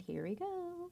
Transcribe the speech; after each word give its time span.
And 0.00 0.06
here 0.06 0.24
we 0.24 0.34
go. 0.34 0.90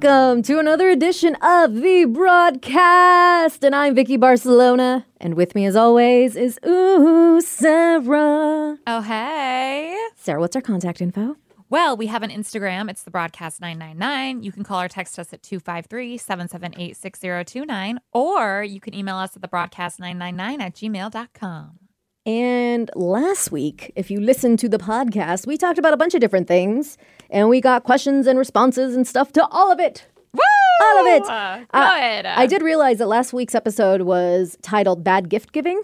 Welcome 0.00 0.42
to 0.44 0.60
another 0.60 0.90
edition 0.90 1.34
of 1.42 1.74
the 1.74 2.04
broadcast. 2.04 3.64
And 3.64 3.74
I'm 3.74 3.96
Vicky 3.96 4.16
Barcelona. 4.16 5.04
And 5.20 5.34
with 5.34 5.56
me, 5.56 5.66
as 5.66 5.74
always, 5.74 6.36
is 6.36 6.56
Ooh, 6.64 7.40
Sara. 7.40 8.78
Oh, 8.86 9.00
hey. 9.00 9.98
Sara, 10.14 10.38
what's 10.38 10.54
our 10.54 10.62
contact 10.62 11.00
info? 11.00 11.36
Well, 11.68 11.96
we 11.96 12.06
have 12.06 12.22
an 12.22 12.30
Instagram. 12.30 12.88
It's 12.88 13.02
the 13.02 13.10
broadcast 13.10 13.60
999. 13.60 14.44
You 14.44 14.52
can 14.52 14.62
call 14.62 14.80
or 14.82 14.88
text 14.88 15.18
us 15.18 15.32
at 15.32 15.42
253 15.42 16.16
778 16.16 16.96
6029, 16.96 17.98
or 18.12 18.62
you 18.62 18.78
can 18.78 18.94
email 18.94 19.16
us 19.16 19.34
at 19.34 19.42
the 19.42 19.48
broadcast 19.48 19.98
999 19.98 20.60
at 20.60 20.74
gmail.com. 20.76 21.87
And 22.28 22.90
last 22.94 23.50
week, 23.50 23.90
if 23.96 24.10
you 24.10 24.20
listened 24.20 24.58
to 24.58 24.68
the 24.68 24.76
podcast, 24.76 25.46
we 25.46 25.56
talked 25.56 25.78
about 25.78 25.94
a 25.94 25.96
bunch 25.96 26.12
of 26.12 26.20
different 26.20 26.46
things. 26.46 26.98
And 27.30 27.48
we 27.48 27.62
got 27.62 27.84
questions 27.84 28.26
and 28.26 28.38
responses 28.38 28.94
and 28.94 29.06
stuff 29.06 29.32
to 29.32 29.46
all 29.46 29.72
of 29.72 29.80
it. 29.80 30.06
Woo! 30.34 30.40
All 30.82 31.00
of 31.00 31.06
it. 31.06 31.22
Uh, 31.22 31.64
Uh, 31.72 32.22
I 32.36 32.46
did 32.46 32.60
realize 32.60 32.98
that 32.98 33.06
last 33.06 33.32
week's 33.32 33.54
episode 33.54 34.02
was 34.02 34.58
titled 34.60 35.02
Bad 35.02 35.30
Gift 35.30 35.52
Giving. 35.52 35.80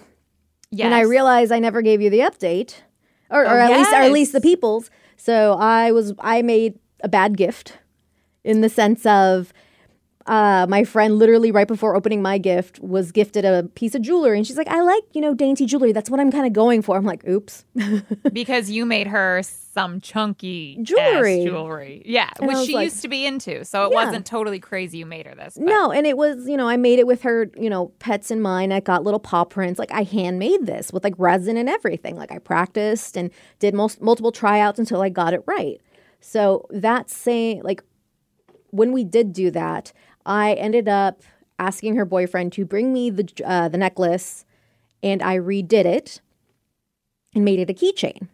Yes. 0.71 0.85
And 0.85 0.95
I 0.95 1.01
realized 1.01 1.51
I 1.51 1.61
never 1.61 1.81
gave 1.81 2.03
you 2.03 2.11
the 2.11 2.19
update, 2.19 2.75
or, 3.31 3.45
or 3.45 3.47
Oh, 3.47 3.61
at 3.61 3.71
least, 3.79 3.93
or 3.93 3.97
at 3.97 4.13
least 4.13 4.33
the 4.33 4.41
people's. 4.43 4.91
So 5.17 5.57
I 5.59 5.93
was, 5.93 6.13
I 6.19 6.43
made 6.43 6.79
a 7.01 7.09
bad 7.09 7.39
gift, 7.39 7.79
in 8.43 8.61
the 8.61 8.69
sense 8.69 9.07
of, 9.07 9.55
uh, 10.27 10.67
my 10.69 10.85
friend 10.85 11.19
literally 11.19 11.51
right 11.51 11.69
before 11.69 11.95
opening 11.95 12.23
my 12.23 12.39
gift 12.39 12.81
was 12.81 13.13
gifted 13.13 13.45
a 13.45 13.65
piece 13.75 13.95
of 13.95 14.03
jewelry, 14.03 14.37
and 14.39 14.47
she's 14.47 14.57
like, 14.57 14.69
"I 14.69 14.81
like 14.83 15.03
you 15.13 15.21
know 15.21 15.35
dainty 15.35 15.67
jewelry. 15.67 15.93
That's 15.93 16.09
what 16.11 16.21
I'm 16.21 16.31
kind 16.33 16.47
of 16.47 16.53
going 16.53 16.81
for." 16.83 16.97
I'm 16.97 17.05
like, 17.05 17.27
"Oops." 17.29 17.65
because 18.33 18.71
you 18.71 18.87
made 18.87 19.07
her 19.09 19.43
some 19.43 20.01
chunky 20.01 20.79
Jewelry. 20.83 21.45
jewelry. 21.45 22.03
Yeah, 22.07 22.31
And 22.39 22.47
which 22.47 22.59
she 22.67 22.75
like- 22.75 22.85
used 22.85 23.03
to 23.03 23.09
be 23.09 23.27
into. 23.27 23.65
So 23.65 23.87
it 23.87 23.91
Yeah. 23.93 24.05
wasn't 24.05 24.25
totally 24.25 24.61
crazy 24.61 24.99
you 24.99 25.07
made 25.07 25.27
her 25.27 25.35
this. 25.35 25.55
but- 25.57 25.65
No, 25.65 25.91
and 25.91 26.07
it 26.07 26.17
was, 26.17 26.49
you 26.49 26.57
know, 26.57 26.69
I 26.69 26.77
made 26.77 27.01
it 27.01 27.09
with 27.09 27.23
her, 27.23 27.51
you 27.57 27.69
know, 27.69 27.89
pets 27.99 28.31
in 28.31 28.41
mind. 28.41 28.73
I 28.73 28.79
got 28.79 29.03
little 29.03 29.19
paw 29.19 29.43
prints. 29.43 29.81
Like 29.81 29.91
I 29.93 30.05
handmade 30.05 30.67
this 30.67 30.93
with 30.93 31.03
like 31.03 31.15
resin 31.19 31.57
and 31.57 31.69
everything. 31.69 32.15
Like 32.17 32.31
I 32.31 32.39
practiced 32.39 33.17
and 33.17 33.31
did 33.59 33.75
most 33.75 34.01
multiple 34.01 34.31
tryouts 34.31 34.79
until 34.79 35.03
I 35.03 35.09
got 35.09 35.35
it 35.35 35.43
right. 35.47 35.81
So 36.21 36.67
that's 36.71 37.13
saying 37.15 37.63
like 37.65 37.83
when 38.71 38.93
we 38.93 39.03
did 39.03 39.33
do 39.33 39.51
that, 39.51 39.93
I 40.27 40.55
ended 40.55 40.89
up 40.89 41.23
asking 41.59 41.97
her 41.97 42.05
boyfriend 42.05 42.53
to 42.55 42.65
bring 42.65 42.93
me 42.93 43.11
the 43.11 43.29
uh, 43.45 43.69
the 43.69 43.79
necklace, 43.79 44.45
and 45.03 45.23
I 45.23 45.39
redid 45.39 45.85
it 45.85 46.21
and 47.35 47.45
made 47.45 47.59
it 47.59 47.71
a 47.71 47.75
keychain. 47.75 48.29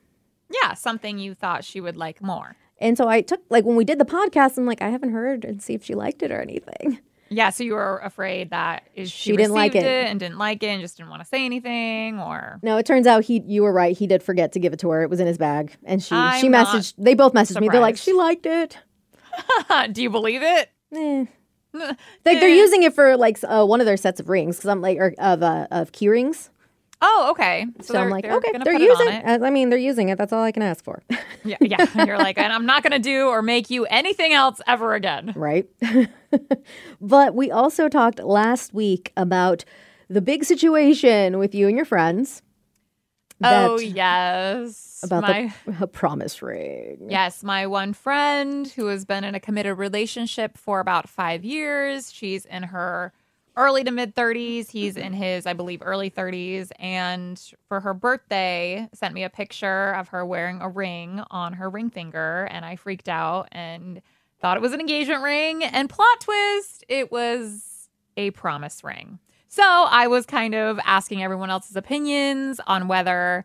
Yeah, 0.63 0.75
something 0.75 1.19
you 1.19 1.35
thought 1.35 1.65
she 1.65 1.81
would 1.81 1.97
like 1.97 2.23
more. 2.23 2.57
And 2.79 2.97
so 2.97 3.09
I 3.09 3.21
took 3.21 3.41
like 3.51 3.65
when 3.65 3.77
we 3.77 3.85
did 3.85 3.99
the 3.99 4.05
podcast, 4.05 4.57
I'm 4.59 4.67
like, 4.67 4.83
I 4.83 4.89
haven't 4.89 5.13
heard 5.13 5.45
and 5.45 5.63
see 5.63 5.75
if 5.75 5.85
she 5.85 5.95
liked 5.95 6.23
it 6.23 6.31
or 6.31 6.41
anything. 6.41 6.99
Yeah, 7.33 7.51
so 7.51 7.63
you 7.63 7.75
were 7.75 7.99
afraid 7.99 8.51
that 8.51 8.89
is 8.95 9.09
she, 9.09 9.31
She 9.31 9.37
didn't 9.37 9.53
like 9.53 9.75
received 9.75 9.87
it. 9.87 10.07
and 10.09 10.19
didn't 10.19 10.39
like 10.39 10.65
it 10.65 10.67
and 10.67 10.81
just 10.81 10.97
didn't 10.97 11.11
want 11.11 11.23
to 11.23 11.29
say 11.29 11.45
anything 11.45 12.19
or 12.19 12.59
No, 12.63 12.77
it 12.77 12.87
turns 12.87 13.07
out 13.07 13.23
he 13.25 13.41
you 13.47 13.63
were 13.63 13.73
right. 13.73 13.97
He 13.97 14.09
did 14.09 14.21
forget 14.23 14.51
to 14.53 14.59
give 14.59 14.73
it 14.73 14.81
to 14.81 14.91
her. 14.91 15.03
It 15.03 15.11
was 15.11 15.21
in 15.21 15.29
his 15.29 15.39
bag. 15.39 15.77
And 15.85 16.03
she 16.03 16.09
she 16.09 16.17
I'm 16.17 16.51
not 16.51 16.67
messaged 16.69 16.95
they 16.99 17.15
both 17.15 17.33
messaged 17.33 17.61
me. 17.61 17.69
They're 17.69 17.81
like, 17.81 17.97
she 17.97 18.13
liked 18.13 18.47
it. 18.47 18.79
Do 19.93 20.03
you 20.03 20.11
believe 20.11 20.43
it? 20.43 20.71
Eh. 20.93 21.27
Like 22.25 22.41
they're 22.41 22.49
using 22.49 22.83
it 22.83 22.95
for 22.95 23.17
like 23.17 23.39
uh, 23.45 23.65
one 23.65 23.81
of 23.81 23.87
their 23.87 23.97
sets 23.97 24.21
of 24.21 24.29
rings 24.29 24.57
because 24.57 24.69
I'm 24.69 24.81
like 24.81 24.99
or 24.99 25.15
of 25.19 25.43
uh, 25.43 25.67
of 25.71 25.93
key 25.93 26.09
rings. 26.09 26.51
Oh, 27.03 27.29
okay. 27.31 27.67
So, 27.81 27.95
they're, 27.95 28.03
I'm 28.03 28.11
like, 28.11 28.27
okay, 28.27 28.53
they're 28.63 28.75
using. 28.75 29.09
it 29.09 29.25
on 29.25 29.43
it. 29.43 29.47
I 29.47 29.51
mean, 29.51 29.71
they're 29.71 29.79
using 29.79 30.11
it. 30.11 30.19
That's 30.19 30.35
all 30.35 30.43
I 30.43 30.53
can 30.53 30.63
ask 30.63 30.85
for, 30.85 31.03
Yeah, 31.45 31.57
yeah. 31.61 32.05
You're 32.05 32.19
like, 32.19 32.37
and 32.37 32.53
I'm 32.53 32.67
not 32.67 32.83
gonna 32.83 32.99
do 32.99 33.29
or 33.29 33.41
make 33.41 33.71
you 33.71 33.87
anything 33.87 34.35
else 34.35 34.61
ever 34.67 34.95
again. 34.95 35.33
right? 35.35 35.67
but 37.01 37.35
we 37.35 37.51
also 37.51 37.89
talked 37.89 38.19
last 38.19 38.75
week 38.75 39.13
about 39.17 39.65
the 40.09 40.21
big 40.21 40.45
situation 40.45 41.39
with 41.39 41.55
you 41.55 41.69
and 41.69 41.77
your 41.77 41.87
friends. 41.87 42.43
Oh 43.43 43.79
yes, 43.79 45.01
about 45.03 45.23
my 45.23 45.55
the 45.67 45.87
promise 45.87 46.43
ring. 46.43 47.07
yes, 47.09 47.43
my 47.43 47.67
one 47.67 47.93
friend 47.93 48.69
who 48.69 48.87
has 48.87 49.05
been 49.05 49.25
in 49.25 49.35
a 49.35 49.41
committed 49.41 49.79
relationship 49.79 50.59
for 50.59 50.81
about 50.81 51.09
five 51.09 51.45
years. 51.45 52.13
She's 52.13 52.45
in 52.45 52.65
her 52.65 53.13
early 53.57 53.85
to 53.85 53.91
mid 53.91 54.15
30s. 54.15 54.71
He's 54.71 54.97
in 54.97 55.13
his, 55.13 55.47
I 55.47 55.53
believe, 55.53 55.83
early 55.85 56.11
30s. 56.11 56.71
And 56.79 57.41
for 57.69 57.81
her 57.81 57.95
birthday, 57.95 58.89
sent 58.93 59.15
me 59.15 59.25
a 59.25 59.31
picture 59.31 59.93
of 59.93 60.09
her 60.09 60.25
wearing 60.25 60.61
a 60.61 60.69
ring 60.69 61.23
on 61.31 61.55
her 61.55 61.69
ring 61.69 61.91
finger, 61.91 62.49
and 62.51 62.65
I 62.65 62.77
freaked 62.77 63.09
out 63.09 63.49
and 63.53 64.01
thought 64.41 64.57
it 64.57 64.63
was 64.63 64.73
an 64.73 64.81
engagement 64.81 65.23
ring. 65.23 65.63
And 65.63 65.89
plot 65.89 66.21
twist, 66.21 66.85
it 66.89 67.13
was 67.13 67.89
a 68.17 68.31
promise 68.31 68.83
ring. 68.83 69.19
So 69.51 69.65
I 69.65 70.07
was 70.07 70.27
kind 70.27 70.55
of 70.55 70.79
asking 70.85 71.25
everyone 71.25 71.51
else's 71.51 71.75
opinions 71.75 72.61
on 72.69 72.87
whether 72.87 73.45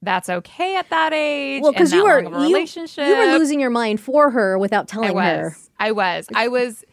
that's 0.00 0.28
okay 0.28 0.76
at 0.76 0.88
that 0.90 1.12
age. 1.12 1.60
Well, 1.60 1.72
because 1.72 1.92
you 1.92 2.04
were 2.04 2.18
a 2.18 2.22
you, 2.22 2.30
relationship. 2.30 3.04
you 3.04 3.16
were 3.16 3.36
losing 3.36 3.58
your 3.58 3.70
mind 3.70 4.00
for 4.00 4.30
her 4.30 4.56
without 4.60 4.86
telling 4.86 5.10
I 5.10 5.12
was. 5.12 5.24
her. 5.24 5.56
I 5.80 5.90
was. 5.90 6.28
I 6.32 6.46
was 6.46 6.84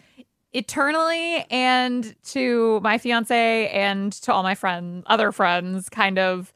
eternally 0.53 1.45
and 1.51 2.15
to 2.23 2.79
my 2.81 2.97
fiance 2.97 3.69
and 3.69 4.11
to 4.13 4.33
all 4.33 4.41
my 4.41 4.55
friends, 4.55 5.03
other 5.05 5.31
friends, 5.31 5.87
kind 5.87 6.17
of 6.17 6.51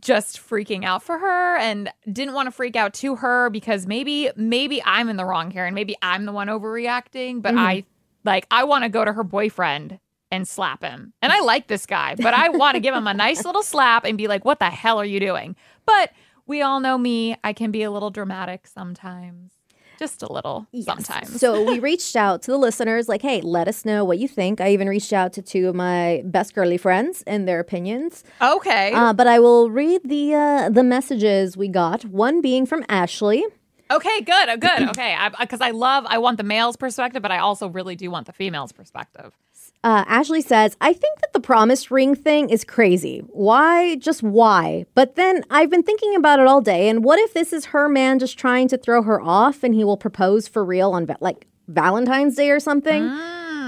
just 0.00 0.38
freaking 0.38 0.86
out 0.86 1.02
for 1.02 1.18
her 1.18 1.58
and 1.58 1.92
didn't 2.10 2.32
want 2.32 2.46
to 2.46 2.50
freak 2.50 2.76
out 2.76 2.94
to 2.94 3.16
her 3.16 3.50
because 3.50 3.86
maybe 3.86 4.30
maybe 4.36 4.82
I'm 4.86 5.10
in 5.10 5.18
the 5.18 5.26
wrong 5.26 5.50
here 5.50 5.66
and 5.66 5.74
maybe 5.74 5.96
I'm 6.00 6.24
the 6.24 6.32
one 6.32 6.46
overreacting, 6.48 7.42
but 7.42 7.50
mm-hmm. 7.50 7.58
I 7.58 7.84
like 8.24 8.46
I 8.50 8.64
want 8.64 8.84
to 8.84 8.88
go 8.88 9.04
to 9.04 9.12
her 9.12 9.24
boyfriend 9.24 9.98
and 10.30 10.46
slap 10.46 10.82
him. 10.82 11.12
And 11.22 11.32
I 11.32 11.40
like 11.40 11.66
this 11.66 11.86
guy, 11.86 12.14
but 12.16 12.34
I 12.34 12.48
want 12.50 12.74
to 12.74 12.80
give 12.80 12.94
him 12.94 13.06
a 13.06 13.14
nice 13.14 13.44
little 13.44 13.62
slap 13.62 14.04
and 14.04 14.16
be 14.18 14.28
like, 14.28 14.44
"What 14.44 14.58
the 14.58 14.70
hell 14.70 14.98
are 15.00 15.04
you 15.04 15.20
doing?" 15.20 15.56
But 15.86 16.12
we 16.46 16.62
all 16.62 16.80
know 16.80 16.98
me. 16.98 17.36
I 17.44 17.52
can 17.52 17.70
be 17.70 17.82
a 17.82 17.90
little 17.90 18.10
dramatic 18.10 18.66
sometimes. 18.66 19.52
Just 19.98 20.22
a 20.22 20.32
little 20.32 20.66
Yes. 20.72 20.86
sometimes. 20.86 21.38
So 21.40 21.62
we 21.62 21.78
reached 21.78 22.16
out 22.16 22.40
to 22.42 22.50
the 22.50 22.56
listeners, 22.56 23.06
like, 23.06 23.20
hey, 23.20 23.42
let 23.42 23.68
us 23.68 23.84
know 23.84 24.02
what 24.02 24.18
you 24.18 24.28
think. 24.28 24.58
I 24.58 24.70
even 24.70 24.88
reached 24.88 25.12
out 25.12 25.34
to 25.34 25.42
two 25.42 25.68
of 25.68 25.74
my 25.74 26.22
best 26.24 26.54
girly 26.54 26.78
friends 26.78 27.22
and 27.26 27.46
their 27.46 27.60
opinions. 27.60 28.24
okay. 28.40 28.92
Uh, 28.94 29.12
but 29.12 29.26
I 29.26 29.38
will 29.40 29.70
read 29.70 30.00
the 30.04 30.34
uh, 30.34 30.70
the 30.70 30.82
messages 30.82 31.54
we 31.56 31.68
got. 31.68 32.04
One 32.06 32.40
being 32.40 32.64
from 32.64 32.82
Ashley. 32.88 33.44
okay, 33.90 34.20
good. 34.22 34.48
oh, 34.48 34.56
Good. 34.56 34.88
Okay. 34.90 35.16
Because 35.38 35.60
I, 35.60 35.70
love, 35.72 36.06
I 36.08 36.16
want 36.18 36.38
the 36.38 36.44
male's 36.44 36.76
perspective, 36.76 37.20
but 37.20 37.30
I 37.32 37.38
also 37.38 37.68
really 37.68 37.94
do 37.96 38.10
want 38.10 38.26
the 38.26 38.32
female's 38.32 38.72
perspective. 38.72 39.36
Uh, 39.82 40.04
Ashley 40.06 40.42
says, 40.42 40.76
I 40.82 40.92
think 40.92 41.20
that 41.20 41.32
the 41.32 41.40
promise 41.40 41.90
ring 41.90 42.14
thing 42.14 42.50
is 42.50 42.64
crazy. 42.64 43.20
Why? 43.28 43.96
Just 43.96 44.22
why? 44.22 44.84
But 44.94 45.16
then 45.16 45.42
I've 45.48 45.70
been 45.70 45.82
thinking 45.82 46.14
about 46.14 46.38
it 46.38 46.46
all 46.46 46.60
day. 46.60 46.88
And 46.90 47.02
what 47.02 47.18
if 47.18 47.32
this 47.32 47.52
is 47.52 47.66
her 47.66 47.88
man 47.88 48.18
just 48.18 48.38
trying 48.38 48.68
to 48.68 48.76
throw 48.76 49.02
her 49.02 49.20
off 49.20 49.62
and 49.62 49.74
he 49.74 49.82
will 49.82 49.96
propose 49.96 50.46
for 50.46 50.62
real 50.64 50.92
on 50.92 51.08
like 51.20 51.46
Valentine's 51.68 52.36
Day 52.36 52.50
or 52.50 52.60
something? 52.60 53.04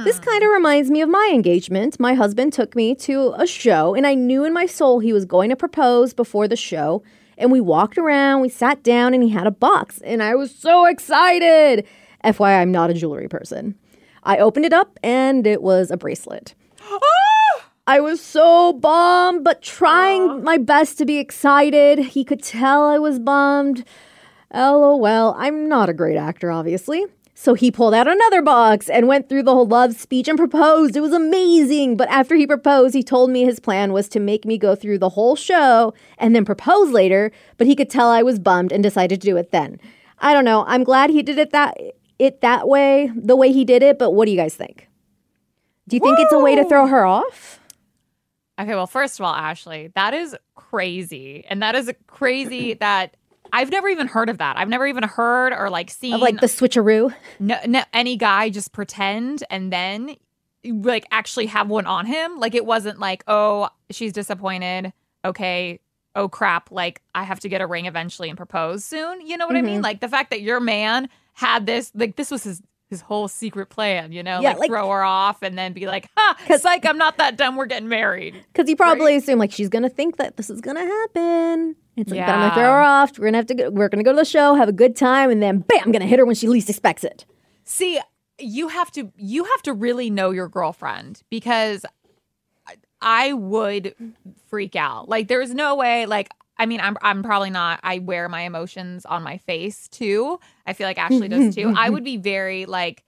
This 0.05 0.19
kind 0.19 0.43
of 0.43 0.51
reminds 0.51 0.91
me 0.91 1.01
of 1.01 1.09
my 1.09 1.31
engagement. 1.33 2.01
My 2.01 2.15
husband 2.15 2.53
took 2.53 2.75
me 2.75 2.95
to 2.97 3.35
a 3.39 3.47
show, 3.47 3.95
and 3.95 4.05
I 4.07 4.15
knew 4.15 4.45
in 4.45 4.53
my 4.53 4.67
soul 4.67 4.99
he 4.99 5.13
was 5.13 5.25
going 5.25 5.49
to 5.51 5.57
propose 5.57 6.13
before 6.13 6.49
the 6.49 6.57
show. 6.57 7.03
And 7.39 7.53
we 7.53 7.61
walked 7.61 7.97
around, 7.97 8.41
we 8.41 8.49
sat 8.49 8.83
down, 8.83 9.15
and 9.15 9.23
he 9.23 9.29
had 9.29 9.47
a 9.47 9.53
box, 9.53 10.01
and 10.05 10.23
I 10.23 10.35
was 10.35 10.53
so 10.53 10.87
excited. 10.87 11.87
FYI, 12.25 12.61
I'm 12.61 12.73
not 12.73 12.91
a 12.91 12.95
jewelry 12.95 13.29
person. 13.29 13.77
I 14.23 14.39
opened 14.39 14.65
it 14.65 14.73
up, 14.73 14.99
and 15.03 15.47
it 15.47 15.63
was 15.63 15.91
a 15.91 15.97
bracelet. 15.97 16.55
Ah! 16.81 17.69
I 17.87 17.99
was 17.99 18.21
so 18.21 18.73
bummed, 18.75 19.43
but 19.43 19.61
trying 19.61 20.45
my 20.45 20.57
best 20.57 20.99
to 20.99 21.05
be 21.05 21.19
excited. 21.19 21.99
He 21.99 22.25
could 22.25 22.43
tell 22.43 22.87
I 22.87 22.99
was 22.99 23.19
bummed. 23.19 23.85
LOL, 24.55 25.35
I'm 25.37 25.69
not 25.69 25.89
a 25.89 25.95
great 25.95 26.17
actor, 26.17 26.51
obviously. 26.51 27.07
So 27.35 27.55
he 27.55 27.73
pulled 27.73 27.95
out 27.95 28.07
another 28.07 28.41
box 28.41 28.89
and 28.89 29.09
went 29.09 29.29
through 29.29 29.43
the 29.43 29.53
whole 29.53 29.67
love 29.67 29.97
speech 29.97 30.29
and 30.29 30.39
proposed. 30.39 30.95
It 30.95 31.01
was 31.01 31.13
amazing. 31.13 31.97
But 31.97 32.09
after 32.09 32.37
he 32.37 32.47
proposed, 32.47 32.95
he 32.95 33.03
told 33.03 33.31
me 33.31 33.43
his 33.43 33.59
plan 33.59 33.93
was 33.93 34.09
to 34.11 34.21
make 34.21 34.45
me 34.45 34.59
go 34.59 34.77
through 34.77 34.99
the 34.99 35.09
whole 35.09 35.35
show 35.35 35.93
and 36.19 36.37
then 36.37 36.45
propose 36.45 36.91
later. 36.91 37.33
But 37.57 37.67
he 37.67 37.75
could 37.75 37.91
tell 37.91 38.11
I 38.11 38.23
was 38.23 38.39
bummed 38.39 38.71
and 38.71 38.81
decided 38.81 39.21
to 39.21 39.27
do 39.27 39.37
it 39.37 39.51
then. 39.51 39.81
I 40.21 40.35
don't 40.35 40.45
know. 40.45 40.65
I'm 40.69 40.85
glad 40.85 41.11
he 41.11 41.23
did 41.25 41.39
it 41.39 41.51
that 41.51 41.77
it 42.23 42.41
that 42.41 42.69
way, 42.69 43.11
the 43.17 43.35
way 43.35 43.51
he 43.53 43.65
did 43.65 43.83
it. 43.83 43.99
But 43.99 44.13
what 44.13 44.27
do 44.27 44.31
you 44.31 44.37
guys 44.37 44.55
think? 44.55 44.89
Do 45.89 45.97
you 45.97 46.01
think 46.01 46.21
it's 46.21 46.33
a 46.33 46.39
way 46.39 46.55
to 46.55 46.65
throw 46.69 46.87
her 46.87 47.05
off? 47.05 47.59
Okay, 48.61 48.75
well, 48.75 48.87
first 48.87 49.19
of 49.19 49.25
all, 49.25 49.35
Ashley, 49.35 49.91
that 49.97 50.15
is 50.15 50.37
crazy. 50.55 51.45
And 51.49 51.63
that 51.63 51.75
is 51.75 51.91
crazy 52.07 52.75
that 52.81 53.17
I've 53.53 53.71
never 53.71 53.89
even 53.89 54.07
heard 54.07 54.29
of 54.29 54.39
that. 54.39 54.57
I've 54.57 54.69
never 54.69 54.87
even 54.87 55.03
heard 55.03 55.53
or 55.53 55.69
like 55.69 55.91
seen 55.91 56.15
Of 56.15 56.21
like 56.21 56.41
the 56.41 56.47
switcheroo? 56.47 57.13
no, 57.41 57.59
no, 57.67 57.83
any 57.93 58.17
guy 58.17 58.51
just 58.51 58.73
pretend 58.73 59.43
and 59.51 59.73
then 59.73 60.17
like 60.65 61.05
actually 61.11 61.47
have 61.47 61.69
one 61.69 61.87
on 61.87 62.07
him. 62.07 62.39
Like 62.39 62.55
it 62.55 62.65
wasn't 62.65 63.01
like, 63.01 63.25
oh, 63.27 63.69
she's 63.91 64.13
disappointed. 64.13 64.93
Okay. 65.25 65.81
Oh 66.15 66.29
crap. 66.29 66.71
Like 66.71 67.03
I 67.17 67.25
have 67.25 67.41
to 67.41 67.49
get 67.49 67.61
a 67.61 67.67
ring 67.67 67.87
eventually 67.87 68.29
and 68.29 68.37
propose 68.37 68.85
soon. 68.85 69.27
You 69.27 69.37
know 69.37 69.47
what 69.49 69.57
I 69.57 69.63
mean? 69.63 69.77
Mm-hmm. 69.77 69.83
Like 69.83 70.01
the 70.01 70.09
fact 70.09 70.31
that 70.31 70.41
your 70.41 70.61
man 70.61 71.09
had 71.33 71.67
this, 71.67 71.91
like 71.95 72.17
this 72.17 72.31
was 72.31 72.45
his 72.45 72.63
his 72.91 73.01
whole 73.01 73.27
secret 73.27 73.71
plan, 73.71 74.13
you 74.13 74.23
know, 74.23 74.41
Yeah, 74.43 74.51
like, 74.51 74.59
like- 74.59 74.69
throw 74.69 74.91
her 74.91 75.03
off 75.03 75.43
and 75.43 75.57
then 75.57 75.73
be 75.73 75.87
like, 75.87 76.09
ha, 76.15 76.37
it's 76.49 76.63
like 76.63 76.85
I'm 76.85 76.99
not 76.99 77.17
that 77.17 77.37
dumb. 77.39 77.57
We're 77.57 77.65
getting 77.67 77.89
married. 77.89 78.35
Because 78.53 78.69
he 78.69 78.75
probably 78.77 79.17
assumed 79.17 79.39
like 79.41 79.51
she's 79.51 79.71
gonna 79.71 79.89
think 79.89 80.19
that 80.19 80.37
this 80.37 80.51
is 80.51 80.61
gonna 80.61 80.85
happen. 80.85 81.75
It's 81.97 82.11
like 82.11 82.21
I'm 82.21 82.27
gonna 82.27 82.55
throw 82.55 82.65
her 82.65 82.81
off. 82.83 83.19
We're 83.19 83.27
gonna 83.27 83.39
have 83.39 83.47
to. 83.47 83.55
Go, 83.55 83.71
we're 83.71 83.89
gonna 83.89 84.03
go 84.03 84.13
to 84.13 84.17
the 84.17 84.25
show, 84.27 84.55
have 84.55 84.69
a 84.69 84.73
good 84.73 84.95
time, 84.95 85.31
and 85.31 85.43
then 85.43 85.61
bam, 85.61 85.81
I'm 85.85 85.93
gonna 85.93 86.05
hit 86.07 86.19
her 86.19 86.27
when 86.27 86.35
she 86.35 86.49
least 86.49 86.69
expects 86.69 87.03
it. 87.05 87.25
See, 87.65 87.99
you 88.39 88.69
have 88.69 88.91
to 88.93 89.11
you 89.17 89.45
have 89.45 89.63
to 89.63 89.73
really 89.73 90.11
know 90.11 90.31
your 90.31 90.49
girlfriend 90.49 91.23
because 91.31 91.85
I- 92.67 92.77
I 93.01 93.33
would 93.33 93.95
freak 94.49 94.77
out. 94.77 95.09
Like 95.09 95.29
there's 95.29 95.55
no 95.55 95.77
way 95.77 96.05
like 96.07 96.29
I 96.63 96.67
mean 96.67 96.81
I'm 96.81 96.97
I'm 97.03 97.25
probably 97.25 97.51
not 97.51 97.81
I 97.83 97.99
wear 97.99 98.29
my 98.29 98.43
emotions 98.43 99.05
on 99.05 99.25
my 99.25 99.39
face 99.39 99.89
too. 99.89 100.39
I 100.65 100.75
feel 100.75 100.87
like 100.87 100.99
Ashley 100.99 101.29
does 101.29 101.55
too. 101.55 101.75
I 101.77 101.91
would 101.91 102.05
be 102.05 102.17
very 102.17 102.67
like 102.67 103.03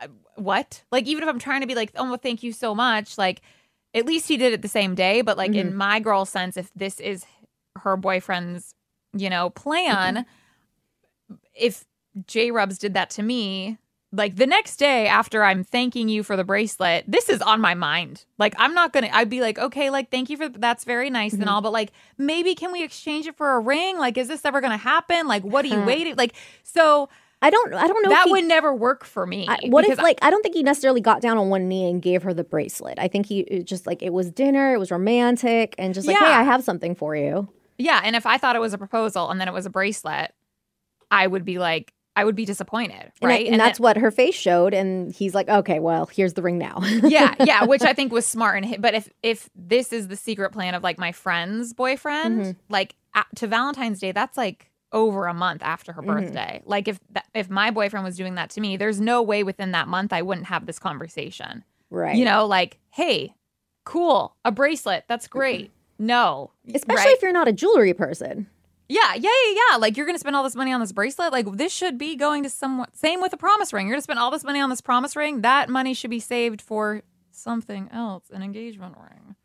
uh, 0.00 0.08
what? 0.36 0.82
Like 0.90 1.06
even 1.06 1.22
if 1.22 1.28
I'm 1.28 1.38
trying 1.38 1.60
to 1.60 1.66
be 1.66 1.74
like 1.74 1.92
oh 1.96 2.04
well, 2.04 2.16
thank 2.16 2.42
you 2.42 2.52
so 2.52 2.74
much 2.74 3.18
like 3.18 3.42
at 3.92 4.06
least 4.06 4.26
he 4.26 4.38
did 4.38 4.54
it 4.54 4.62
the 4.62 4.68
same 4.68 4.94
day 4.94 5.20
but 5.20 5.36
like 5.36 5.54
in 5.54 5.76
my 5.76 6.00
girl 6.00 6.24
sense 6.24 6.56
if 6.56 6.72
this 6.74 6.98
is 6.98 7.26
her 7.76 7.96
boyfriend's 7.96 8.74
you 9.12 9.28
know 9.28 9.50
plan 9.50 10.24
if 11.54 11.84
J 12.26 12.50
Rubs 12.50 12.78
did 12.78 12.94
that 12.94 13.10
to 13.10 13.22
me, 13.22 13.78
like 14.16 14.36
the 14.36 14.46
next 14.46 14.76
day 14.76 15.06
after 15.06 15.44
I'm 15.44 15.64
thanking 15.64 16.08
you 16.08 16.22
for 16.22 16.36
the 16.36 16.44
bracelet, 16.44 17.04
this 17.06 17.28
is 17.28 17.42
on 17.42 17.60
my 17.60 17.74
mind. 17.74 18.24
Like 18.38 18.54
I'm 18.58 18.74
not 18.74 18.92
gonna. 18.92 19.10
I'd 19.12 19.30
be 19.30 19.40
like, 19.40 19.58
okay, 19.58 19.90
like 19.90 20.10
thank 20.10 20.30
you 20.30 20.36
for 20.36 20.48
that's 20.48 20.84
very 20.84 21.10
nice 21.10 21.32
and 21.32 21.42
mm-hmm. 21.42 21.50
all, 21.50 21.60
but 21.60 21.72
like 21.72 21.92
maybe 22.18 22.54
can 22.54 22.72
we 22.72 22.82
exchange 22.82 23.26
it 23.26 23.36
for 23.36 23.52
a 23.52 23.60
ring? 23.60 23.98
Like, 23.98 24.16
is 24.16 24.28
this 24.28 24.44
ever 24.44 24.60
gonna 24.60 24.76
happen? 24.76 25.26
Like, 25.26 25.42
what 25.42 25.64
are 25.64 25.68
you 25.68 25.80
waiting? 25.80 26.16
Like, 26.16 26.34
so 26.62 27.08
I 27.42 27.50
don't. 27.50 27.74
I 27.74 27.86
don't 27.86 28.02
know. 28.02 28.10
if 28.10 28.16
that 28.16 28.26
he- 28.26 28.32
would 28.32 28.44
never 28.44 28.74
work 28.74 29.04
for 29.04 29.26
me. 29.26 29.46
I, 29.48 29.58
what 29.64 29.84
if 29.84 29.98
like 29.98 30.18
I 30.22 30.30
don't 30.30 30.42
think 30.42 30.54
he 30.54 30.62
necessarily 30.62 31.00
got 31.00 31.20
down 31.20 31.38
on 31.38 31.50
one 31.50 31.68
knee 31.68 31.90
and 31.90 32.00
gave 32.00 32.22
her 32.22 32.32
the 32.32 32.44
bracelet. 32.44 32.98
I 32.98 33.08
think 33.08 33.26
he 33.26 33.62
just 33.64 33.86
like 33.86 34.02
it 34.02 34.12
was 34.12 34.30
dinner, 34.30 34.74
it 34.74 34.78
was 34.78 34.90
romantic, 34.90 35.74
and 35.78 35.94
just 35.94 36.06
like, 36.06 36.16
hey, 36.16 36.24
I 36.24 36.42
have 36.42 36.64
something 36.64 36.94
for 36.94 37.14
you. 37.16 37.48
Yeah, 37.78 38.00
and 38.04 38.14
if 38.16 38.26
I 38.26 38.38
thought 38.38 38.56
it 38.56 38.60
was 38.60 38.72
a 38.72 38.78
proposal 38.78 39.30
and 39.30 39.40
then 39.40 39.48
it 39.48 39.54
was 39.54 39.66
a 39.66 39.70
bracelet, 39.70 40.32
I 41.10 41.26
would 41.26 41.44
be 41.44 41.58
like, 41.58 41.93
I 42.16 42.24
would 42.24 42.36
be 42.36 42.44
disappointed, 42.44 43.10
And, 43.20 43.24
I- 43.24 43.26
right? 43.26 43.44
and, 43.46 43.54
then- 43.54 43.58
that's 43.58 43.80
what 43.80 43.96
her 43.96 44.10
face 44.10 44.34
showed. 44.36 44.72
And 44.74 45.12
he's 45.12 45.34
like, 45.34 45.48
okay, 45.48 45.80
well, 45.80 46.06
here's 46.06 46.34
the 46.34 46.42
ring 46.42 46.58
now. 46.58 46.78
yeah, 47.02 47.34
yeah, 47.40 47.64
which 47.64 47.82
I 47.82 47.92
think 47.92 48.12
was 48.12 48.24
smart. 48.26 48.62
And 48.62 48.80
but 48.80 48.94
if 48.94 49.08
if 49.22 49.50
this 49.56 49.92
is 49.92 50.08
the 50.08 50.16
secret 50.16 50.50
plan 50.52 50.74
of 50.74 50.82
like 50.82 50.98
my 50.98 51.12
friend's 51.12 51.72
boyfriend, 51.72 52.40
Mm-hmm. 52.40 52.50
like 52.68 52.94
a 53.14 53.24
to 53.36 53.46
Valentine's 53.46 53.98
Day, 54.00 54.12
that's 54.12 54.36
like 54.36 54.70
over 54.92 55.26
a 55.26 55.34
month 55.34 55.62
after 55.64 55.92
her 55.92 56.02
Mm-hmm. 56.02 56.10
birthday. 56.26 56.62
Like 56.64 56.86
if 56.88 57.00
if 57.34 57.50
my 57.50 57.70
boyfriend 57.72 58.04
was 58.04 58.16
doing 58.16 58.36
that 58.36 58.50
to 58.50 58.60
me, 58.60 58.76
there's 58.76 59.00
no 59.00 59.20
way 59.22 59.42
within 59.42 59.72
that 59.72 59.88
month 59.88 60.12
I 60.12 60.22
wouldn't 60.22 60.46
have 60.46 60.66
this 60.66 60.78
conversation. 60.78 61.64
right. 61.90 62.16
You 62.16 62.24
know, 62.24 62.46
like, 62.46 62.78
hey, 62.90 63.34
cool, 63.84 64.36
a 64.44 64.52
bracelet, 64.52 65.04
that's 65.08 65.26
great. 65.26 65.72
No, 65.98 66.50
especially 66.72 67.04
right? 67.06 67.16
if 67.16 67.22
you're 67.22 67.32
not 67.32 67.46
a 67.48 67.52
jewelry 67.52 67.94
person. 67.94 68.48
Yeah, 68.88 69.14
yeah, 69.14 69.30
yeah, 69.46 69.54
yeah. 69.70 69.76
Like 69.76 69.96
you're 69.96 70.06
gonna 70.06 70.18
spend 70.18 70.36
all 70.36 70.42
this 70.42 70.54
money 70.56 70.72
on 70.72 70.80
this 70.80 70.92
bracelet. 70.92 71.32
Like 71.32 71.50
this 71.56 71.72
should 71.72 71.96
be 71.98 72.16
going 72.16 72.42
to 72.42 72.50
someone. 72.50 72.88
Same 72.92 73.20
with 73.20 73.32
a 73.32 73.36
promise 73.36 73.72
ring. 73.72 73.86
You're 73.86 73.94
gonna 73.94 74.02
spend 74.02 74.18
all 74.18 74.30
this 74.30 74.44
money 74.44 74.60
on 74.60 74.70
this 74.70 74.80
promise 74.80 75.16
ring. 75.16 75.40
That 75.40 75.68
money 75.68 75.94
should 75.94 76.10
be 76.10 76.20
saved 76.20 76.60
for 76.60 77.02
something 77.30 77.88
else, 77.92 78.24
an 78.30 78.42
engagement 78.42 78.96
ring. 78.98 79.36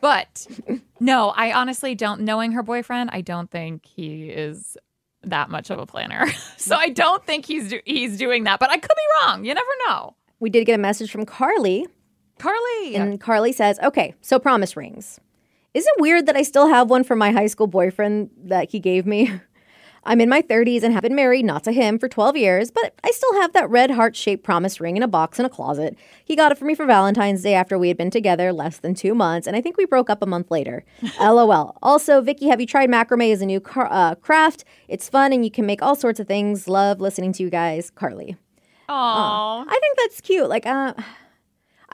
But 0.00 0.46
no, 1.00 1.30
I 1.30 1.52
honestly 1.52 1.94
don't. 1.94 2.22
Knowing 2.22 2.52
her 2.52 2.62
boyfriend, 2.62 3.10
I 3.12 3.20
don't 3.22 3.50
think 3.50 3.86
he 3.86 4.28
is 4.28 4.76
that 5.24 5.48
much 5.50 5.70
of 5.70 5.78
a 5.78 5.86
planner. 5.86 6.26
so 6.56 6.76
I 6.76 6.90
don't 6.90 7.24
think 7.24 7.46
he's 7.46 7.70
do- 7.70 7.80
he's 7.84 8.18
doing 8.18 8.44
that. 8.44 8.60
But 8.60 8.70
I 8.70 8.76
could 8.76 8.90
be 8.94 9.26
wrong. 9.26 9.44
You 9.44 9.54
never 9.54 9.70
know. 9.86 10.16
We 10.40 10.50
did 10.50 10.64
get 10.66 10.74
a 10.74 10.78
message 10.82 11.10
from 11.12 11.24
Carly, 11.24 11.86
Carly. 12.38 12.96
and 12.96 13.20
Carly 13.20 13.52
says, 13.52 13.78
okay, 13.80 14.14
so 14.20 14.40
promise 14.40 14.76
rings. 14.76 15.20
Is 15.74 15.86
it 15.86 15.94
weird 15.98 16.26
that 16.26 16.36
I 16.36 16.42
still 16.42 16.68
have 16.68 16.90
one 16.90 17.02
from 17.02 17.18
my 17.18 17.32
high 17.32 17.46
school 17.46 17.66
boyfriend 17.66 18.30
that 18.44 18.70
he 18.70 18.80
gave 18.80 19.06
me? 19.06 19.32
I'm 20.04 20.20
in 20.20 20.28
my 20.28 20.42
30s 20.42 20.82
and 20.82 20.92
have 20.92 21.02
been 21.02 21.14
married, 21.14 21.44
not 21.44 21.62
to 21.64 21.72
him, 21.72 21.96
for 21.96 22.08
12 22.08 22.36
years, 22.36 22.70
but 22.72 22.92
I 23.04 23.12
still 23.12 23.40
have 23.40 23.52
that 23.52 23.70
red 23.70 23.92
heart 23.92 24.16
shaped 24.16 24.42
promise 24.42 24.80
ring 24.80 24.96
in 24.96 25.02
a 25.02 25.08
box 25.08 25.38
in 25.38 25.44
a 25.44 25.48
closet. 25.48 25.96
He 26.24 26.34
got 26.34 26.50
it 26.50 26.58
for 26.58 26.64
me 26.64 26.74
for 26.74 26.86
Valentine's 26.86 27.42
Day 27.42 27.54
after 27.54 27.78
we 27.78 27.86
had 27.86 27.96
been 27.96 28.10
together 28.10 28.52
less 28.52 28.78
than 28.78 28.94
two 28.94 29.14
months, 29.14 29.46
and 29.46 29.54
I 29.54 29.60
think 29.60 29.76
we 29.76 29.86
broke 29.86 30.10
up 30.10 30.20
a 30.20 30.26
month 30.26 30.50
later. 30.50 30.84
LOL. 31.20 31.78
Also, 31.82 32.20
Vicky, 32.20 32.48
have 32.48 32.60
you 32.60 32.66
tried 32.66 32.90
macrame 32.90 33.32
as 33.32 33.42
a 33.42 33.46
new 33.46 33.60
car- 33.60 33.88
uh, 33.92 34.16
craft? 34.16 34.64
It's 34.88 35.08
fun 35.08 35.32
and 35.32 35.44
you 35.44 35.52
can 35.52 35.66
make 35.66 35.82
all 35.82 35.94
sorts 35.94 36.18
of 36.18 36.26
things. 36.26 36.66
Love 36.66 37.00
listening 37.00 37.32
to 37.34 37.44
you 37.44 37.50
guys. 37.50 37.88
Carly. 37.90 38.36
Aw. 38.88 39.64
I 39.66 39.78
think 39.78 39.98
that's 39.98 40.20
cute. 40.20 40.48
Like, 40.48 40.66
uh, 40.66 40.94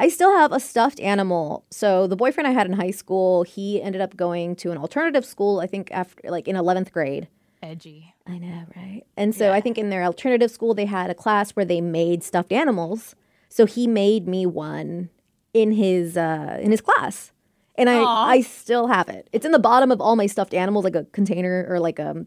I 0.00 0.08
still 0.08 0.32
have 0.36 0.52
a 0.52 0.60
stuffed 0.60 1.00
animal. 1.00 1.64
So 1.70 2.06
the 2.06 2.16
boyfriend 2.16 2.46
I 2.46 2.52
had 2.52 2.66
in 2.66 2.72
high 2.72 2.92
school, 2.92 3.42
he 3.42 3.82
ended 3.82 4.00
up 4.00 4.16
going 4.16 4.54
to 4.56 4.70
an 4.70 4.78
alternative 4.78 5.24
school. 5.24 5.58
I 5.60 5.66
think 5.66 5.90
after 5.90 6.30
like 6.30 6.46
in 6.48 6.56
eleventh 6.56 6.92
grade. 6.92 7.28
Edgy. 7.62 8.14
I 8.26 8.38
know, 8.38 8.62
right? 8.76 9.02
And 9.16 9.34
so 9.34 9.52
I 9.52 9.60
think 9.60 9.76
in 9.76 9.90
their 9.90 10.04
alternative 10.04 10.50
school, 10.52 10.72
they 10.74 10.84
had 10.84 11.10
a 11.10 11.14
class 11.14 11.50
where 11.52 11.64
they 11.64 11.80
made 11.80 12.22
stuffed 12.22 12.52
animals. 12.52 13.16
So 13.48 13.66
he 13.66 13.86
made 13.88 14.28
me 14.28 14.46
one 14.46 15.10
in 15.52 15.72
his 15.72 16.16
uh, 16.16 16.58
in 16.62 16.70
his 16.70 16.80
class, 16.80 17.32
and 17.74 17.88
I 17.90 17.98
Aw. 17.98 18.26
I 18.28 18.40
still 18.42 18.86
have 18.86 19.08
it. 19.08 19.28
It's 19.32 19.44
in 19.46 19.50
the 19.52 19.58
bottom 19.58 19.90
of 19.90 20.00
all 20.00 20.14
my 20.14 20.26
stuffed 20.26 20.54
animals, 20.54 20.84
like 20.84 20.94
a 20.94 21.04
container 21.06 21.66
or 21.68 21.80
like 21.80 21.98
a 21.98 22.24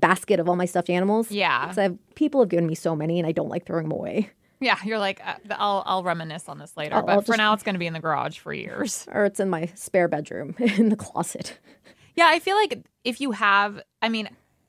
basket 0.00 0.40
of 0.40 0.48
all 0.48 0.56
my 0.56 0.64
stuffed 0.64 0.88
animals. 0.88 1.30
Yeah. 1.30 1.66
'Cause 1.66 1.76
I've, 1.78 1.98
people 2.14 2.40
have 2.40 2.48
given 2.48 2.66
me 2.66 2.74
so 2.74 2.96
many, 2.96 3.18
and 3.18 3.26
I 3.26 3.32
don't 3.32 3.48
like 3.50 3.66
throwing 3.66 3.88
them 3.88 3.92
away. 3.92 4.30
Yeah. 4.62 4.78
You're 4.84 4.98
like, 4.98 5.20
uh, 5.26 5.34
I'll 5.50 5.82
I'll 5.86 6.02
reminisce 6.04 6.48
on 6.48 6.58
this 6.58 6.76
later. 6.76 6.94
I'll- 6.96 7.02
but 7.06 7.12
I'll 7.12 7.20
for 7.22 7.28
just- 7.28 7.38
now, 7.38 7.52
it's 7.52 7.62
gonna 7.62 7.78
be 7.78 7.86
in 7.86 7.92
the 7.92 8.00
garage 8.00 8.38
for 8.38 8.52
years. 8.54 9.06
or 9.12 9.24
it's 9.24 9.40
in 9.40 9.50
my 9.50 9.66
spare 9.74 10.08
bedroom 10.08 10.54
in 10.58 10.88
the 10.88 10.96
closet. 10.96 11.58
Yeah, 12.14 12.26
I 12.28 12.38
feel 12.38 12.56
like 12.56 12.82
if 13.04 13.20
you 13.20 13.32
have, 13.32 13.80
I 14.00 14.08
mean, 14.08 14.28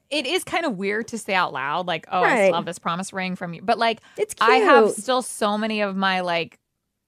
it 0.09 0.25
is 0.25 0.43
kind 0.43 0.65
of 0.65 0.77
weird 0.77 1.07
to 1.09 1.17
say 1.17 1.33
out 1.33 1.53
loud, 1.53 1.87
like, 1.87 2.05
oh, 2.11 2.19
I 2.19 2.23
Right. 2.23 2.45
still 2.47 2.55
have 2.55 2.65
this 2.65 2.79
promise 2.79 3.11
ring 3.13 3.35
from 3.35 3.53
you. 3.53 3.61
But 3.61 3.77
like, 3.77 3.99
It's 4.17 4.35
I 4.39 4.55
have 4.57 4.91
still 4.91 5.21
so 5.21 5.57
many 5.57 5.81
of 5.81 5.95
my, 5.95 6.21
like, 6.21 6.59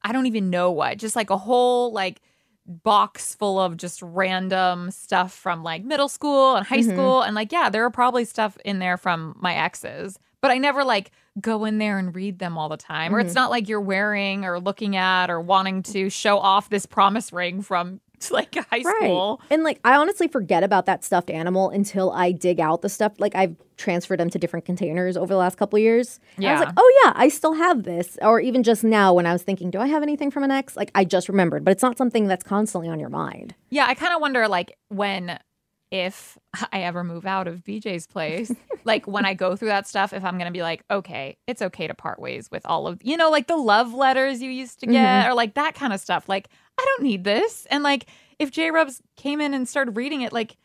I 0.04 0.12
don't 0.12 0.26
even 0.26 0.50
know 0.50 0.72
what, 0.72 0.98
just 0.98 1.16
like 1.16 1.30
a 1.30 1.38
whole, 1.38 1.92
like, 1.94 2.22
box 2.68 3.36
full 3.36 3.60
of 3.60 3.78
just 3.78 4.02
random 4.02 4.90
stuff 4.90 5.32
from 5.34 5.62
like 5.64 5.84
middle 5.84 6.08
school 6.10 6.56
and 6.56 6.66
high 6.66 6.80
Mm-hmm. 6.80 6.92
school. 6.92 7.22
And 7.22 7.36
like, 7.36 7.52
yeah, 7.52 7.70
there 7.70 7.86
are 7.86 7.92
probably 7.92 8.26
stuff 8.26 8.58
in 8.66 8.80
there 8.80 8.98
from 8.98 9.36
my 9.40 9.54
exes, 9.54 10.18
but 10.46 10.52
I 10.52 10.58
never 10.60 10.84
like 10.84 11.12
go 11.42 11.66
in 11.66 11.80
there 11.80 11.98
and 11.98 12.16
read 12.16 12.40
them 12.40 12.58
all 12.58 12.70
the 12.70 12.78
time. 12.78 13.14
Or 13.14 13.20
it's 13.20 13.30
Mm-hmm. 13.32 13.36
not 13.36 13.50
like 13.50 13.68
you're 13.68 13.82
wearing 13.82 14.46
or 14.46 14.60
looking 14.60 14.96
at 14.96 15.30
or 15.30 15.42
wanting 15.42 15.84
to 15.84 16.10
show 16.10 16.38
off 16.38 16.70
this 16.70 16.86
promise 16.86 17.34
ring 17.34 17.62
from 17.62 18.00
like 18.32 18.56
high 18.72 18.82
school. 18.82 19.42
And 19.50 19.64
like 19.64 19.80
I 19.84 19.96
honestly 19.96 20.28
forget 20.28 20.64
about 20.64 20.86
that 20.86 21.04
stuffed 21.04 21.30
animal 21.30 21.70
until 21.70 22.12
I 22.12 22.32
dig 22.32 22.60
out 22.60 22.82
the 22.82 22.90
stuff. 22.90 23.14
Like 23.20 23.36
I've 23.36 23.56
transferred 23.78 24.20
them 24.22 24.30
to 24.30 24.40
different 24.40 24.66
containers 24.66 25.18
over 25.18 25.34
the 25.34 25.38
last 25.38 25.58
couple 25.58 25.76
of 25.78 25.84
years. 25.84 26.22
And 26.38 26.46
I 26.48 26.54
was 26.54 26.62
like, 26.62 26.74
oh 26.78 27.02
yeah, 27.04 27.12
I 27.16 27.28
still 27.28 27.54
have 27.54 27.84
this. 27.84 28.18
Or 28.22 28.40
even 28.40 28.64
just 28.64 28.84
now 28.86 29.14
when 29.14 29.26
I 29.26 29.34
was 29.34 29.44
thinking, 29.44 29.70
do 29.70 29.80
I 29.80 29.88
have 29.88 30.02
anything 30.02 30.32
from 30.32 30.44
an 30.44 30.52
ex? 30.52 30.78
Like 30.78 30.92
I 30.96 31.04
just 31.04 31.28
remembered, 31.28 31.66
but 31.66 31.72
it's 31.72 31.84
not 31.84 31.98
something 31.98 32.28
that's 32.28 32.44
constantly 32.46 32.88
on 32.90 33.00
your 33.02 33.10
mind. 33.10 33.54
Yeah, 33.70 33.86
I 33.86 33.94
kind 33.96 34.14
of 34.14 34.22
wonder 34.22 34.48
like 34.48 34.78
when 34.88 35.38
if 36.02 36.38
I 36.74 36.82
ever 36.82 37.04
move 37.04 37.26
out 37.26 37.48
of 37.48 37.64
BJ's 37.64 38.08
place, 38.08 38.52
like 38.84 39.08
when 39.08 39.26
I 39.26 39.34
go 39.34 39.56
through 39.56 39.70
that 39.70 39.88
stuff, 39.88 40.14
if 40.14 40.24
I'm 40.24 40.38
gonna 40.38 40.52
be 40.52 40.62
like, 40.62 40.84
okay, 40.90 41.38
it's 41.48 41.62
okay 41.62 41.88
to 41.88 41.94
part 41.94 42.20
ways 42.20 42.50
with 42.52 42.66
all 42.66 42.88
of 42.88 43.02
you 43.04 43.18
know, 43.18 43.30
like 43.30 43.48
the 43.48 43.58
love 43.58 43.94
letters 43.94 44.42
you 44.42 44.50
used 44.52 44.80
to 44.82 44.88
get, 44.88 45.28
or 45.30 45.34
like 45.34 45.54
that 45.56 45.76
kind 45.76 45.94
of 45.94 46.00
stuff. 46.00 46.28
Like, 46.30 46.50
I 46.78 46.84
don't 46.86 47.04
need 47.04 47.24
this. 47.24 47.66
And 47.72 47.84
like 47.84 48.06
if 48.40 48.52
J 48.52 48.72
Rubs 48.72 49.02
came 49.16 49.40
in 49.42 49.54
and 49.54 49.68
started 49.68 49.96
reading 49.96 50.22
it, 50.22 50.34
like 50.34 50.58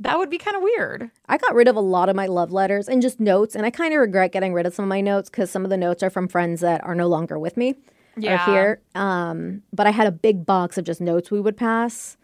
that 0.00 0.18
would 0.18 0.28
be 0.28 0.38
kind 0.38 0.56
of 0.56 0.62
weird. 0.62 1.10
I 1.28 1.38
got 1.38 1.54
rid 1.54 1.68
of 1.68 1.76
a 1.76 1.80
lot 1.80 2.08
of 2.08 2.16
my 2.16 2.26
love 2.26 2.50
letters 2.52 2.88
and 2.88 3.00
just 3.00 3.20
notes, 3.20 3.54
and 3.54 3.64
I 3.64 3.70
kind 3.70 3.94
of 3.94 4.00
regret 4.00 4.32
getting 4.32 4.52
rid 4.52 4.66
of 4.66 4.74
some 4.74 4.84
of 4.84 4.88
my 4.88 5.00
notes 5.00 5.30
because 5.30 5.50
some 5.50 5.64
of 5.64 5.70
the 5.70 5.76
notes 5.76 6.02
are 6.02 6.10
from 6.10 6.26
friends 6.28 6.60
that 6.62 6.82
are 6.84 6.96
no 6.96 7.06
longer 7.06 7.38
with 7.38 7.56
me 7.56 7.76
Yeah. 8.16 8.34
or 8.34 8.52
here. 8.52 8.80
Um, 8.96 9.62
but 9.72 9.86
I 9.86 9.90
had 9.90 10.08
a 10.08 10.12
big 10.12 10.44
box 10.44 10.76
of 10.78 10.84
just 10.84 11.00
notes 11.00 11.30
we 11.30 11.40
would 11.40 11.56
pass, 11.56 12.16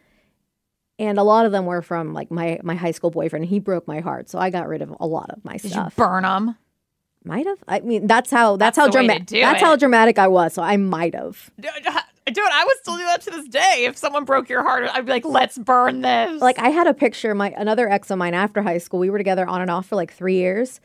And 1.01 1.19
a 1.19 1.23
lot 1.23 1.47
of 1.47 1.53
them 1.53 1.65
were 1.65 1.81
from 1.81 2.13
like 2.13 2.31
my 2.31 2.61
my 2.63 2.75
high 2.75 2.91
school 2.91 3.11
boyfriend. 3.11 3.47
He 3.47 3.59
broke 3.59 3.89
my 3.89 4.01
heart, 4.01 4.29
so 4.29 4.39
I 4.39 4.51
got 4.51 4.69
rid 4.69 4.83
of 4.83 4.95
a 5.01 5.07
lot 5.07 5.31
of 5.31 5.43
my 5.45 5.57
Did 5.57 5.73
stuff. 5.73 5.95
you 5.97 6.05
burn 6.05 6.23
them? 6.25 6.57
might 7.25 7.47
have. 7.47 7.59
I 7.67 7.81
mean, 7.81 8.07
that's 8.07 8.31
how 8.31 8.57
that's, 8.57 8.77
That's 8.77 8.79
how 8.79 8.93
the 8.93 8.99
way 9.09 9.19
to 9.19 9.25
dramatic 9.25 9.41
that's 9.41 9.63
how 9.63 9.77
dramatic 9.77 10.19
I 10.19 10.29
was. 10.29 10.53
So 10.55 10.63
I 10.63 10.77
might 10.77 11.15
have. 11.15 11.51
Dude, 11.59 11.69
I 12.45 12.65
would 12.65 12.77
still 12.79 12.97
do 12.97 13.05
that 13.05 13.23
to 13.23 13.31
this 13.31 13.49
day. 13.49 13.87
If 13.89 13.97
someone 13.97 14.25
broke 14.25 14.49
your 14.49 14.63
heart, 14.63 14.89
I'd 14.93 15.05
be 15.07 15.11
like, 15.13 15.25
let's 15.25 15.59
burn 15.59 16.03
this. 16.03 16.41
Like 16.41 16.59
I 16.59 16.69
had 16.69 16.87
a 16.87 16.95
picture. 16.95 17.35
My 17.35 17.51
another 17.57 17.89
ex 17.91 18.11
of 18.11 18.19
mine 18.19 18.35
after 18.35 18.63
high 18.63 18.79
school. 18.79 19.01
We 19.01 19.11
were 19.11 19.19
together 19.19 19.47
on 19.47 19.63
and 19.63 19.71
off 19.71 19.87
for 19.87 19.97
like 19.97 20.13
three 20.13 20.37
years, 20.37 20.81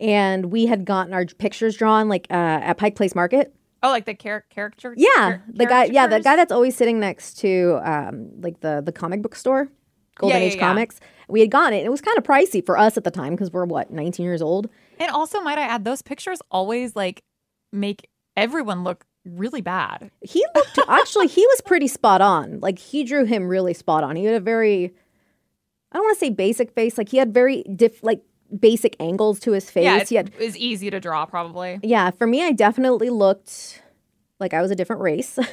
and 0.00 0.46
we 0.46 0.66
had 0.66 0.84
gotten 0.84 1.12
our 1.12 1.24
pictures 1.26 1.76
drawn 1.76 2.08
like 2.08 2.26
uh, 2.30 2.34
at 2.34 2.78
Pike 2.78 2.96
Place 2.96 3.14
Market. 3.14 3.54
Oh, 3.82 3.90
like 3.90 4.04
the 4.04 4.14
char- 4.14 4.44
caricature. 4.50 4.94
Yeah, 4.96 5.08
char- 5.14 5.42
the 5.48 5.66
guy. 5.66 5.84
Yeah, 5.84 6.06
the 6.06 6.20
guy 6.20 6.36
that's 6.36 6.52
always 6.52 6.76
sitting 6.76 7.00
next 7.00 7.38
to 7.38 7.80
um 7.82 8.30
like 8.40 8.60
the 8.60 8.82
the 8.84 8.92
comic 8.92 9.22
book 9.22 9.34
store, 9.34 9.68
Golden 10.16 10.38
Yeah, 10.38 10.44
Age 10.46 10.54
yeah, 10.54 10.60
yeah. 10.60 10.68
Comics. 10.68 11.00
We 11.28 11.40
had 11.40 11.50
gotten 11.50 11.78
it. 11.78 11.84
It 11.84 11.90
was 11.90 12.00
kind 12.00 12.16
of 12.16 12.24
pricey 12.24 12.64
for 12.64 12.78
us 12.78 12.96
at 12.96 13.04
the 13.04 13.10
time 13.10 13.34
because 13.34 13.52
we're 13.52 13.66
what 13.66 13.90
19 13.90 14.24
years 14.24 14.40
old. 14.40 14.68
And 14.98 15.10
also, 15.10 15.40
might 15.40 15.58
I 15.58 15.62
add, 15.62 15.84
those 15.84 16.00
pictures 16.00 16.40
always 16.50 16.96
like 16.96 17.22
make 17.72 18.08
everyone 18.36 18.82
look 18.82 19.04
really 19.24 19.60
bad. 19.60 20.10
He 20.22 20.44
looked 20.54 20.78
actually 20.88 21.26
he 21.26 21.46
was 21.46 21.60
pretty 21.60 21.86
spot 21.88 22.20
on. 22.20 22.60
Like 22.60 22.78
he 22.78 23.04
drew 23.04 23.24
him 23.24 23.46
really 23.48 23.74
spot 23.74 24.04
on. 24.04 24.16
He 24.16 24.24
had 24.24 24.34
a 24.34 24.40
very 24.40 24.94
I 25.92 25.96
don't 25.96 26.04
want 26.04 26.16
to 26.18 26.20
say 26.20 26.30
basic 26.30 26.72
face. 26.72 26.96
Like 26.98 27.10
he 27.10 27.18
had 27.18 27.32
very 27.34 27.62
diff 27.62 28.02
like 28.02 28.22
basic 28.58 28.96
angles 29.00 29.40
to 29.40 29.52
his 29.52 29.70
face. 29.70 29.84
Yeah, 29.84 29.98
it 29.98 30.08
had 30.10 30.38
was 30.38 30.56
easy 30.56 30.90
to 30.90 31.00
draw, 31.00 31.26
probably. 31.26 31.80
yeah. 31.82 32.10
For 32.10 32.26
me, 32.26 32.42
I 32.42 32.52
definitely 32.52 33.10
looked 33.10 33.82
like 34.40 34.54
I 34.54 34.62
was 34.62 34.70
a 34.70 34.76
different 34.76 35.02
race. 35.02 35.38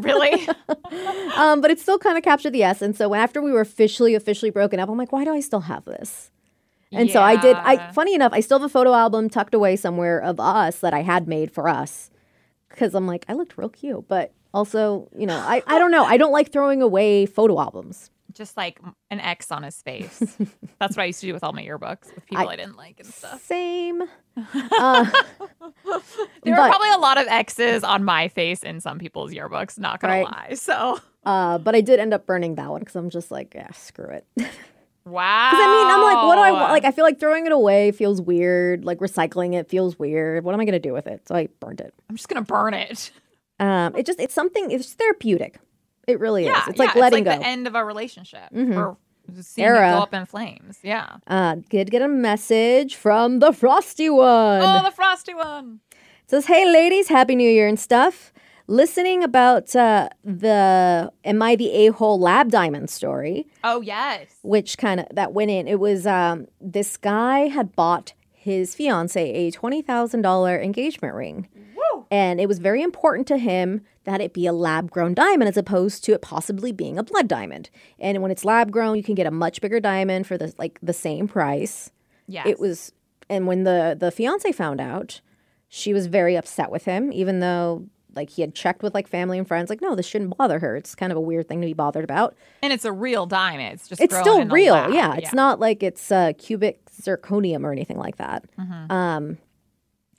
Really? 0.00 0.48
um, 1.36 1.60
but 1.60 1.70
it 1.70 1.78
still 1.78 1.98
kind 1.98 2.16
of 2.16 2.24
captured 2.24 2.50
the 2.52 2.62
essence. 2.62 2.96
So 2.96 3.12
after 3.12 3.42
we 3.42 3.52
were 3.52 3.60
officially 3.60 4.14
officially 4.14 4.50
broken 4.50 4.80
up, 4.80 4.88
I'm 4.88 4.96
like, 4.96 5.12
why 5.12 5.22
do 5.22 5.34
I 5.34 5.40
still 5.40 5.60
have 5.60 5.84
this? 5.84 6.30
And 6.90 7.10
so 7.10 7.20
I 7.22 7.36
did. 7.36 7.56
I 7.56 7.92
funny 7.92 8.14
enough, 8.14 8.32
I 8.32 8.40
still 8.40 8.58
have 8.58 8.64
a 8.64 8.70
photo 8.70 8.94
album 8.94 9.28
tucked 9.28 9.54
away 9.54 9.76
somewhere 9.76 10.18
of 10.18 10.40
us 10.40 10.78
that 10.78 10.94
I 10.94 11.02
had 11.02 11.28
made 11.28 11.52
for 11.52 11.68
us 11.68 12.10
because 12.70 12.94
I'm 12.94 13.06
like, 13.06 13.26
I 13.28 13.34
looked 13.34 13.58
real 13.58 13.68
cute, 13.68 14.08
but 14.08 14.32
also, 14.54 15.08
you 15.16 15.26
know, 15.26 15.36
I 15.36 15.62
I 15.66 15.78
don't 15.78 15.90
know. 15.90 16.04
I 16.04 16.16
don't 16.16 16.32
like 16.32 16.50
throwing 16.50 16.80
away 16.80 17.26
photo 17.26 17.60
albums. 17.60 18.10
Just 18.34 18.56
like 18.56 18.80
an 19.10 19.20
X 19.20 19.50
on 19.52 19.62
his 19.62 19.80
face. 19.82 20.18
That's 20.78 20.96
what 20.96 21.02
I 21.02 21.06
used 21.06 21.20
to 21.20 21.26
do 21.26 21.32
with 21.32 21.44
all 21.44 21.52
my 21.52 21.62
yearbooks 21.62 22.14
with 22.14 22.26
people 22.26 22.48
I, 22.48 22.56
didn't 22.56 22.76
like 22.76 22.98
and 23.00 23.08
stuff. 23.08 23.42
Same. 23.42 24.02
Uh, 24.34 25.04
There 25.84 26.00
but- 26.56 26.62
were 26.62 26.68
probably 26.68 26.90
a 26.90 26.98
lot 26.98 27.18
of 27.20 27.26
X's 27.28 27.84
on 27.84 28.02
my 28.04 28.28
face 28.28 28.62
in 28.62 28.80
some 28.80 28.98
people's 28.98 29.32
yearbooks. 29.32 29.78
Not 29.78 30.00
gonna 30.00 30.14
Right. 30.14 30.24
lie. 30.24 30.54
So 30.54 30.98
uh, 31.24 31.58
but 31.58 31.74
I 31.74 31.80
did 31.82 32.00
end 32.00 32.12
up 32.14 32.26
burning 32.26 32.54
that 32.56 32.68
one 32.70 32.80
because 32.80 32.96
I'm 32.96 33.10
just 33.10 33.30
like, 33.30 33.52
yeah, 33.54 33.70
screw 33.72 34.06
it. 34.08 34.26
wow. 34.36 35.50
Because. 35.50 35.60
I 35.60 35.66
mean, 35.66 35.94
I'm 35.94 36.02
like, 36.02 36.26
what 36.26 36.34
do 36.36 36.40
I 36.40 36.50
want? 36.52 36.72
Like, 36.72 36.84
I 36.84 36.90
feel 36.90 37.04
like 37.04 37.20
throwing 37.20 37.46
it 37.46 37.52
away 37.52 37.92
feels 37.92 38.20
weird. 38.20 38.84
Like 38.84 38.98
recycling 38.98 39.54
it 39.54 39.68
feels 39.68 39.98
weird. 39.98 40.44
What 40.44 40.54
am 40.54 40.60
I 40.60 40.64
gonna 40.64 40.78
do 40.80 40.92
with 40.92 41.06
it? 41.06 41.28
So 41.28 41.34
I 41.34 41.48
burned 41.60 41.80
it. 41.80 41.92
I'm 42.08 42.16
just 42.16 42.28
gonna 42.28 42.42
burn 42.42 42.74
it. 42.74 43.10
Um, 43.60 43.94
it 43.94 44.06
just 44.06 44.18
it's 44.18 44.34
something. 44.34 44.70
It's 44.70 44.92
therapeutic. 44.94 45.58
It 46.06 46.18
really 46.20 46.44
Yeah, 46.44 46.62
is. 46.62 46.68
It's 46.68 46.78
yeah, 46.78 46.84
like 46.86 46.94
letting 46.96 47.20
it's 47.20 47.28
like 47.28 47.38
go. 47.38 47.42
the 47.42 47.48
end 47.48 47.66
of 47.66 47.74
a 47.74 47.84
relationship 47.84 48.50
Mhm. 48.52 48.76
or 48.76 48.96
seeing 49.40 49.66
Era. 49.66 49.88
it 49.88 49.92
go 49.92 49.98
up 50.02 50.14
in 50.14 50.26
flames. 50.26 50.78
Yeah. 50.82 51.16
Uh, 51.26 51.56
did 51.70 51.90
get 51.90 52.02
a 52.02 52.08
message 52.08 52.96
from 52.96 53.38
the 53.38 53.52
Frosty 53.52 54.10
one. 54.10 54.62
Oh, 54.62 54.82
the 54.84 54.90
frosty 54.90 55.32
one. 55.34 55.80
It 56.24 56.30
says, 56.30 56.46
"Hey 56.46 56.64
ladies, 56.70 57.08
happy 57.08 57.36
New 57.36 57.48
Year 57.50 57.68
and 57.68 57.78
stuff. 57.78 58.32
Listening 58.68 59.22
about 59.22 59.74
uh, 59.76 60.08
the 60.24 61.12
Am 61.24 61.42
I 61.42 61.56
the 61.56 61.70
A 61.72 61.88
hole 61.92 62.18
lab 62.18 62.50
diamond 62.50 62.90
story, 62.90 63.46
Oh 63.64 63.80
yes. 63.80 64.26
which 64.42 64.78
kind 64.78 65.00
of 65.00 65.06
that 65.12 65.32
went 65.32 65.50
in. 65.50 65.66
It 65.68 65.78
was 65.80 66.06
um, 66.06 66.46
this 66.60 66.96
guy 66.96 67.48
had 67.48 67.74
bought 67.76 68.12
his 68.32 68.74
fiance 68.74 69.20
a 69.22 69.50
twenty 69.50 69.82
thousand 69.82 70.22
dollar 70.22 70.60
engagement 70.60 71.14
ring. 71.14 71.48
And 72.12 72.40
it 72.40 72.46
was 72.46 72.58
very 72.60 72.82
important 72.82 73.26
to 73.28 73.38
him 73.38 73.80
that 74.04 74.20
it 74.20 74.32
be 74.32 74.46
a 74.46 74.52
lab 74.52 74.90
grown 74.90 75.14
diamond 75.14 75.48
as 75.48 75.56
opposed 75.56 76.04
to 76.04 76.12
it 76.12 76.20
possibly 76.22 76.70
being 76.72 76.98
a 76.98 77.02
blood 77.02 77.26
diamond. 77.28 77.70
And 77.98 78.20
when 78.22 78.30
it's 78.30 78.44
lab 78.44 78.70
grown, 78.70 78.96
you 78.96 79.02
can 79.02 79.14
get 79.14 79.26
a 79.26 79.30
much 79.30 79.60
bigger 79.60 79.80
diamond 79.80 80.26
for 80.26 80.36
the 80.36 80.52
like 80.58 80.78
the 80.82 80.92
same 80.92 81.26
price. 81.26 81.90
Yes. 82.28 82.46
it 82.46 82.60
was 82.60 82.92
and 83.28 83.46
when 83.48 83.64
the 83.64 83.96
the 83.98 84.10
fiance 84.12 84.50
found 84.52 84.80
out 84.80 85.20
she 85.68 85.92
was 85.92 86.06
very 86.06 86.36
upset 86.36 86.70
with 86.70 86.84
him 86.84 87.12
even 87.12 87.40
though 87.40 87.86
like 88.14 88.30
he 88.30 88.42
had 88.42 88.54
checked 88.54 88.82
with 88.82 88.94
like 88.94 89.08
family 89.08 89.38
and 89.38 89.48
friends 89.48 89.70
like 89.70 89.80
no 89.80 89.94
this 89.94 90.06
shouldn't 90.06 90.36
bother 90.36 90.58
her 90.60 90.76
it's 90.76 90.94
kind 90.94 91.10
of 91.12 91.16
a 91.18 91.20
weird 91.20 91.48
thing 91.48 91.60
to 91.60 91.66
be 91.66 91.72
bothered 91.72 92.04
about 92.04 92.34
and 92.62 92.72
it's 92.72 92.84
a 92.84 92.92
real 92.92 93.26
diamond. 93.26 93.74
It's 93.74 93.88
just 93.88 94.00
it's 94.00 94.16
still 94.18 94.44
real 94.46 94.74
yeah 94.92 95.14
it's 95.16 95.32
not 95.32 95.58
like 95.60 95.82
it's 95.82 96.12
uh, 96.12 96.32
cubic 96.38 96.78
zirconium 96.90 97.64
or 97.64 97.72
anything 97.72 97.98
like 97.98 98.16
that 98.16 98.44
Mhm. 98.58 98.90
um 98.90 99.38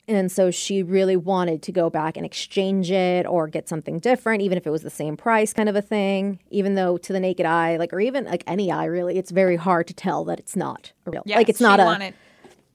and 0.07 0.31
so 0.31 0.51
she 0.51 0.83
really 0.83 1.15
wanted 1.15 1.62
to 1.63 1.72
go 1.72 1.89
back 1.89 2.17
and 2.17 2.25
exchange 2.25 2.91
it 2.91 3.25
or 3.25 3.48
get 3.48 3.69
something 3.69 4.00
different, 4.00 4.41
even 4.41 4.57
if 4.57 4.67
it 4.67 4.69
was 4.69 4.81
the 4.81 4.89
same 4.89 5.15
price, 5.15 5.53
kind 5.53 5.69
of 5.69 5.75
a 5.75 5.81
thing. 5.81 6.39
Even 6.50 6.75
though 6.75 6.98
to 6.98 7.13
the 7.13 7.19
naked 7.19 7.45
eye, 7.45 7.77
like, 7.77 7.93
or 7.93 8.00
even 8.01 8.25
like 8.25 8.43
any 8.45 8.72
eye, 8.72 8.86
really, 8.86 9.17
it's 9.17 9.31
very 9.31 9.55
hard 9.55 9.88
to 9.88 9.93
tell 9.93 10.25
that 10.25 10.39
it's 10.39 10.55
not 10.55 10.91
a 11.05 11.12
real. 11.12 11.24
Yes, 11.25 11.38
like, 11.38 11.50
it's 11.50 11.62
not 11.62 11.79
a, 11.79 11.86
wanted, 11.86 12.13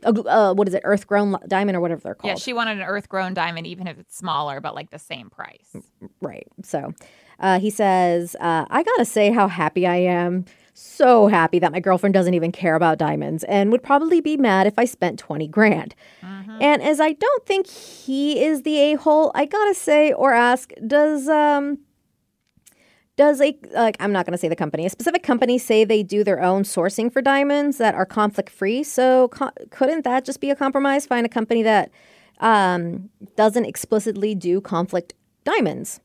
a 0.03 0.09
uh, 0.09 0.55
what 0.55 0.69
is 0.69 0.75
it, 0.75 0.83
earth 0.85 1.07
grown 1.07 1.37
diamond 1.47 1.77
or 1.77 1.81
whatever 1.81 2.01
they're 2.01 2.15
called. 2.15 2.31
Yeah, 2.31 2.37
she 2.37 2.53
wanted 2.53 2.79
an 2.79 2.85
earth 2.85 3.09
grown 3.09 3.35
diamond, 3.35 3.67
even 3.67 3.87
if 3.87 3.99
it's 3.99 4.17
smaller, 4.17 4.61
but 4.61 4.75
like 4.75 4.91
the 4.91 4.99
same 4.99 5.29
price. 5.29 5.77
Right. 6.23 6.47
So 6.63 6.95
uh, 7.41 7.61
he 7.61 7.69
says, 7.69 8.37
uh, 8.41 8.65
I 8.71 8.83
gotta 8.83 9.05
say 9.05 9.33
how 9.33 9.49
happy 9.49 9.87
I 9.87 9.97
am. 9.97 10.47
So 10.81 11.27
happy 11.27 11.59
that 11.59 11.73
my 11.73 11.81
girlfriend 11.81 12.15
doesn't 12.15 12.35
even 12.35 12.53
care 12.53 12.77
about 12.77 12.99
diamonds 12.99 13.43
and 13.45 13.73
would 13.73 13.83
probably 13.83 14.21
be 14.21 14.37
mad 14.37 14.69
if 14.69 14.79
I 14.79 14.85
spent 14.85 15.19
20 15.19 15.49
grand. 15.49 15.97
Mhm. 16.23 16.59
And 16.61 16.83
as 16.83 17.01
I 17.01 17.15
don't 17.15 17.45
think 17.47 17.67
he 17.67 18.41
is 18.45 18.63
the 18.63 18.79
a 18.79 18.95
hole, 18.95 19.33
I 19.35 19.45
gotta 19.45 19.75
say 19.75 20.13
or 20.13 20.33
ask, 20.33 20.73
does, 20.87 21.29
um, 21.29 21.79
does 23.17 23.41
a 23.41 23.59
like 23.75 23.97
I'm 23.99 24.13
not 24.13 24.25
going 24.25 24.33
to 24.33 24.39
say 24.39 24.47
the 24.47 24.55
company 24.55 24.87
a 24.87 24.91
specific 24.91 25.25
company 25.25 25.59
say 25.59 25.85
they 25.85 26.05
do 26.05 26.23
their 26.23 26.41
own 26.41 26.63
sourcing 26.63 27.13
for 27.13 27.21
diamonds 27.21 27.79
that 27.79 27.97
are 27.97 28.07
conflict 28.07 28.49
free? 28.49 28.85
So 28.85 29.27
co- 29.29 29.51
couldn't 29.71 30.05
that 30.05 30.25
just 30.25 30.41
be 30.41 30.51
a 30.51 30.55
compromise? 30.57 31.05
Find 31.07 31.27
a 31.27 31.29
company 31.29 31.65
that 31.65 31.91
um, 32.39 33.11
doesn't 33.35 33.65
explicitly 33.65 34.37
do 34.37 34.61
conflict 34.61 35.15
diamonds. 35.43 36.01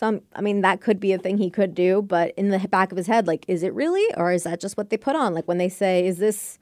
Some, 0.00 0.22
I 0.34 0.40
mean, 0.40 0.62
that 0.62 0.80
could 0.80 0.98
be 0.98 1.12
a 1.12 1.18
thing 1.18 1.36
he 1.36 1.50
could 1.50 1.74
do, 1.74 2.00
but 2.00 2.32
in 2.38 2.48
the 2.48 2.58
back 2.68 2.90
of 2.90 2.96
his 2.96 3.06
head, 3.06 3.26
like, 3.26 3.44
is 3.48 3.62
it 3.62 3.74
really, 3.74 4.06
or 4.16 4.32
is 4.32 4.44
that 4.44 4.58
just 4.58 4.78
what 4.78 4.88
they 4.88 4.96
put 4.96 5.14
on? 5.14 5.34
Like 5.34 5.46
when 5.46 5.58
they 5.58 5.68
say, 5.68 6.06
"Is 6.06 6.16
this 6.16 6.58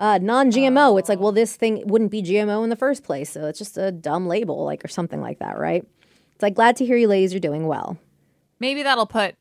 uh, 0.00 0.18
non-GMO?" 0.20 0.98
It's 0.98 1.08
like, 1.08 1.20
well, 1.20 1.30
this 1.30 1.54
thing 1.54 1.86
wouldn't 1.86 2.10
be 2.10 2.20
GMO 2.20 2.64
in 2.64 2.70
the 2.70 2.76
first 2.76 3.04
place, 3.04 3.30
so 3.30 3.46
it's 3.46 3.60
just 3.60 3.78
a 3.78 3.92
dumb 3.92 4.26
label, 4.26 4.64
like, 4.64 4.84
or 4.84 4.88
something 4.88 5.20
like 5.20 5.38
that, 5.38 5.56
right? 5.56 5.86
It's 6.34 6.42
like, 6.42 6.54
glad 6.54 6.74
to 6.78 6.84
hear 6.84 6.96
you 6.96 7.06
ladies 7.06 7.32
are 7.32 7.38
doing 7.38 7.68
well. 7.68 7.96
Maybe 8.58 8.82
that'll 8.82 9.06
put 9.06 9.36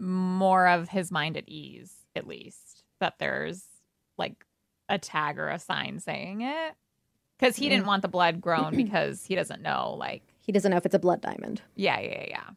more 0.00 0.66
of 0.66 0.88
his 0.88 1.12
mind 1.12 1.36
at 1.36 1.48
ease, 1.48 1.92
at 2.16 2.26
least, 2.26 2.82
that 2.98 3.20
there's 3.20 3.62
like 4.18 4.44
a 4.88 4.98
tag 4.98 5.38
or 5.38 5.48
a 5.48 5.60
sign 5.60 6.00
saying 6.00 6.40
it. 6.40 6.74
Because 7.38 7.54
he 7.54 7.66
Mm. 7.66 7.70
didn't 7.70 7.86
want 7.86 8.02
the 8.02 8.08
blood 8.08 8.40
grown 8.40 8.74
because 8.84 9.24
he 9.24 9.36
doesn't 9.36 9.62
know, 9.62 9.94
like, 9.96 10.22
He 10.40 10.50
doesn't 10.50 10.72
know 10.72 10.76
if 10.76 10.84
it's 10.86 10.94
a 10.94 10.98
blood 10.98 11.20
diamond. 11.20 11.62
yeah, 11.76 12.00
yeah, 12.00 12.24
yeah. 12.28 12.50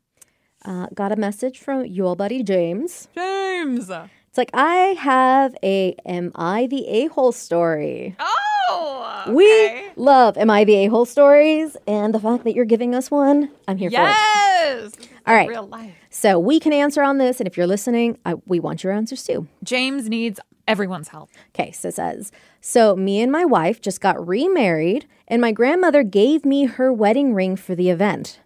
Uh, 0.65 0.87
got 0.93 1.11
a 1.11 1.15
message 1.15 1.59
from 1.59 1.85
your 1.85 2.15
buddy 2.15 2.43
James. 2.43 3.07
James. 3.15 3.89
It's 3.89 4.37
like, 4.37 4.51
I 4.53 4.95
have 4.99 5.55
a 5.63 5.95
Am 6.05 6.31
I 6.35 6.67
the 6.67 6.87
A 6.87 7.07
hole 7.07 7.31
story. 7.31 8.15
Oh, 8.19 9.23
okay. 9.27 9.33
We 9.33 9.91
love 9.95 10.37
Am 10.37 10.49
I 10.49 10.63
the 10.63 10.75
A 10.75 10.87
hole 10.87 11.05
stories, 11.05 11.77
and 11.87 12.13
the 12.13 12.19
fact 12.19 12.43
that 12.43 12.53
you're 12.53 12.65
giving 12.65 12.93
us 12.93 13.09
one, 13.09 13.49
I'm 13.67 13.77
here 13.77 13.89
for 13.89 13.95
it. 13.95 13.99
yes. 13.99 14.91
All 15.25 15.33
right. 15.35 15.47
Real 15.49 15.67
life. 15.67 15.93
So 16.09 16.37
we 16.39 16.59
can 16.59 16.73
answer 16.73 17.01
on 17.01 17.17
this, 17.17 17.39
and 17.39 17.47
if 17.47 17.57
you're 17.57 17.67
listening, 17.67 18.17
I, 18.25 18.35
we 18.45 18.59
want 18.59 18.83
your 18.83 18.93
answers 18.93 19.23
too. 19.23 19.47
James 19.63 20.09
needs 20.09 20.39
everyone's 20.67 21.07
help. 21.09 21.29
Okay, 21.55 21.71
so 21.71 21.87
it 21.87 21.95
says, 21.95 22.31
so 22.59 22.95
me 22.95 23.21
and 23.21 23.31
my 23.31 23.45
wife 23.45 23.79
just 23.81 24.01
got 24.01 24.25
remarried, 24.27 25.07
and 25.27 25.41
my 25.41 25.51
grandmother 25.51 26.03
gave 26.03 26.43
me 26.45 26.65
her 26.65 26.91
wedding 26.91 27.33
ring 27.33 27.55
for 27.55 27.73
the 27.75 27.89
event. 27.89 28.39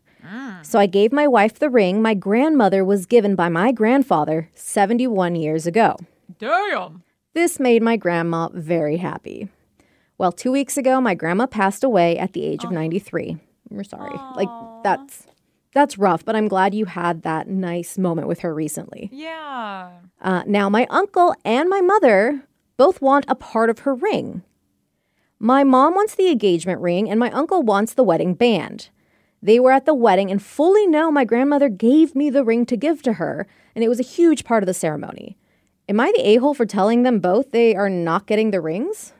So 0.63 0.79
I 0.79 0.85
gave 0.85 1.11
my 1.11 1.27
wife 1.27 1.59
the 1.59 1.69
ring 1.69 2.01
my 2.01 2.13
grandmother 2.13 2.85
was 2.85 3.05
given 3.05 3.35
by 3.35 3.49
my 3.49 3.71
grandfather 3.71 4.49
71 4.53 5.35
years 5.35 5.65
ago. 5.65 5.97
Damn. 6.39 7.03
This 7.33 7.59
made 7.59 7.81
my 7.81 7.97
grandma 7.97 8.49
very 8.53 8.97
happy. 8.97 9.49
Well, 10.17 10.31
two 10.31 10.51
weeks 10.51 10.77
ago, 10.77 11.01
my 11.01 11.15
grandma 11.15 11.47
passed 11.47 11.83
away 11.83 12.17
at 12.17 12.33
the 12.33 12.43
age 12.43 12.63
of 12.63 12.71
93. 12.71 13.37
We're 13.69 13.83
sorry. 13.83 14.17
Like, 14.35 14.49
that's. 14.83 15.27
That's 15.73 15.97
rough, 15.97 16.25
but 16.25 16.35
I'm 16.35 16.49
glad 16.49 16.75
you 16.75 16.83
had 16.83 17.21
that 17.21 17.47
nice 17.47 17.97
moment 17.97 18.27
with 18.27 18.41
her 18.41 18.53
recently. 18.53 19.09
Yeah. 19.13 19.91
Uh, 20.21 20.43
now, 20.45 20.67
my 20.67 20.85
uncle 20.89 21.33
and 21.45 21.69
my 21.69 21.79
mother 21.79 22.43
both 22.75 23.01
want 23.01 23.23
a 23.29 23.35
part 23.35 23.69
of 23.69 23.79
her 23.79 23.95
ring. 23.95 24.43
My 25.39 25.63
mom 25.63 25.95
wants 25.95 26.13
the 26.13 26.29
engagement 26.29 26.81
ring, 26.81 27.09
and 27.09 27.19
my 27.19 27.31
uncle 27.31 27.63
wants 27.63 27.93
the 27.93 28.03
wedding 28.03 28.33
band. 28.33 28.89
They 29.41 29.59
were 29.59 29.71
at 29.71 29.85
the 29.85 29.93
wedding 29.93 30.29
and 30.29 30.41
fully 30.41 30.85
know 30.87 31.11
my 31.11 31.25
grandmother 31.25 31.69
gave 31.69 32.15
me 32.15 32.29
the 32.29 32.43
ring 32.43 32.65
to 32.67 32.77
give 32.77 33.01
to 33.03 33.13
her, 33.13 33.47
and 33.75 33.83
it 33.83 33.89
was 33.89 33.99
a 33.99 34.03
huge 34.03 34.43
part 34.43 34.63
of 34.63 34.67
the 34.67 34.73
ceremony. 34.73 35.37
Am 35.89 35.99
I 35.99 36.11
the 36.15 36.21
a 36.27 36.35
hole 36.37 36.53
for 36.53 36.65
telling 36.65 37.03
them 37.03 37.19
both 37.19 37.51
they 37.51 37.75
are 37.75 37.89
not 37.89 38.27
getting 38.27 38.51
the 38.51 38.61
rings? 38.61 39.13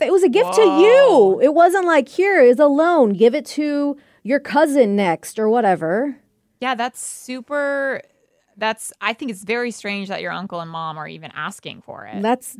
It 0.00 0.10
was 0.10 0.22
a 0.22 0.28
gift 0.30 0.54
to 0.54 0.62
you. 0.62 1.40
It 1.42 1.52
wasn't 1.52 1.84
like, 1.84 2.08
here 2.08 2.40
is 2.40 2.58
a 2.58 2.66
loan, 2.66 3.12
give 3.12 3.34
it 3.34 3.44
to 3.46 3.98
your 4.22 4.40
cousin 4.40 4.96
next 4.96 5.38
or 5.38 5.48
whatever. 5.48 6.16
Yeah, 6.60 6.74
that's 6.74 7.00
super. 7.00 8.00
That's. 8.56 8.92
I 9.00 9.12
think 9.12 9.30
it's 9.30 9.44
very 9.44 9.70
strange 9.70 10.08
that 10.08 10.22
your 10.22 10.32
uncle 10.32 10.60
and 10.60 10.70
mom 10.70 10.96
are 10.96 11.06
even 11.06 11.30
asking 11.34 11.82
for 11.82 12.06
it, 12.06 12.22
That's 12.22 12.56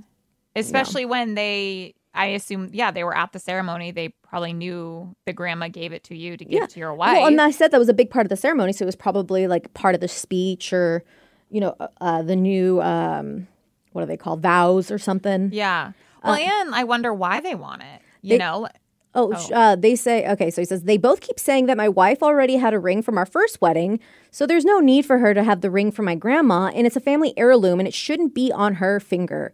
especially 0.55 1.07
when 1.07 1.35
they. 1.35 1.95
I 2.15 2.27
assume, 2.27 2.71
yeah, 2.73 2.91
they 2.93 3.03
were 3.05 3.17
at 3.17 3.33
the 3.33 3.39
ceremony. 3.39 3.91
They 3.91 4.11
probably 4.29 4.53
knew 4.53 5.15
the 5.27 5.33
grandma 5.33 5.69
gave 5.69 5.93
it 5.93 6.05
to 6.05 6.17
you 6.17 6.37
to 6.37 6.45
give 6.45 6.61
Yeah. 6.61 6.67
to 6.67 6.79
your 6.81 6.95
wife. 6.95 7.17
Well, 7.17 7.27
and 7.27 7.41
I 7.41 7.51
said 7.51 7.71
that 7.73 7.79
was 7.79 7.89
a 7.89 7.95
big 7.95 8.11
part 8.11 8.25
of 8.25 8.31
the 8.31 8.37
ceremony, 8.37 8.73
so 8.73 8.85
it 8.85 8.87
was 8.87 8.97
probably 8.97 9.47
like 9.49 9.75
part 9.75 9.95
of 9.95 10.01
the 10.01 10.09
speech 10.09 10.73
or, 10.73 11.03
you 11.51 11.61
know, 11.61 11.75
uh, 11.81 11.89
uh, 12.01 12.23
the 12.23 12.37
new 12.37 12.81
um, 12.83 13.49
what 13.93 14.03
do 14.03 14.07
they 14.07 14.17
call 14.17 14.37
vows 14.37 14.91
or 14.91 14.99
something. 14.99 15.51
yeah. 15.53 15.93
Well, 16.25 16.35
and 16.35 16.75
I 16.75 16.85
wonder 16.85 17.13
why 17.13 17.41
they 17.41 17.55
want 17.55 17.83
it. 17.83 18.01
You 18.23 18.31
They- 18.31 18.39
know, 18.39 18.69
Oh, 19.17 19.33
sh 19.37 19.51
Uh, 19.53 19.77
they 19.77 19.95
say 19.95 20.29
okay. 20.33 20.51
So 20.51 20.61
he 20.61 20.65
says 20.65 20.83
they 20.83 20.97
both 20.97 21.21
keep 21.21 21.39
saying 21.39 21.67
that 21.67 21.77
my 21.77 21.89
wife 21.89 22.21
already 22.21 22.57
had 22.57 22.75
a 22.75 22.81
ring 22.81 23.01
from 23.01 23.17
our 23.17 23.27
first 23.27 23.61
wedding, 23.61 24.01
so 24.33 24.45
there's 24.45 24.65
no 24.65 24.81
need 24.81 25.07
for 25.07 25.19
her 25.19 25.33
to 25.35 25.45
have 25.45 25.61
the 25.61 25.71
ring 25.71 25.93
from 25.93 26.07
my 26.07 26.17
grandma, 26.17 26.73
and 26.75 26.85
it's 26.85 26.97
a 26.97 27.01
family 27.01 27.33
heirloom, 27.37 27.79
and 27.79 27.87
it 27.87 27.95
shouldn't 27.95 28.35
be 28.35 28.51
on 28.51 28.75
her 28.77 28.99
finger. 28.99 29.53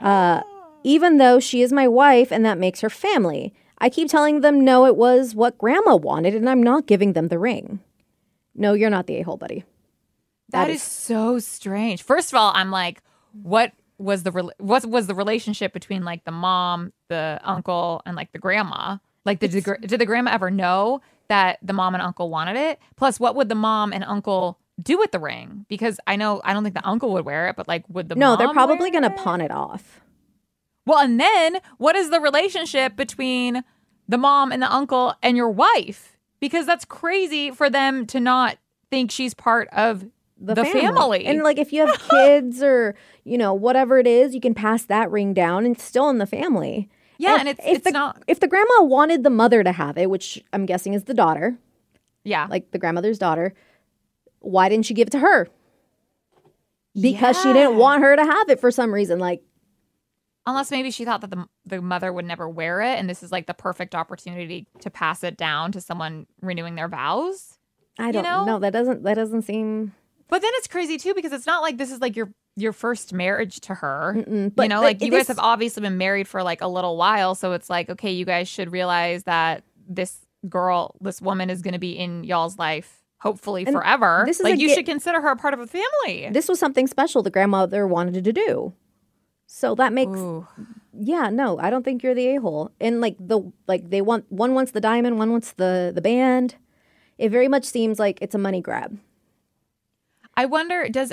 Uh, 0.00 0.40
even 0.84 1.18
though 1.18 1.40
she 1.40 1.62
is 1.62 1.72
my 1.72 1.86
wife, 1.88 2.30
and 2.32 2.44
that 2.44 2.58
makes 2.58 2.80
her 2.80 2.90
family. 2.90 3.52
I 3.78 3.88
keep 3.88 4.08
telling 4.08 4.40
them 4.42 4.64
no, 4.64 4.86
it 4.86 4.96
was 4.96 5.34
what 5.34 5.58
grandma 5.58 5.96
wanted, 5.96 6.34
and 6.34 6.48
I'm 6.48 6.62
not 6.62 6.86
giving 6.86 7.14
them 7.14 7.28
the 7.28 7.38
ring. 7.38 7.80
No, 8.54 8.74
you're 8.74 8.90
not 8.90 9.06
the 9.06 9.16
a 9.16 9.22
hole, 9.22 9.36
buddy. 9.36 9.64
that 10.50 10.66
that 10.66 10.70
is, 10.70 10.82
so 10.82 11.38
strange. 11.38 12.02
First 12.02 12.32
of 12.32 12.36
all, 12.38 12.52
I'm 12.54 12.70
like, 12.70 13.02
what 13.32 13.72
was 13.98 14.22
the 14.24 14.30
rel- 14.30 14.52
what 14.58 14.84
was 14.84 15.06
the 15.06 15.14
relationship 15.14 15.72
between 15.72 16.04
like 16.04 16.24
the 16.24 16.30
mom, 16.32 16.92
the 17.08 17.40
uncle, 17.42 18.02
and 18.06 18.14
like 18.16 18.30
the 18.32 18.38
grandma? 18.38 18.98
Like, 19.24 19.38
did 19.40 19.52
the, 19.52 19.78
did 19.80 20.00
the 20.00 20.06
grandma 20.06 20.32
ever 20.32 20.50
know 20.50 21.00
that 21.28 21.58
the 21.62 21.72
mom 21.72 21.94
and 21.94 22.02
uncle 22.02 22.28
wanted 22.28 22.56
it? 22.56 22.78
Plus, 22.96 23.18
what 23.18 23.34
would 23.36 23.48
the 23.48 23.54
mom 23.54 23.92
and 23.92 24.04
uncle 24.04 24.58
do 24.82 24.98
with 24.98 25.12
the 25.12 25.18
ring? 25.20 25.64
Because 25.68 25.98
I 26.06 26.16
know 26.16 26.40
I 26.44 26.52
don't 26.52 26.62
think 26.62 26.74
the 26.74 26.86
uncle 26.86 27.12
would 27.14 27.24
wear 27.24 27.48
it, 27.48 27.56
but 27.56 27.66
like, 27.68 27.84
would 27.88 28.08
the 28.08 28.16
No, 28.16 28.36
they're 28.36 28.52
probably 28.52 28.90
gonna 28.90 29.08
it? 29.08 29.16
pawn 29.16 29.40
it 29.40 29.50
off. 29.50 30.00
Well, 30.86 30.98
and 30.98 31.18
then 31.20 31.58
what 31.78 31.96
is 31.96 32.10
the 32.10 32.20
relationship 32.20 32.96
between 32.96 33.62
the 34.08 34.18
mom 34.18 34.52
and 34.52 34.62
the 34.62 34.72
uncle 34.72 35.14
and 35.22 35.36
your 35.36 35.50
wife? 35.50 36.16
Because 36.40 36.66
that's 36.66 36.84
crazy 36.84 37.50
for 37.50 37.70
them 37.70 38.06
to 38.06 38.18
not 38.20 38.56
think 38.90 39.10
she's 39.10 39.32
part 39.32 39.68
of 39.72 40.04
the, 40.38 40.64
family. 40.64 41.24
And 41.24 41.42
like 41.42 41.58
if 41.58 41.72
you 41.72 41.86
have 41.86 42.00
kids 42.10 42.62
or 42.62 42.96
you 43.24 43.38
know 43.38 43.54
whatever 43.54 43.98
it 43.98 44.08
is, 44.08 44.34
you 44.34 44.40
can 44.40 44.54
pass 44.54 44.82
that 44.84 45.10
ring 45.10 45.32
down 45.34 45.64
and 45.64 45.76
it's 45.76 45.84
still 45.84 46.10
in 46.10 46.18
the 46.18 46.26
family. 46.26 46.88
yeah, 47.18 47.36
and 47.38 47.48
it's 47.48 47.60
if 47.64 47.76
it's 47.76 47.84
the, 47.84 47.92
not. 47.92 48.22
if 48.26 48.40
the 48.40 48.48
grandma 48.48 48.82
wanted 48.82 49.22
the 49.22 49.30
mother 49.30 49.62
to 49.62 49.70
have 49.70 49.96
it, 49.96 50.10
which 50.10 50.42
I'm 50.52 50.66
guessing 50.66 50.94
is 50.94 51.04
the 51.04 51.14
daughter, 51.14 51.56
Yeah, 52.24 52.48
like 52.50 52.72
the 52.72 52.78
grandmother's 52.78 53.18
daughter, 53.18 53.54
why 54.40 54.68
didn't 54.68 54.86
she 54.86 54.94
give 54.94 55.06
it 55.06 55.12
to 55.12 55.20
her? 55.20 55.48
Because 57.00 57.40
she 57.40 57.52
didn't 57.52 57.76
want 57.76 58.02
her 58.02 58.16
to 58.16 58.24
have 58.24 58.48
it 58.50 58.60
for 58.60 58.70
some 58.70 58.92
reason. 58.92 59.18
Like 59.18 59.42
unless 60.46 60.70
maybe 60.70 60.90
she 60.90 61.04
thought 61.04 61.20
that 61.22 61.30
the 61.30 61.46
the 61.66 61.80
mother 61.82 62.12
would 62.12 62.24
never 62.24 62.48
wear 62.48 62.80
it, 62.80 62.98
and 62.98 63.08
this 63.08 63.22
is 63.22 63.30
like 63.32 63.46
the 63.46 63.54
perfect 63.54 63.94
opportunity 63.94 64.66
to 64.80 64.90
pass 64.90 65.22
it 65.24 65.36
down 65.36 65.72
to 65.72 65.80
someone 65.80 66.26
renewing 66.40 66.74
their 66.74 66.88
vows. 66.88 67.58
I 67.98 68.10
don't 68.10 68.22
know? 68.24 68.44
No, 68.44 68.58
That 68.58 68.72
doesn't 68.72 69.02
that 69.04 69.14
doesn't 69.14 69.42
seem. 69.42 69.92
But 70.28 70.40
then 70.42 70.50
it's 70.54 70.66
crazy 70.68 70.96
too 70.98 71.12
because 71.14 71.32
it's 71.32 71.46
not 71.46 71.60
like 71.62 71.76
this 71.76 71.92
is 71.92 72.00
like 72.00 72.16
your 72.16 72.32
your 72.56 72.72
first 72.72 73.12
marriage 73.12 73.60
to 73.62 73.74
her. 73.74 74.14
Mm-mm. 74.16 74.54
But 74.54 74.64
you 74.64 74.68
know, 74.70 74.80
like 74.80 75.02
you 75.02 75.10
guys 75.10 75.20
this- 75.20 75.28
have 75.28 75.38
obviously 75.38 75.82
been 75.82 75.98
married 75.98 76.26
for 76.28 76.42
like 76.42 76.60
a 76.60 76.68
little 76.68 76.96
while, 76.96 77.34
so 77.34 77.52
it's 77.52 77.68
like 77.70 77.90
okay, 77.90 78.10
you 78.12 78.24
guys 78.24 78.48
should 78.48 78.72
realize 78.72 79.24
that 79.24 79.62
this 79.88 80.18
girl, 80.48 80.96
this 81.00 81.20
woman, 81.20 81.50
is 81.50 81.60
going 81.62 81.74
to 81.74 81.78
be 81.78 81.92
in 81.92 82.24
y'all's 82.24 82.58
life 82.58 82.98
hopefully 83.20 83.64
And 83.64 83.72
forever. 83.74 84.24
this 84.26 84.40
is 84.40 84.44
like 84.44 84.58
you 84.58 84.66
gi- 84.68 84.74
should 84.74 84.86
consider 84.86 85.20
her 85.20 85.28
a 85.28 85.36
part 85.36 85.54
of 85.54 85.60
a 85.60 85.66
family. 85.68 86.28
This 86.32 86.48
was 86.48 86.58
something 86.58 86.88
special 86.88 87.22
the 87.22 87.30
grandmother 87.30 87.86
wanted 87.86 88.24
to 88.24 88.32
do. 88.32 88.72
So 89.54 89.74
that 89.74 89.92
makes 89.92 90.18
Ooh. 90.18 90.46
yeah, 90.98 91.28
no, 91.28 91.58
I 91.58 91.68
don't 91.68 91.82
think 91.82 92.02
you're 92.02 92.14
the 92.14 92.36
a 92.36 92.40
hole. 92.40 92.72
And 92.80 93.02
like 93.02 93.16
the 93.20 93.52
like 93.68 93.90
they 93.90 94.00
want 94.00 94.24
one 94.32 94.54
wants 94.54 94.72
the 94.72 94.80
diamond, 94.80 95.18
one 95.18 95.30
wants 95.30 95.52
the 95.52 95.92
the 95.94 96.00
band. 96.00 96.54
It 97.18 97.28
very 97.28 97.48
much 97.48 97.66
seems 97.66 97.98
like 97.98 98.18
it's 98.22 98.34
a 98.34 98.38
money 98.38 98.62
grab. 98.62 98.98
I 100.38 100.46
wonder 100.46 100.88
does 100.88 101.12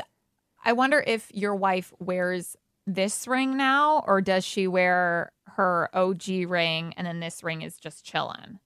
I 0.63 0.71
wonder 0.71 1.03
if 1.05 1.29
your 1.33 1.53
wife 1.53 1.91
wears 1.99 2.55
this 2.87 3.27
ring 3.27 3.57
now 3.57 4.05
or 4.07 4.21
does 4.21 4.45
she 4.45 4.67
wear 4.67 5.33
her 5.57 5.89
OG 5.93 6.29
ring 6.47 6.93
and 6.95 7.05
then 7.05 7.19
this 7.19 7.43
ring 7.43 7.61
is 7.61 7.75
just 7.75 8.05
chilling? 8.05 8.59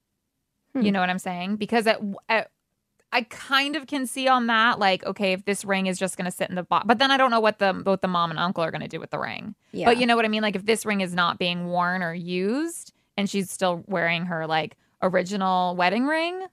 Hmm. 0.73 0.81
You 0.83 0.91
know 0.91 0.99
what 0.99 1.09
I'm 1.09 1.17
saying? 1.17 1.55
Because 1.55 1.87
at, 1.87 1.99
at, 2.29 2.51
I 3.13 3.21
kind 3.21 3.75
of 3.75 3.87
can 3.87 4.05
see 4.05 4.27
on 4.27 4.47
that 4.47 4.79
like 4.79 5.05
okay 5.05 5.31
if 5.33 5.45
this 5.45 5.63
ring 5.63 5.87
is 5.87 5.97
just 5.97 6.17
going 6.17 6.25
to 6.25 6.31
sit 6.31 6.49
in 6.49 6.55
the 6.55 6.63
box 6.63 6.85
but 6.87 6.99
then 6.99 7.11
I 7.11 7.17
don't 7.17 7.31
know 7.31 7.39
what 7.39 7.59
the 7.59 7.73
both 7.73 8.01
the 8.01 8.07
mom 8.07 8.31
and 8.31 8.39
uncle 8.39 8.63
are 8.63 8.71
going 8.71 8.81
to 8.81 8.87
do 8.87 8.99
with 8.99 9.11
the 9.11 9.19
ring. 9.19 9.55
Yeah. 9.71 9.85
But 9.85 9.97
you 9.97 10.05
know 10.05 10.15
what 10.15 10.25
I 10.25 10.27
mean 10.27 10.41
like 10.41 10.55
if 10.55 10.65
this 10.65 10.85
ring 10.85 11.01
is 11.01 11.13
not 11.13 11.39
being 11.39 11.67
worn 11.67 12.03
or 12.03 12.13
used 12.13 12.91
and 13.15 13.29
she's 13.29 13.49
still 13.49 13.83
wearing 13.87 14.25
her 14.25 14.47
like 14.47 14.75
original 15.01 15.75
wedding 15.75 16.05
ring 16.05 16.47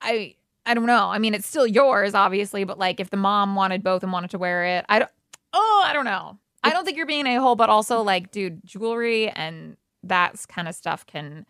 I 0.00 0.36
I 0.66 0.74
don't 0.74 0.86
know. 0.86 1.08
I 1.08 1.18
mean, 1.18 1.34
it's 1.34 1.46
still 1.46 1.66
yours, 1.66 2.14
obviously, 2.14 2.64
but 2.64 2.78
like 2.78 3.00
if 3.00 3.10
the 3.10 3.16
mom 3.16 3.54
wanted 3.54 3.82
both 3.82 4.02
and 4.02 4.12
wanted 4.12 4.30
to 4.30 4.38
wear 4.38 4.64
it, 4.64 4.84
I 4.88 4.98
don't. 5.00 5.10
Oh, 5.52 5.82
I 5.84 5.92
don't 5.92 6.04
know. 6.04 6.38
I 6.62 6.70
don't 6.70 6.84
think 6.84 6.96
you're 6.96 7.06
being 7.06 7.26
a 7.26 7.40
hole, 7.40 7.56
but 7.56 7.70
also 7.70 8.02
like, 8.02 8.30
dude, 8.30 8.60
jewelry 8.64 9.30
and 9.30 9.76
that 10.02 10.36
kind 10.48 10.68
of 10.68 10.74
stuff 10.74 11.06
can 11.06 11.46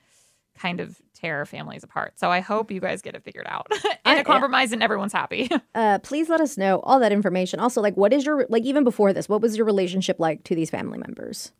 kind 0.57 0.81
of 0.81 1.01
tear 1.20 1.44
families 1.46 1.83
apart. 1.85 2.18
So 2.18 2.30
I 2.30 2.40
hope 2.40 2.70
you 2.70 2.80
guys 2.80 3.02
get 3.02 3.14
it 3.14 3.22
figured 3.24 3.46
out 3.48 3.66
and 4.04 4.18
a 4.18 4.24
compromise, 4.24 4.72
and 4.72 4.83
everyone's 4.83 5.12
happy. 5.12 5.50
uh 5.74 5.98
please 6.00 6.28
let 6.28 6.40
us 6.40 6.56
know 6.56 6.80
all 6.80 7.00
that 7.00 7.12
information. 7.12 7.61
Also, 7.61 7.80
like 7.80 7.96
what 7.96 8.12
is 8.12 8.24
your 8.24 8.46
like 8.48 8.64
even 8.64 8.85
before 8.85 9.12
this, 9.12 9.28
what 9.28 9.40
was 9.40 9.56
your 9.56 9.66
relationship 9.66 10.18
like 10.18 10.44
to 10.44 10.54
these 10.54 10.70
family 10.70 10.98
members? 10.98 11.52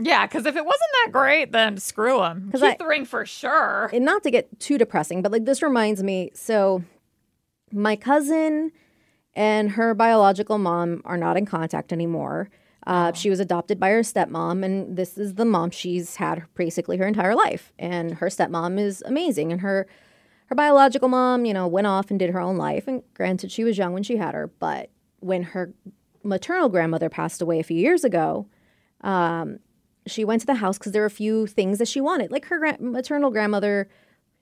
yeah, 0.00 0.24
because 0.26 0.46
if 0.46 0.54
it 0.54 0.64
wasn't 0.64 0.90
that 1.04 1.12
great, 1.12 1.50
then 1.50 1.76
screw 1.76 2.18
them. 2.18 2.50
Keep 2.54 2.62
I- 2.62 2.76
the 2.78 2.86
ring 2.86 3.04
for 3.04 3.26
sure. 3.26 3.90
and 3.92 4.04
not 4.04 4.22
to 4.22 4.30
get 4.30 4.60
too 4.60 4.78
depressing, 4.78 5.22
but 5.22 5.32
like 5.32 5.44
this 5.44 5.60
reminds 5.62 6.02
me. 6.04 6.30
So, 6.34 6.84
my 7.72 7.96
cousin 7.96 8.70
and 9.34 9.72
her 9.72 9.94
biological 9.94 10.58
mom 10.58 11.02
are 11.04 11.16
not 11.16 11.36
in 11.36 11.46
contact 11.46 11.92
anymore. 11.92 12.48
Uh, 12.88 13.12
She 13.12 13.28
was 13.28 13.38
adopted 13.38 13.78
by 13.78 13.90
her 13.90 14.00
stepmom, 14.00 14.64
and 14.64 14.96
this 14.96 15.18
is 15.18 15.34
the 15.34 15.44
mom 15.44 15.70
she's 15.70 16.16
had 16.16 16.42
basically 16.54 16.96
her 16.96 17.06
entire 17.06 17.34
life. 17.36 17.72
And 17.78 18.14
her 18.14 18.28
stepmom 18.28 18.80
is 18.80 19.02
amazing, 19.06 19.52
and 19.52 19.60
her 19.60 19.86
her 20.46 20.54
biological 20.54 21.08
mom, 21.08 21.44
you 21.44 21.52
know, 21.52 21.66
went 21.66 21.86
off 21.86 22.10
and 22.10 22.18
did 22.18 22.30
her 22.30 22.40
own 22.40 22.56
life. 22.56 22.88
And 22.88 23.02
granted, 23.12 23.52
she 23.52 23.64
was 23.64 23.76
young 23.76 23.92
when 23.92 24.02
she 24.02 24.16
had 24.16 24.34
her, 24.34 24.46
but 24.58 24.88
when 25.20 25.42
her 25.42 25.74
maternal 26.24 26.70
grandmother 26.70 27.10
passed 27.10 27.42
away 27.42 27.60
a 27.60 27.62
few 27.62 27.76
years 27.76 28.02
ago, 28.02 28.46
um, 29.02 29.58
she 30.06 30.24
went 30.24 30.40
to 30.40 30.46
the 30.46 30.54
house 30.54 30.78
because 30.78 30.92
there 30.92 31.02
were 31.02 31.06
a 31.06 31.10
few 31.10 31.46
things 31.46 31.76
that 31.78 31.88
she 31.88 32.00
wanted. 32.00 32.32
Like 32.32 32.46
her 32.46 32.58
gra- 32.58 32.80
maternal 32.80 33.30
grandmother, 33.30 33.90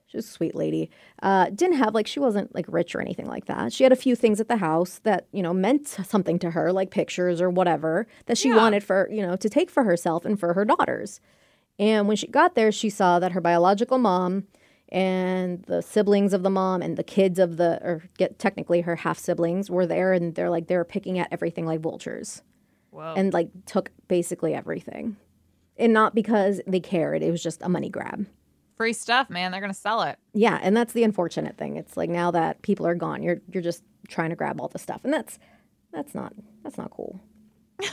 she 0.07 0.17
was 0.17 0.25
a 0.25 0.31
sweet 0.31 0.55
lady, 0.55 0.89
uh, 1.21 1.49
didn't 1.49 1.77
have 1.77 1.93
like 1.93 2.07
she 2.07 2.19
wasn't 2.19 2.53
like 2.55 2.65
rich 2.69 2.95
or 2.95 3.01
anything 3.01 3.27
like 3.27 3.45
that. 3.45 3.73
She 3.73 3.83
had 3.83 3.91
a 3.91 3.97
few 3.97 4.15
things 4.15 4.39
at 4.39 4.47
the 4.47 4.57
house 4.57 4.99
that 5.03 5.27
you 5.31 5.43
know 5.43 5.53
meant 5.53 5.87
something 5.87 6.39
to 6.39 6.51
her, 6.51 6.71
like 6.73 6.91
pictures 6.91 7.41
or 7.41 7.49
whatever 7.49 8.07
that 8.25 8.37
she 8.37 8.49
Yeah. 8.49 8.57
wanted 8.57 8.83
for 8.83 9.09
you 9.11 9.21
know 9.21 9.35
to 9.35 9.49
take 9.49 9.69
for 9.69 9.83
herself 9.83 10.25
and 10.25 10.39
for 10.39 10.53
her 10.53 10.65
daughters. 10.65 11.19
And 11.79 12.07
when 12.07 12.17
she 12.17 12.27
got 12.27 12.55
there, 12.55 12.71
she 12.71 12.89
saw 12.89 13.19
that 13.19 13.33
her 13.33 13.41
biological 13.41 13.97
mom 13.99 14.45
and 14.89 15.63
the 15.63 15.81
siblings 15.81 16.33
of 16.33 16.41
the 16.43 16.49
mom 16.49 16.81
and 16.81 16.97
the 16.97 17.03
kids 17.03 17.37
of 17.39 17.57
the 17.57 17.77
or 17.83 18.03
get 18.17 18.39
technically 18.39 18.81
her 18.81 18.95
half 18.95 19.19
siblings 19.19 19.69
were 19.69 19.85
there 19.85 20.13
and 20.13 20.33
they're 20.35 20.49
like 20.49 20.67
they 20.67 20.77
were 20.77 20.85
picking 20.85 21.19
at 21.19 21.27
everything 21.31 21.65
like 21.65 21.81
vultures 21.81 22.41
Whoa. 22.91 23.13
and 23.17 23.33
like 23.33 23.49
took 23.65 23.91
basically 24.07 24.53
everything. 24.53 25.17
And 25.77 25.91
not 25.93 26.15
because 26.15 26.61
they 26.65 26.79
cared, 26.79 27.21
it 27.21 27.29
was 27.29 27.43
just 27.43 27.61
a 27.61 27.69
money 27.69 27.89
grab. 27.89 28.25
Free 28.77 28.93
stuff, 28.93 29.29
man. 29.29 29.51
They're 29.51 29.61
gonna 29.61 29.73
sell 29.73 30.03
it. 30.03 30.17
Yeah, 30.33 30.59
and 30.61 30.77
that's 30.77 30.93
the 30.93 31.03
unfortunate 31.03 31.57
thing. 31.57 31.77
It's 31.77 31.97
like 31.97 32.09
now 32.09 32.31
that 32.31 32.61
people 32.61 32.87
are 32.87 32.95
gone, 32.95 33.23
you're 33.23 33.41
you're 33.51 33.63
just 33.63 33.83
trying 34.07 34.29
to 34.29 34.35
grab 34.35 34.61
all 34.61 34.67
the 34.67 34.79
stuff. 34.79 35.01
And 35.03 35.11
that's 35.11 35.39
that's 35.91 36.13
not 36.13 36.33
that's 36.63 36.77
not 36.77 36.91
cool. 36.91 37.19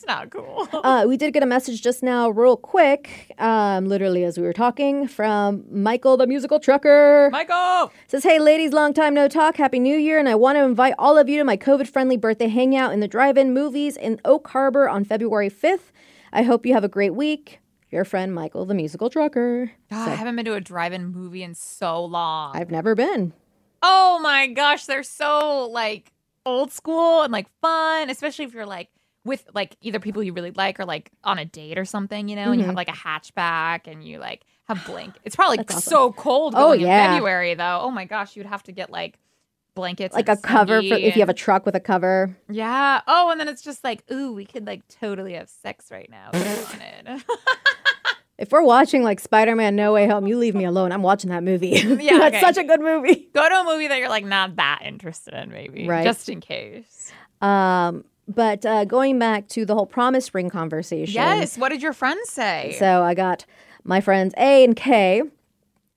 That's 0.00 0.06
not 0.06 0.30
cool. 0.30 0.66
Uh, 0.82 1.04
we 1.06 1.16
did 1.18 1.34
get 1.34 1.42
a 1.42 1.46
message 1.46 1.82
just 1.82 2.02
now, 2.02 2.30
real 2.30 2.56
quick, 2.56 3.34
um, 3.38 3.86
literally 3.86 4.24
as 4.24 4.38
we 4.38 4.44
were 4.44 4.52
talking, 4.52 5.06
from 5.06 5.62
Michael, 5.70 6.16
the 6.16 6.26
musical 6.26 6.58
trucker. 6.58 7.28
Michael. 7.30 7.92
Says, 8.08 8.22
hey, 8.22 8.38
ladies, 8.38 8.72
long 8.72 8.94
time 8.94 9.12
no 9.12 9.28
talk. 9.28 9.56
Happy 9.56 9.78
New 9.78 9.96
Year. 9.96 10.18
And 10.18 10.28
I 10.28 10.36
want 10.36 10.56
to 10.56 10.64
invite 10.64 10.94
all 10.98 11.18
of 11.18 11.28
you 11.28 11.36
to 11.38 11.44
my 11.44 11.56
COVID 11.58 11.86
friendly 11.86 12.16
birthday 12.16 12.48
hangout 12.48 12.92
in 12.92 13.00
the 13.00 13.08
drive 13.08 13.36
in 13.36 13.52
movies 13.52 13.96
in 13.96 14.20
Oak 14.24 14.48
Harbor 14.48 14.88
on 14.88 15.04
February 15.04 15.50
5th. 15.50 15.92
I 16.32 16.44
hope 16.44 16.64
you 16.64 16.72
have 16.72 16.84
a 16.84 16.88
great 16.88 17.14
week. 17.14 17.60
Your 17.90 18.04
friend, 18.04 18.32
Michael, 18.34 18.64
the 18.66 18.74
musical 18.74 19.10
trucker. 19.10 19.72
God, 19.90 20.08
I 20.08 20.14
haven't 20.14 20.36
been 20.36 20.44
to 20.44 20.54
a 20.54 20.60
drive-in 20.60 21.06
movie 21.06 21.42
in 21.42 21.54
so 21.54 22.04
long. 22.04 22.54
I've 22.56 22.70
never 22.70 22.94
been. 22.94 23.32
Oh 23.82 24.20
my 24.22 24.46
gosh, 24.46 24.86
they're 24.86 25.02
so 25.02 25.66
like 25.70 26.12
old 26.46 26.70
school 26.72 27.22
and 27.22 27.32
like 27.32 27.48
fun, 27.60 28.08
especially 28.10 28.44
if 28.44 28.54
you're 28.54 28.66
like 28.66 28.88
with 29.24 29.44
like 29.54 29.76
either 29.82 29.98
people 29.98 30.22
you 30.22 30.32
really 30.32 30.52
like 30.52 30.78
or 30.78 30.84
like 30.84 31.10
on 31.24 31.38
a 31.38 31.44
date 31.44 31.78
or 31.78 31.84
something, 31.84 32.28
you 32.28 32.36
know, 32.36 32.52
and 32.52 32.60
you 32.60 32.66
have 32.66 32.76
like 32.76 32.88
a 32.88 32.92
hatchback 32.92 33.86
and 33.90 34.04
you 34.04 34.18
like 34.18 34.42
have 34.68 34.84
blank. 34.86 35.14
It's 35.24 35.34
probably 35.36 35.58
Mm-hmm. 35.58 35.76
Awesome. 35.76 35.90
so 35.90 36.12
cold 36.12 36.54
Oh, 36.56 36.72
yeah. 36.72 37.06
in 37.06 37.10
February 37.14 37.54
though. 37.54 37.80
Oh 37.82 37.90
my 37.90 38.04
gosh, 38.04 38.36
you'd 38.36 38.46
have 38.46 38.62
to 38.64 38.72
get 38.72 38.90
like 38.90 39.18
blankets, 39.74 40.14
like 40.14 40.28
a 40.28 40.36
cover 40.36 40.80
for 40.82 40.94
if 40.94 41.14
you 41.16 41.22
have 41.22 41.28
a 41.28 41.34
truck 41.34 41.64
with 41.66 41.74
a 41.74 41.80
cover. 41.80 42.36
yeah. 42.48 43.00
Oh, 43.06 43.30
and 43.30 43.40
then 43.40 43.48
it's 43.48 43.62
just 43.62 43.82
like, 43.84 44.02
ooh, 44.10 44.32
we 44.32 44.44
could 44.44 44.66
like 44.66 44.86
totally 44.88 45.34
have 45.34 45.48
sex 45.48 45.90
right 45.90 46.08
now 46.10 46.30
if. 46.32 47.24
If 48.38 48.52
we're 48.52 48.62
watching 48.62 49.02
like 49.02 49.20
Spider 49.20 49.54
Man 49.54 49.76
No 49.76 49.92
Way 49.92 50.06
Home, 50.06 50.26
you 50.26 50.38
leave 50.38 50.54
me 50.54 50.64
alone. 50.64 50.92
I'm 50.92 51.02
watching 51.02 51.28
that 51.28 51.42
movie. 51.42 51.68
Yeah, 51.68 52.16
That's 52.18 52.36
okay. 52.36 52.40
such 52.40 52.56
a 52.56 52.64
good 52.64 52.80
movie. 52.80 53.28
Go 53.34 53.46
to 53.46 53.54
a 53.54 53.64
movie 53.64 53.86
that 53.88 53.98
you're 53.98 54.08
like 54.08 54.24
not 54.24 54.56
that 54.56 54.80
interested 54.82 55.34
in, 55.34 55.50
maybe, 55.50 55.86
Right. 55.86 56.04
just 56.04 56.26
in 56.30 56.40
case. 56.40 57.12
Um, 57.42 58.02
but 58.26 58.64
uh, 58.64 58.86
going 58.86 59.18
back 59.18 59.46
to 59.48 59.66
the 59.66 59.74
whole 59.74 59.84
promise 59.84 60.34
ring 60.34 60.48
conversation. 60.48 61.12
Yes. 61.16 61.58
What 61.58 61.68
did 61.68 61.82
your 61.82 61.92
friends 61.92 62.30
say? 62.30 62.76
So 62.78 63.02
I 63.02 63.12
got 63.12 63.44
my 63.84 64.00
friends 64.00 64.32
A 64.38 64.64
and 64.64 64.74
K. 64.74 65.20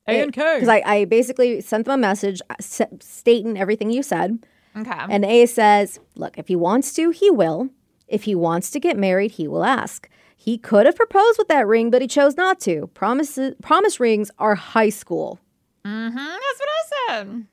A 0.08 0.22
and 0.22 0.34
K. 0.34 0.56
Because 0.56 0.70
I, 0.70 0.82
I 0.86 1.06
basically 1.06 1.62
sent 1.62 1.86
them 1.86 1.94
a 1.94 1.98
message 1.98 2.42
uh, 2.50 2.56
stating 2.60 3.58
everything 3.58 3.89
you 3.89 4.04
said. 4.04 4.46
okay. 4.76 4.92
And 5.10 5.24
A 5.26 5.46
says, 5.46 6.00
look, 6.16 6.38
if 6.38 6.48
he 6.48 6.56
wants 6.56 6.94
to, 6.96 7.12
he 7.12 7.30
will. 7.32 7.70
If 8.08 8.24
he 8.24 8.36
wants 8.36 8.70
to 8.72 8.80
get 8.80 8.98
married, 8.98 9.32
he 9.32 9.48
will 9.48 9.63
ask. 9.63 10.10
He 10.36 10.58
could 10.58 10.86
have 10.86 10.96
proposed 10.96 11.38
with 11.38 11.48
that 11.48 11.66
ring, 11.66 11.89
but 11.89 12.02
he 12.02 12.08
chose 12.08 12.36
not 12.36 12.60
to. 12.62 12.88
Promises, 12.94 13.56
promise 13.62 14.00
rings 14.00 14.30
are 14.39 14.56
high 14.56 14.89
school. 14.89 15.39
mm-hmm. 15.86 16.16
That's 16.16 16.60
what 16.60 16.70
I 16.70 16.84
said. 17.08 17.46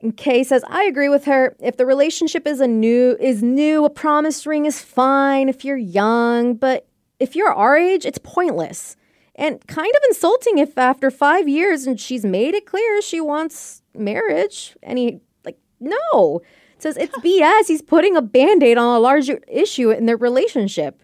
And 0.00 0.16
Kay 0.16 0.44
says, 0.44 0.64
I 0.66 0.84
agree 0.84 1.10
with 1.10 1.26
her. 1.26 1.54
If 1.60 1.76
the 1.76 1.84
relationship 1.84 2.46
is 2.46 2.60
a 2.60 2.66
new 2.66 3.16
is 3.20 3.42
new, 3.42 3.84
a 3.84 3.90
promise 3.90 4.46
ring 4.46 4.64
is 4.64 4.80
fine 4.80 5.48
if 5.48 5.62
you're 5.64 5.76
young, 5.76 6.54
but 6.54 6.86
if 7.20 7.36
you're 7.36 7.52
our 7.52 7.76
age, 7.76 8.06
it's 8.06 8.18
pointless. 8.18 8.96
And 9.38 9.64
kind 9.68 9.92
of 9.96 10.02
insulting 10.08 10.58
if 10.58 10.76
after 10.76 11.10
five 11.12 11.48
years 11.48 11.86
and 11.86 11.98
she's 11.98 12.24
made 12.24 12.54
it 12.54 12.66
clear 12.66 13.00
she 13.00 13.20
wants 13.20 13.82
marriage. 13.94 14.76
And 14.82 14.98
he 14.98 15.20
like, 15.44 15.56
no. 15.78 16.42
Says 16.78 16.96
it's 16.96 17.16
BS. 17.18 17.68
He's 17.68 17.80
putting 17.80 18.16
a 18.16 18.22
band-aid 18.22 18.76
on 18.76 18.96
a 18.96 18.98
larger 18.98 19.40
issue 19.46 19.90
in 19.90 20.06
their 20.06 20.16
relationship. 20.16 21.02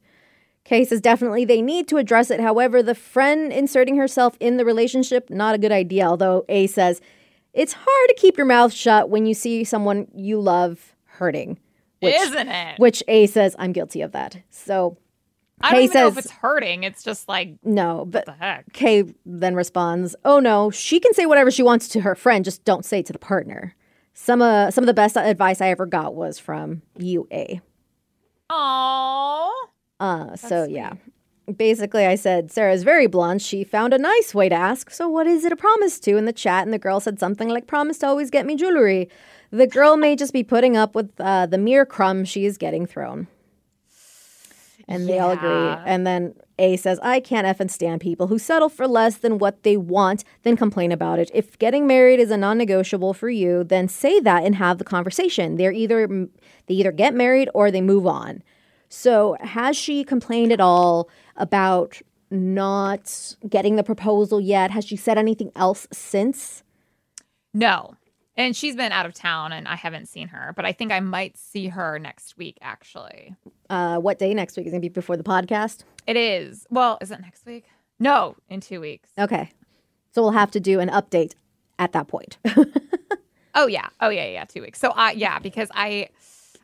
Kay 0.65 0.85
says 0.85 1.01
definitely 1.01 1.45
they 1.45 1.63
need 1.63 1.87
to 1.89 1.97
address 1.97 2.31
it. 2.31 2.41
However, 2.41 2.83
the 2.83 2.95
friend 2.95 3.53
inserting 3.53 3.97
herself 3.97 4.37
in 4.41 4.57
the 4.57 4.65
relationship, 4.65 5.31
not 5.31 5.55
a 5.55 5.59
good 5.59 5.73
idea. 5.73 6.05
Although 6.07 6.45
A 6.49 6.67
says 6.67 7.01
it's 7.53 7.75
hard 7.75 8.09
to 8.09 8.15
keep 8.19 8.37
your 8.37 8.47
mouth 8.47 8.73
shut 8.73 9.11
when 9.11 9.27
you 9.27 9.35
see 9.35 9.63
someone 9.63 10.09
you 10.13 10.41
love 10.41 10.97
hurting. 11.05 11.61
Which, 12.01 12.15
Isn't 12.15 12.49
it? 12.49 12.79
which 12.79 13.03
A 13.07 13.27
says 13.27 13.55
I'm 13.59 13.73
guilty 13.73 14.01
of 14.01 14.13
that. 14.13 14.39
So 14.51 14.97
I 15.61 15.71
don't 15.71 15.79
Kay 15.79 15.85
even 15.85 16.01
know 16.01 16.09
if 16.09 16.15
says- 16.15 16.25
it's 16.27 16.35
hurting. 16.35 16.83
It's 16.85 17.03
just 17.03 17.29
like 17.29 17.55
no, 17.63 18.05
but 18.05 18.27
the 18.27 18.33
heck. 18.33 18.73
Kay 18.73 19.05
then 19.25 19.55
responds, 19.55 20.15
"Oh 20.25 20.39
no, 20.41 20.71
she 20.71 21.01
can 21.01 21.15
say 21.15 21.27
whatever 21.27 21.51
she 21.51 21.63
wants 21.63 21.89
to 21.89 22.01
her 22.01 22.15
friend, 22.15 22.45
just 22.45 22.65
don't 22.65 22.85
say 22.85 22.99
it 23.01 23.07
to 23.07 23.13
the 23.13 23.19
partner." 23.19 23.75
Some 24.15 24.43
uh, 24.43 24.71
some 24.71 24.83
of 24.85 24.87
the 24.87 24.95
best 24.95 25.17
advice 25.17 25.61
I 25.61 25.69
ever 25.69 25.87
got 25.87 26.15
was 26.15 26.39
from 26.39 26.83
UA. 26.99 27.61
Aww. 28.51 29.51
Uh, 30.01 30.37
so 30.37 30.65
yeah. 30.65 30.95
Basically, 31.57 32.07
I 32.07 32.15
said 32.15 32.51
Sara's 32.51 32.85
very 32.85 33.07
blunt. 33.07 33.43
She 33.43 33.65
found 33.65 33.93
a 33.93 33.99
nice 33.99 34.35
way 34.35 34.49
to 34.49 34.55
ask, 34.55 34.91
"So 34.91 35.09
what 35.09 35.27
is 35.27 35.45
it 35.45 35.53
a 35.53 35.57
promise 35.57 36.01
to?" 36.01 36.17
in 36.17 36.25
the 36.25 36.33
chat, 36.33 36.65
and 36.65 36.73
the 36.73 36.79
girl 36.79 37.01
said 37.01 37.21
something 37.21 37.49
like, 37.49 37.67
"Promise 37.67 37.99
to 37.99 38.07
always 38.07 38.31
get 38.31 38.47
me 38.47 38.57
jewelry." 38.57 39.11
The 39.51 39.67
girl 39.67 39.97
may 39.99 40.17
just 40.17 40.33
be 40.33 40.43
putting 40.43 40.77
up 40.77 40.95
with 40.95 41.11
uh, 41.21 41.47
the 41.47 41.59
mere 41.59 41.85
crumbs 41.85 42.29
she 42.31 42.47
is 42.47 42.57
getting 42.57 42.87
thrown. 42.87 43.27
And 44.87 45.09
they 45.09 45.19
all 45.19 45.31
agree. 45.31 45.83
And 45.87 46.07
then 46.07 46.35
A 46.59 46.77
says, 46.77 46.99
I 47.03 47.21
can't 47.21 47.47
F 47.47 47.61
and 47.61 47.71
stand 47.71 48.01
people 48.01 48.27
who 48.27 48.39
settle 48.39 48.69
for 48.69 48.87
less 48.87 49.17
than 49.17 49.39
what 49.39 49.63
they 49.63 49.77
want, 49.77 50.25
then 50.43 50.57
complain 50.57 50.93
about 50.93 51.19
it. 51.19 51.31
If 51.33 51.59
getting 51.59 51.87
married 51.87 52.21
is 52.21 52.31
a 52.31 52.37
non 52.37 52.59
negotiable 52.59 53.15
for 53.15 53.31
you, 53.31 53.65
then 53.65 53.89
say 53.89 54.21
that 54.21 54.45
and 54.45 54.57
have 54.57 54.79
the 54.79 54.85
conversation. 54.85 55.57
They're 55.57 55.73
either 55.73 56.29
they 56.67 56.75
either 56.75 56.93
get 56.93 57.15
married 57.15 57.49
or 57.55 57.71
they 57.71 57.81
move 57.81 58.07
on. 58.07 58.43
So 58.89 59.37
has 59.41 59.77
she 59.77 60.05
complained 60.05 60.53
at 60.53 60.61
all 60.61 61.09
about 61.37 62.01
not 62.31 63.37
getting 63.49 63.77
the 63.77 63.83
proposal 63.83 64.41
yet? 64.41 64.71
Has 64.71 64.85
she 64.85 64.97
said 64.97 65.19
anything 65.19 65.51
else 65.57 65.87
since? 65.93 66.63
No. 67.53 67.97
And 68.37 68.57
she's 68.57 68.75
been 68.75 68.91
out 68.93 69.07
of 69.07 69.15
town 69.15 69.53
and 69.53 69.69
I 69.69 69.77
haven't 69.77 70.07
seen 70.07 70.29
her, 70.29 70.53
but 70.57 70.65
I 70.65 70.73
think 70.73 70.91
I 70.91 71.01
might 71.01 71.37
see 71.37 71.69
her 71.69 71.99
next 71.99 72.37
week 72.37 72.59
actually. 72.61 73.37
Uh, 73.71 73.99
what 73.99 74.19
day 74.19 74.35
next 74.35 74.57
week 74.57 74.67
is 74.67 74.73
gonna 74.73 74.81
be 74.81 74.89
before 74.89 75.17
the 75.17 75.23
podcast? 75.23 75.85
It 76.07 76.17
is. 76.17 76.67
Well, 76.71 76.99
is 77.01 77.11
it 77.11 77.21
next 77.21 77.47
week? 77.47 77.65
No, 78.01 78.37
in 78.49 78.61
2 78.61 78.81
weeks. 78.81 79.11
Okay. 79.19 79.51
So 80.13 80.23
we'll 80.23 80.33
have 80.33 80.51
to 80.53 80.61
do 80.61 80.81
an 80.81 80.89
update 80.89 81.35
at 81.79 81.93
that 81.93 82.09
point. 82.09 82.39
Oh 83.55 83.67
yeah. 83.67 83.89
Oh 84.01 84.09
yeah, 84.09 84.27
yeah, 84.27 84.45
2 84.45 84.63
weeks. 84.63 84.81
So 84.81 84.91
I 84.91 85.13
yeah, 85.13 85.39
because 85.39 85.69
I 85.75 86.09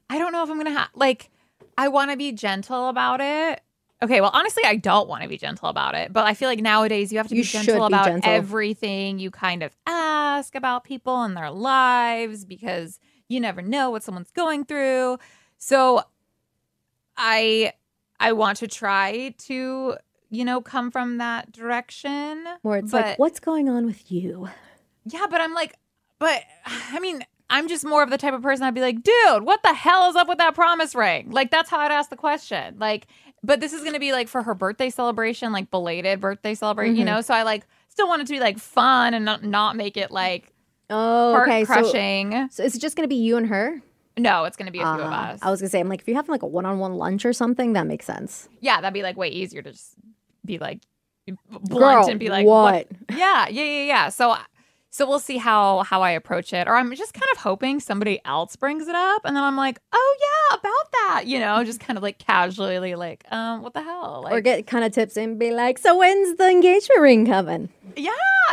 I 0.09 0.19
don't 0.19 0.33
know 0.33 0.43
if 0.43 0.51
I'm 0.51 0.57
going 0.57 0.67
to 0.67 0.79
have 0.79 0.89
like 0.95 1.31
I 1.79 1.89
want 1.89 2.11
to 2.11 2.17
be 2.17 2.33
gentle 2.33 2.89
about 2.89 3.21
it. 3.21 3.61
Okay, 4.03 4.21
well, 4.23 4.31
honestly, 4.33 4.63
I 4.65 4.77
don't 4.77 5.09
want 5.09 5.23
to 5.25 5.29
be 5.29 5.37
gentle 5.37 5.69
about 5.69 5.95
it, 5.95 6.11
but 6.13 6.25
I 6.27 6.33
feel 6.33 6.49
like 6.49 6.61
nowadays 6.61 7.13
you 7.13 7.19
have 7.19 7.29
to 7.29 7.37
You 7.37 7.43
be 7.43 7.49
gentle 7.49 7.89
be 7.89 7.95
about 7.95 8.07
gentle. 8.07 8.31
everything 8.33 9.19
you 9.19 9.31
kind 9.31 9.63
of 9.63 9.77
ask 9.87 10.55
about 10.55 10.85
people 10.85 11.23
and 11.23 11.37
their 11.37 11.51
lives 11.51 12.45
because 12.47 12.99
you 13.29 13.41
never 13.41 13.61
know 13.61 13.91
what 13.91 14.03
someone's 14.03 14.31
going 14.31 14.65
through. 14.65 15.19
So 15.59 16.03
I 17.17 17.75
I 18.19 18.33
want 18.33 18.59
to 18.59 18.69
try 18.69 19.35
to, 19.47 19.97
you 20.31 20.45
know, 20.45 20.61
come 20.61 20.91
from 20.91 21.19
that 21.19 21.53
direction. 21.53 22.45
Where 22.63 22.79
it's 22.79 22.93
but, 22.93 23.05
like, 23.05 23.19
what's 23.19 23.41
going 23.41 23.69
on 23.69 23.87
with 23.87 24.11
you? 24.11 24.49
Yeah, 25.05 25.27
but 25.31 25.41
I'm 25.41 25.55
like, 25.55 25.77
but 26.19 26.43
I 26.67 27.01
mean, 27.01 27.23
I'm 27.51 27.69
just 27.69 27.85
more 27.85 28.03
of 28.03 28.11
the 28.11 28.19
type 28.19 28.33
of 28.35 28.43
person 28.43 28.65
I'd 28.65 28.75
be 28.75 28.81
like, 28.81 29.03
dude, 29.03 29.43
what 29.43 29.63
the 29.63 29.75
hell 29.75 30.09
is 30.09 30.17
up 30.17 30.29
with 30.29 30.39
that 30.39 30.55
promise 30.55 30.95
ring? 30.95 31.31
Like, 31.31 31.51
that's 31.51 31.69
how 31.69 31.79
I'd 31.79 31.91
ask 31.91 32.09
the 32.11 32.17
question. 32.17 32.77
Like, 32.79 33.07
but 33.43 33.61
this 33.61 33.73
is 33.73 33.83
gonna 33.85 33.99
be 34.01 34.13
like 34.13 34.29
for 34.29 34.43
her 34.43 34.55
birthday 34.55 34.91
celebration, 34.91 35.53
like 35.53 35.71
belated 35.71 36.21
birthday 36.21 36.55
celebration, 36.55 36.97
you 36.97 37.03
Mhm. 37.03 37.07
know? 37.07 37.21
So 37.21 37.35
I 37.35 37.43
like 37.43 37.67
still 37.89 38.09
want 38.09 38.23
it 38.23 38.27
to 38.29 38.33
be 38.33 38.41
like 38.41 38.59
fun 38.59 39.15
and 39.15 39.25
not, 39.25 39.43
not 39.45 39.77
make 39.77 39.97
it 39.97 40.11
like 40.11 40.53
Oh, 40.93 41.37
okay. 41.43 41.65
So, 41.65 41.73
crushing. 41.75 42.49
so 42.51 42.65
is 42.65 42.75
it 42.75 42.81
just 42.81 42.97
gonna 42.97 43.07
be 43.09 43.15
you 43.17 43.37
and 43.37 43.47
her? 43.47 43.81
no, 44.19 44.45
it's 44.45 44.57
gonna 44.57 44.71
be 44.73 44.81
a 44.81 44.93
few 44.95 45.03
of 45.03 45.13
Ah, 45.13 45.31
us. 45.33 45.41
I 45.43 45.51
was 45.51 45.61
gonna 45.61 45.71
say, 45.71 45.81
I'm 45.81 45.89
like, 45.89 46.01
if 46.01 46.09
you 46.09 46.15
have 46.17 46.29
like 46.29 46.43
a 46.43 46.47
one-on-one 46.47 46.95
lunch 46.95 47.25
or 47.25 47.33
something, 47.33 47.73
that 47.75 47.87
makes 47.87 48.05
sense. 48.07 48.49
yeah, 48.61 48.81
that'd 48.81 48.93
be 48.93 49.03
like 49.03 49.17
way 49.17 49.29
easier 49.29 49.63
to 49.63 49.71
just 49.73 49.95
be 50.45 50.59
like 50.59 50.81
blunt 51.49 51.71
Girl, 52.03 52.11
and 52.11 52.19
be 52.19 52.29
like, 52.29 52.45
what? 52.47 52.89
Yeah, 53.11 53.47
yeah, 53.49 53.63
yeah, 53.63 53.85
yeah. 53.85 54.09
So, 54.09 54.37
so 54.91 55.09
we'll 55.09 55.19
see 55.21 55.37
how 55.39 55.83
how 55.85 56.03
I 56.03 56.11
approach 56.11 56.53
it, 56.53 56.67
or 56.69 56.75
I'm 56.77 56.95
just 56.95 57.15
kind 57.15 57.29
of 57.33 57.39
hoping 57.39 57.81
somebody 57.81 58.21
else 58.25 58.57
brings 58.57 58.89
it 58.89 58.95
up, 58.95 59.23
and 59.25 59.37
then 59.37 59.43
I'm 59.45 59.57
like, 59.57 59.79
oh 59.93 60.17
yeah, 60.21 60.57
about 60.59 60.93
that, 60.93 61.27
you 61.27 61.39
know, 61.39 61.63
just 61.65 61.81
kind 61.81 61.97
of 61.97 62.03
like 62.03 62.19
casually, 62.19 62.95
like, 62.95 63.25
um, 63.33 63.63
what 63.63 63.73
the 63.75 63.83
hell, 63.83 64.23
like, 64.25 64.33
or 64.35 64.41
get 64.41 64.67
kind 64.67 64.85
of 64.85 64.93
tips 64.93 65.17
and 65.17 65.39
be 65.39 65.53
like, 65.53 65.79
so 65.79 65.97
when's 65.97 66.37
the 66.37 66.49
engagement 66.49 67.01
ring 67.01 67.27
coming? 67.27 67.69
yeah, 67.97 68.11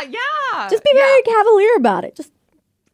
yeah, 0.08 0.68
Just 0.70 0.82
be 0.84 0.90
yeah. 0.94 1.00
very 1.00 1.22
cavalier 1.22 1.74
about 1.76 2.04
it. 2.04 2.14
Just 2.16 2.32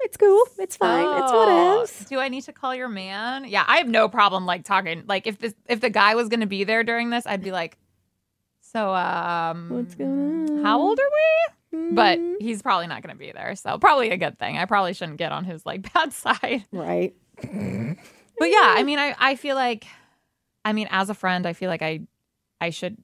it's 0.01 0.17
cool. 0.19 0.43
It's 0.59 0.77
fine. 0.77 1.01
it's 1.23 1.33
what 1.33 1.49
Oh, 1.49 1.79
else. 1.79 2.05
Do 2.05 2.19
I 2.19 2.29
need 2.29 2.43
to 2.43 2.53
call 2.53 2.75
your 2.75 2.89
man? 2.89 3.47
Yeah, 3.47 3.65
I 3.67 3.79
have 3.79 3.89
no 3.89 4.09
problem 4.09 4.45
like 4.45 4.65
talking. 4.65 5.05
Like 5.07 5.27
if 5.27 5.39
this 5.39 5.55
if 5.67 5.81
the 5.81 5.89
guy 5.89 6.15
was 6.15 6.29
gonna 6.29 6.47
be 6.47 6.65
there 6.65 6.85
during 6.85 7.09
this, 7.11 7.27
I'd 7.27 7.43
be 7.43 7.53
like, 7.53 7.79
so 8.61 8.95
um, 8.95 9.71
What's 9.71 9.95
going 9.95 10.51
on? 10.59 10.65
How 10.65 10.79
old 10.81 10.99
are 10.99 11.03
we? 11.03 11.55
But 11.91 12.19
Mhm. 12.19 12.37
he's 12.41 12.63
probably 12.63 12.87
not 12.87 13.03
gonna 13.03 13.15
be 13.15 13.33
there, 13.33 13.55
so 13.57 13.79
probably 13.79 14.11
a 14.11 14.17
good 14.17 14.39
thing. 14.39 14.57
I 14.59 14.65
probably 14.65 14.95
shouldn't 14.95 15.19
get 15.19 15.33
on 15.33 15.45
his 15.45 15.65
like 15.67 15.93
bad 15.95 16.13
side. 16.13 16.65
right. 16.73 17.15
But 18.39 18.51
yeah, 18.51 18.75
I 18.77 18.83
mean, 18.83 18.99
I 18.99 19.15
I 19.19 19.37
feel 19.37 19.55
like, 19.57 19.87
I 20.65 20.73
mean, 20.73 20.89
as 20.91 21.09
a 21.11 21.15
friend, 21.15 21.47
I 21.47 21.53
feel 21.53 21.69
like 21.71 21.83
I 21.83 22.01
I 22.61 22.71
should 22.71 22.97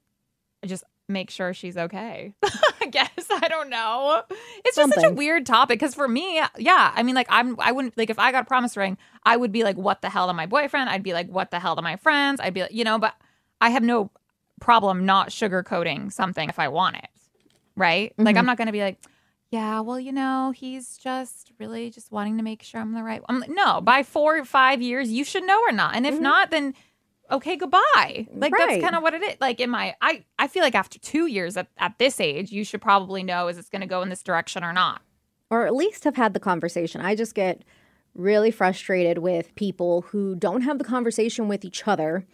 just 0.64 0.85
make 1.09 1.30
sure 1.30 1.52
she's 1.54 1.76
okay. 1.76 2.35
I 2.83 2.87
guess 2.87 3.11
I 3.30 3.48
don't 3.48 3.68
know. 3.70 4.22
It's 4.64 4.76
just 4.76 4.94
such 4.94 5.04
a 5.04 5.14
weird 5.14 5.44
topic 5.46 5.78
because 5.78 5.94
for 5.94 6.09
me, 6.09 6.40
yeah, 6.59 6.92
I 6.94 7.02
mean, 7.02 7.14
like 7.14 7.26
I'm 7.30 7.56
I 7.61 7.72
wouldn't 7.72 7.96
like 7.96 8.11
if 8.11 8.18
I 8.18 8.33
got 8.33 8.42
a 8.42 8.46
promise 8.46 8.76
ring, 8.76 8.96
I 9.24 9.37
would 9.37 9.52
be 9.52 9.62
like, 9.64 9.76
what 9.76 10.02
the 10.02 10.09
hell 10.11 10.26
to 10.26 10.33
my 10.33 10.46
boyfriend? 10.46 10.88
I'd 10.90 11.02
be 11.02 11.12
like, 11.12 11.28
what 11.28 11.50
the 11.50 11.61
hell 11.61 11.76
to 11.76 11.83
my 11.83 11.96
friends? 11.96 12.40
I'd 12.40 12.54
be 12.54 12.62
like, 12.62 12.72
you 12.72 12.85
know, 12.85 12.98
but 12.98 13.14
I 13.61 13.70
have 13.70 13.83
no 13.83 14.11
problem 14.61 15.06
not 15.06 15.30
sugarcoating 15.30 16.12
something 16.12 16.48
if 16.48 16.59
I 16.59 16.68
want 16.68 16.96
it, 16.96 17.09
right? 17.80 18.12
Like 18.18 18.36
Mhm. 18.36 18.38
I'm 18.40 18.46
not 18.46 18.58
gonna 18.58 18.72
be 18.72 18.80
like. 18.82 18.98
Yeah, 19.52 19.80
well, 19.80 19.98
you 19.98 20.12
know, 20.12 20.52
he's 20.54 20.96
just 20.96 21.50
really 21.58 21.90
just 21.90 22.12
wanting 22.12 22.36
to 22.36 22.44
make 22.44 22.62
sure 22.62 22.80
I'm 22.80 22.92
the 22.92 23.02
right. 23.02 23.20
I'm 23.28 23.40
like, 23.40 23.50
no, 23.50 23.80
by 23.80 24.04
four 24.04 24.38
or 24.38 24.44
five 24.44 24.80
years, 24.80 25.10
you 25.10 25.24
should 25.24 25.42
know 25.42 25.60
or 25.62 25.72
not, 25.72 25.96
and 25.96 26.06
if 26.06 26.14
Mhm. 26.14 26.20
not, 26.20 26.52
then 26.52 26.72
okay, 27.32 27.56
goodbye. 27.56 28.28
Like 28.32 28.52
Right. 28.52 28.68
that's 28.68 28.80
kind 28.82 28.94
of 28.94 29.02
what 29.02 29.14
it 29.14 29.22
is. 29.22 29.34
Like 29.40 29.58
in 29.58 29.68
my, 29.70 29.96
I 30.00 30.22
I 30.38 30.46
feel 30.46 30.62
like 30.62 30.76
after 30.76 31.00
two 31.00 31.26
years 31.26 31.56
at, 31.56 31.66
at 31.78 31.98
this 31.98 32.20
age, 32.20 32.52
you 32.52 32.62
should 32.64 32.80
probably 32.80 33.24
know 33.24 33.48
is 33.48 33.58
it's 33.58 33.68
going 33.68 33.80
to 33.82 33.88
go 33.88 34.02
in 34.02 34.08
this 34.08 34.22
direction 34.22 34.62
or 34.62 34.72
not. 34.72 35.02
Or 35.50 35.66
at 35.66 35.74
least 35.74 36.04
have 36.04 36.14
had 36.16 36.32
the 36.32 36.38
conversation. 36.40 37.00
I 37.00 37.16
just 37.16 37.34
get 37.34 37.62
really 38.14 38.50
frustrated 38.52 39.18
with 39.18 39.52
people 39.56 40.02
who 40.10 40.36
don't 40.36 40.62
have 40.62 40.78
the 40.78 40.84
conversation 40.84 41.48
with 41.48 41.64
each 41.64 41.88
other. 41.88 42.24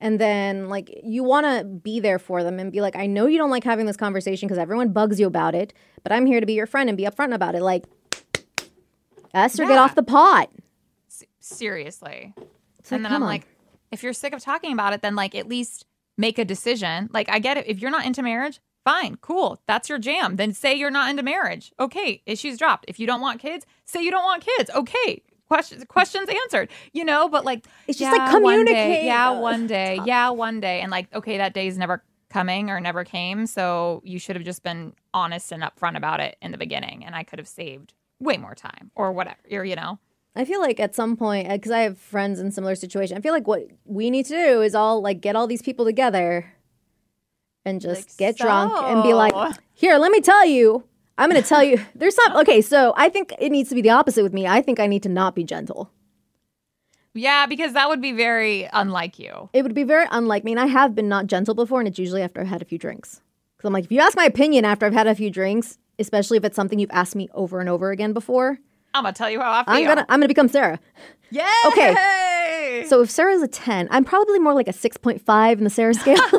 And 0.00 0.20
then, 0.20 0.68
like, 0.68 0.90
you 1.02 1.24
want 1.24 1.46
to 1.46 1.64
be 1.64 2.00
there 2.00 2.18
for 2.18 2.42
them 2.42 2.58
and 2.58 2.70
be 2.70 2.80
like, 2.80 2.96
I 2.96 3.06
know 3.06 3.26
you 3.26 3.38
don't 3.38 3.50
like 3.50 3.64
having 3.64 3.86
this 3.86 3.96
conversation 3.96 4.46
because 4.46 4.58
everyone 4.58 4.92
bugs 4.92 5.18
you 5.18 5.26
about 5.26 5.54
it, 5.54 5.72
but 6.02 6.12
I'm 6.12 6.26
here 6.26 6.40
to 6.40 6.46
be 6.46 6.54
your 6.54 6.66
friend 6.66 6.90
and 6.90 6.96
be 6.96 7.04
upfront 7.04 7.34
about 7.34 7.54
it. 7.54 7.62
Like, 7.62 7.84
Esther, 9.32 9.64
get 9.64 9.78
off 9.78 9.94
the 9.94 10.02
pot. 10.02 10.50
Seriously. 11.40 12.34
It's 12.78 12.92
and 12.92 13.04
then 13.04 13.12
I'm 13.12 13.22
on. 13.22 13.28
like, 13.28 13.46
if 13.90 14.02
you're 14.02 14.12
sick 14.12 14.32
of 14.34 14.42
talking 14.42 14.72
about 14.72 14.92
it, 14.92 15.02
then 15.02 15.14
like 15.14 15.34
at 15.34 15.48
least 15.48 15.86
make 16.16 16.38
a 16.38 16.44
decision. 16.44 17.08
Like 17.12 17.28
I 17.30 17.38
get 17.38 17.56
it. 17.56 17.66
If 17.66 17.80
you're 17.80 17.90
not 17.90 18.04
into 18.04 18.22
marriage, 18.22 18.60
fine, 18.84 19.16
cool. 19.20 19.60
That's 19.66 19.88
your 19.88 19.98
jam. 19.98 20.36
Then 20.36 20.52
say 20.52 20.74
you're 20.74 20.90
not 20.90 21.10
into 21.10 21.22
marriage. 21.22 21.72
Okay, 21.80 22.22
issues 22.26 22.58
dropped. 22.58 22.84
If 22.88 22.98
you 23.00 23.06
don't 23.06 23.20
want 23.20 23.40
kids, 23.40 23.66
say 23.84 24.02
you 24.02 24.10
don't 24.10 24.24
want 24.24 24.44
kids. 24.44 24.70
Okay. 24.70 25.22
Questions 25.54 25.84
questions 25.88 26.28
answered. 26.28 26.68
You 26.92 27.04
know, 27.04 27.28
but 27.28 27.44
like 27.44 27.64
It's 27.86 27.96
just, 27.96 28.10
like, 28.10 28.32
yeah, 28.32 28.38
one 28.38 28.64
day, 28.64 28.72
communicate. 28.72 29.04
Yeah, 29.04 29.30
Uh, 29.30 29.40
one 29.40 29.66
day. 29.68 30.00
Yeah, 30.04 30.30
one 30.30 30.58
day. 30.58 30.80
And 30.80 30.90
like, 30.90 31.14
okay, 31.14 31.38
that 31.38 31.54
day's 31.54 31.78
never 31.78 32.02
coming 32.28 32.70
or 32.70 32.80
never 32.80 33.04
came. 33.04 33.46
So 33.46 34.02
you 34.04 34.18
should 34.18 34.34
have 34.34 34.44
just 34.44 34.64
been 34.64 34.94
honest 35.12 35.52
and 35.52 35.62
upfront 35.62 35.96
about 35.96 36.18
it 36.18 36.36
in 36.42 36.50
the 36.50 36.58
beginning. 36.58 37.04
And 37.04 37.14
I 37.14 37.22
could 37.22 37.38
have 37.38 37.46
saved 37.46 37.94
way 38.18 38.36
more 38.36 38.56
time 38.56 38.90
or 38.96 39.12
whatever. 39.12 39.38
Or, 39.52 39.64
you 39.64 39.76
know. 39.76 40.00
I 40.34 40.44
feel 40.44 40.60
like 40.60 40.80
at 40.80 40.96
some 40.96 41.16
point, 41.16 41.48
because 41.48 41.70
I 41.70 41.82
have 41.82 41.98
friends 41.98 42.40
in 42.40 42.50
similar 42.50 42.74
situation, 42.74 43.16
I 43.16 43.20
feel 43.20 43.32
like 43.32 43.46
what 43.46 43.68
we 43.84 44.10
need 44.10 44.26
to 44.26 44.34
do 44.34 44.60
is 44.60 44.74
all 44.74 45.00
like 45.00 45.20
get 45.20 45.36
all 45.36 45.46
these 45.46 45.62
people 45.62 45.84
together 45.84 46.52
and 47.64 47.80
just 47.80 48.10
Like, 48.10 48.16
get 48.16 48.38
drunk 48.38 48.72
and 48.74 49.04
be 49.04 49.14
like, 49.14 49.32
here, 49.72 49.98
let 49.98 50.10
me 50.10 50.20
tell 50.20 50.44
you. 50.44 50.82
I'm 51.18 51.30
going 51.30 51.40
to 51.40 51.48
tell 51.48 51.62
you. 51.62 51.80
There's 51.94 52.14
some, 52.14 52.36
okay, 52.38 52.60
so 52.60 52.92
I 52.96 53.08
think 53.08 53.34
it 53.38 53.50
needs 53.50 53.68
to 53.68 53.74
be 53.74 53.82
the 53.82 53.90
opposite 53.90 54.22
with 54.22 54.32
me. 54.32 54.46
I 54.46 54.62
think 54.62 54.80
I 54.80 54.86
need 54.86 55.02
to 55.04 55.08
not 55.08 55.34
be 55.34 55.44
gentle. 55.44 55.90
Yeah, 57.14 57.46
because 57.46 57.74
that 57.74 57.88
would 57.88 58.00
be 58.00 58.12
very 58.12 58.68
unlike 58.72 59.18
you. 59.20 59.48
It 59.52 59.62
would 59.62 59.74
be 59.74 59.84
very 59.84 60.06
unlike 60.10 60.42
me. 60.42 60.50
And 60.52 60.60
I 60.60 60.66
have 60.66 60.94
been 60.94 61.08
not 61.08 61.26
gentle 61.28 61.54
before, 61.54 61.78
and 61.80 61.86
it's 61.86 61.98
usually 61.98 62.22
after 62.22 62.40
I've 62.40 62.48
had 62.48 62.60
a 62.60 62.64
few 62.64 62.78
drinks. 62.78 63.20
Because 63.56 63.68
I'm 63.68 63.72
like, 63.72 63.84
if 63.84 63.92
you 63.92 64.00
ask 64.00 64.16
my 64.16 64.24
opinion 64.24 64.64
after 64.64 64.84
I've 64.84 64.92
had 64.92 65.06
a 65.06 65.14
few 65.14 65.30
drinks, 65.30 65.78
especially 66.00 66.38
if 66.38 66.44
it's 66.44 66.56
something 66.56 66.80
you've 66.80 66.90
asked 66.90 67.14
me 67.14 67.28
over 67.32 67.60
and 67.60 67.68
over 67.68 67.92
again 67.92 68.12
before, 68.12 68.58
I'm 68.94 69.02
gonna 69.04 69.12
tell 69.12 69.30
you 69.30 69.40
how 69.40 69.52
I 69.52 69.64
feel. 69.64 69.74
I'm 69.74 69.84
gonna 69.84 70.06
I'm 70.08 70.20
gonna 70.20 70.28
become 70.28 70.48
Sara. 70.48 70.80
Yeah. 71.30 71.50
Okay. 71.66 71.94
So 72.88 73.02
if 73.02 73.10
Sara's 73.10 73.40
a 73.40 73.48
10, 73.48 73.88
I'm 73.90 74.04
probably 74.04 74.38
more 74.38 74.52
like 74.52 74.68
a 74.68 74.72
6.5 74.72 75.58
in 75.58 75.64
the 75.64 75.70
Sarah 75.70 75.94
scale. 75.94 76.16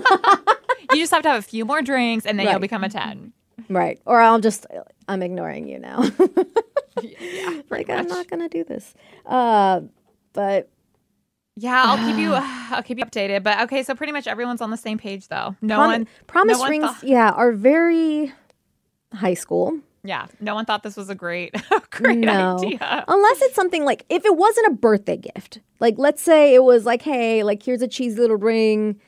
you 0.92 0.98
just 0.98 1.12
have 1.12 1.24
to 1.24 1.30
have 1.30 1.40
a 1.40 1.42
few 1.42 1.66
more 1.66 1.82
drinks, 1.82 2.26
and 2.26 2.38
then 2.38 2.48
you'll 2.48 2.60
become 2.60 2.84
a 2.84 2.90
ten. 2.90 3.32
Right. 3.70 4.00
Or 4.06 4.20
I'll 4.22 4.40
just, 4.40 4.66
I'm 5.08 5.22
ignoring 5.22 5.68
you 5.68 5.80
now. 5.80 6.04
Yeah. 7.02 7.62
like, 7.70 7.90
I'm 7.90 8.08
not 8.08 8.30
going 8.30 8.40
to 8.40 8.48
do 8.48 8.64
this. 8.64 8.94
Uh, 9.26 9.82
but 10.32 10.70
Yeah, 11.58 11.84
I'll 11.86 11.98
keep 11.98 12.18
you. 12.18 12.32
I'll 12.36 12.84
keep 12.84 12.98
you 13.00 13.04
updated. 13.06 13.44
But 13.44 13.60
okay, 13.64 13.84
so 13.84 13.96
pretty 13.96 14.14
much 14.14 14.28
everyone's 14.28 14.62
on 14.62 14.72
the 14.72 14.78
same 14.78 14.98
page, 14.98 15.28
though. 15.28 15.56
No 15.62 15.76
prom- 15.76 15.90
one. 15.92 16.08
promise 16.28 16.56
no 16.58 16.62
one 16.62 16.72
rings, 16.72 16.86
thought- 16.86 17.04
yeah, 17.04 17.32
are 17.32 17.52
very 17.52 18.32
high 19.14 19.34
school. 19.34 19.78
Yeah, 20.06 20.28
no 20.40 20.56
one 20.56 20.64
thought 20.66 20.84
this 20.84 20.96
was 20.96 21.10
a 21.10 21.16
great, 21.16 21.54
great 21.90 22.20
no. 22.20 22.60
idea. 22.60 23.04
Unless 23.08 23.42
it's 23.42 23.56
something 23.56 23.84
like, 23.84 24.06
if 24.08 24.24
it 24.24 24.38
wasn't 24.38 24.68
a 24.68 24.72
birthday 24.76 25.18
gift, 25.18 25.60
like 25.82 25.96
let's 25.98 26.22
say 26.22 26.54
it 26.56 26.64
was 26.64 26.86
like, 26.86 27.02
hey, 27.02 27.44
like 27.44 27.62
here's 27.62 27.82
a 27.82 27.88
cheesy 27.90 28.22
little 28.22 28.38
ring. 28.38 29.02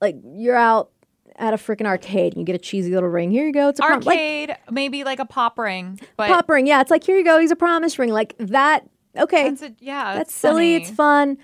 Like 0.00 0.16
you're 0.34 0.54
out 0.56 0.90
at 1.36 1.54
a 1.54 1.56
freaking 1.56 1.86
arcade 1.86 2.32
and 2.34 2.40
you 2.40 2.44
get 2.44 2.54
a 2.54 2.58
cheesy 2.58 2.92
little 2.92 3.08
ring. 3.08 3.30
Here 3.30 3.46
you 3.46 3.52
go. 3.52 3.68
It's 3.68 3.80
a 3.80 3.82
prom- 3.82 4.00
like, 4.00 4.18
Arcade, 4.18 4.56
maybe 4.70 5.04
like 5.04 5.18
a 5.18 5.24
pop 5.24 5.58
ring, 5.58 6.00
but 6.16 6.28
pop 6.28 6.48
ring. 6.48 6.66
Yeah, 6.66 6.80
it's 6.80 6.90
like, 6.90 7.04
here 7.04 7.16
you 7.16 7.24
go. 7.24 7.38
He's 7.38 7.50
a 7.50 7.56
promise 7.56 7.98
ring. 7.98 8.10
Like 8.10 8.34
that. 8.38 8.88
Okay. 9.16 9.50
that's 9.50 9.62
a, 9.62 9.74
yeah, 9.78 10.14
That's 10.14 10.34
silly. 10.34 10.74
It's 10.76 10.90
fun. 10.90 11.38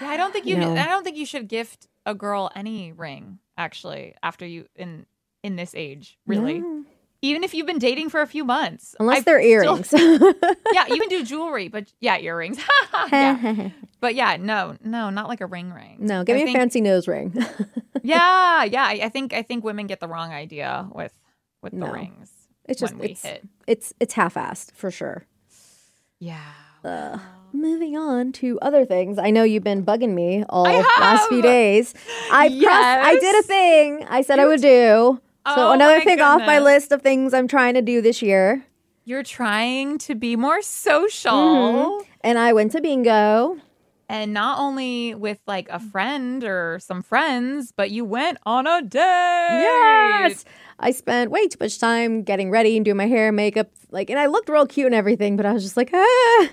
Yeah, 0.00 0.08
I 0.08 0.16
don't 0.16 0.32
think 0.32 0.46
you. 0.46 0.56
No. 0.58 0.76
I 0.76 0.86
don't 0.86 1.02
think 1.04 1.16
you 1.16 1.26
should 1.26 1.48
gift 1.48 1.88
a 2.06 2.14
girl 2.14 2.50
any 2.54 2.92
ring. 2.92 3.38
Actually, 3.56 4.14
after 4.22 4.46
you 4.46 4.66
in 4.76 5.06
in 5.42 5.56
this 5.56 5.74
age, 5.74 6.18
really, 6.26 6.60
No. 6.60 6.84
Even 7.24 7.42
if 7.42 7.54
you've 7.54 7.66
been 7.66 7.78
dating 7.78 8.10
for 8.10 8.20
a 8.20 8.26
few 8.26 8.44
months, 8.44 8.94
Unless 9.00 9.18
I've 9.18 9.24
they're 9.24 9.40
still- 9.40 9.76
earrings. 9.76 9.92
yeah, 10.72 10.86
you 10.88 11.00
can 11.00 11.08
do 11.08 11.24
jewelry, 11.32 11.68
but 11.68 11.92
yeah, 12.00 12.18
earrings. 12.18 12.58
yeah. 13.12 13.70
But 14.00 14.14
yeah, 14.14 14.36
no, 14.36 14.76
no, 14.84 15.08
not 15.10 15.28
like 15.28 15.40
a 15.40 15.46
ring 15.46 15.72
ring. 15.72 15.96
no, 16.00 16.22
give 16.24 16.36
I 16.36 16.40
me 16.40 16.44
think- 16.44 16.56
a 16.56 16.60
fancy 16.60 16.80
nose 16.80 17.08
ring. 17.08 17.34
Yeah, 18.02 18.64
yeah. 18.64 18.84
I 18.84 19.00
I 19.04 19.08
think 19.08 19.32
I 19.32 19.42
think 19.42 19.64
women 19.64 19.86
get 19.86 20.00
the 20.00 20.08
wrong 20.08 20.30
idea 20.32 20.86
with 20.92 21.12
with 21.62 21.72
the 21.72 21.78
No. 21.78 21.92
rings. 21.92 22.30
It's 22.66 22.80
just 22.80 22.94
it's 23.00 23.22
hit. 23.22 23.48
it's 23.66 23.94
it's 24.00 24.14
half-assed 24.14 24.72
for 24.72 24.90
sure. 24.90 25.24
Yeah. 26.18 26.40
Uh, 26.84 27.18
moving 27.52 27.96
on 27.96 28.30
to 28.32 28.58
other 28.60 28.84
things. 28.84 29.16
I 29.18 29.30
know 29.30 29.42
you've 29.42 29.64
been 29.64 29.84
bugging 29.84 30.12
me 30.14 30.44
all 30.50 30.66
I 30.66 30.80
last 31.00 31.28
few 31.30 31.40
days. 31.40 31.94
I 32.30 32.48
pressed, 32.48 33.06
I 33.08 33.18
did 33.18 33.36
a 33.36 33.42
thing 33.42 34.06
I 34.10 34.20
said 34.20 34.38
I 34.38 34.46
would 34.46 34.60
do. 34.60 35.20
So 35.46 35.54
Oh 35.56 35.72
another 35.72 36.00
thing 36.00 36.20
off 36.20 36.40
my 36.40 36.58
list 36.58 36.90
of 36.92 37.02
things 37.02 37.34
I'm 37.34 37.48
trying 37.48 37.74
to 37.74 37.82
do 37.82 38.00
this 38.00 38.22
year. 38.22 38.64
You're 39.04 39.22
trying 39.22 39.98
to 39.98 40.14
be 40.14 40.36
more 40.36 40.62
social. 40.62 41.32
Mm-hmm. 41.32 42.10
And 42.22 42.38
I 42.38 42.54
went 42.54 42.72
to 42.72 42.80
bingo. 42.80 43.58
And 44.08 44.32
not 44.32 44.58
only 44.58 45.14
with 45.14 45.40
like 45.46 45.68
a 45.70 45.78
friend 45.78 46.44
or 46.44 46.78
some 46.80 47.02
friends, 47.02 47.72
but 47.72 47.90
you 47.90 48.04
went 48.04 48.38
on 48.46 48.66
a 48.66 48.82
date. 48.82 48.98
Yes. 49.00 50.44
I 50.78 50.90
spent 50.90 51.30
way 51.30 51.46
too 51.48 51.58
much 51.60 51.78
time 51.78 52.22
getting 52.22 52.50
ready 52.50 52.76
and 52.76 52.84
doing 52.84 52.96
my 52.96 53.06
hair 53.06 53.28
and 53.28 53.36
makeup. 53.36 53.70
Like, 53.90 54.10
and 54.10 54.18
I 54.18 54.26
looked 54.26 54.48
real 54.48 54.66
cute 54.66 54.86
and 54.86 54.94
everything, 54.94 55.36
but 55.36 55.46
I 55.46 55.52
was 55.52 55.62
just 55.62 55.76
like, 55.76 55.90
ah, 55.92 56.48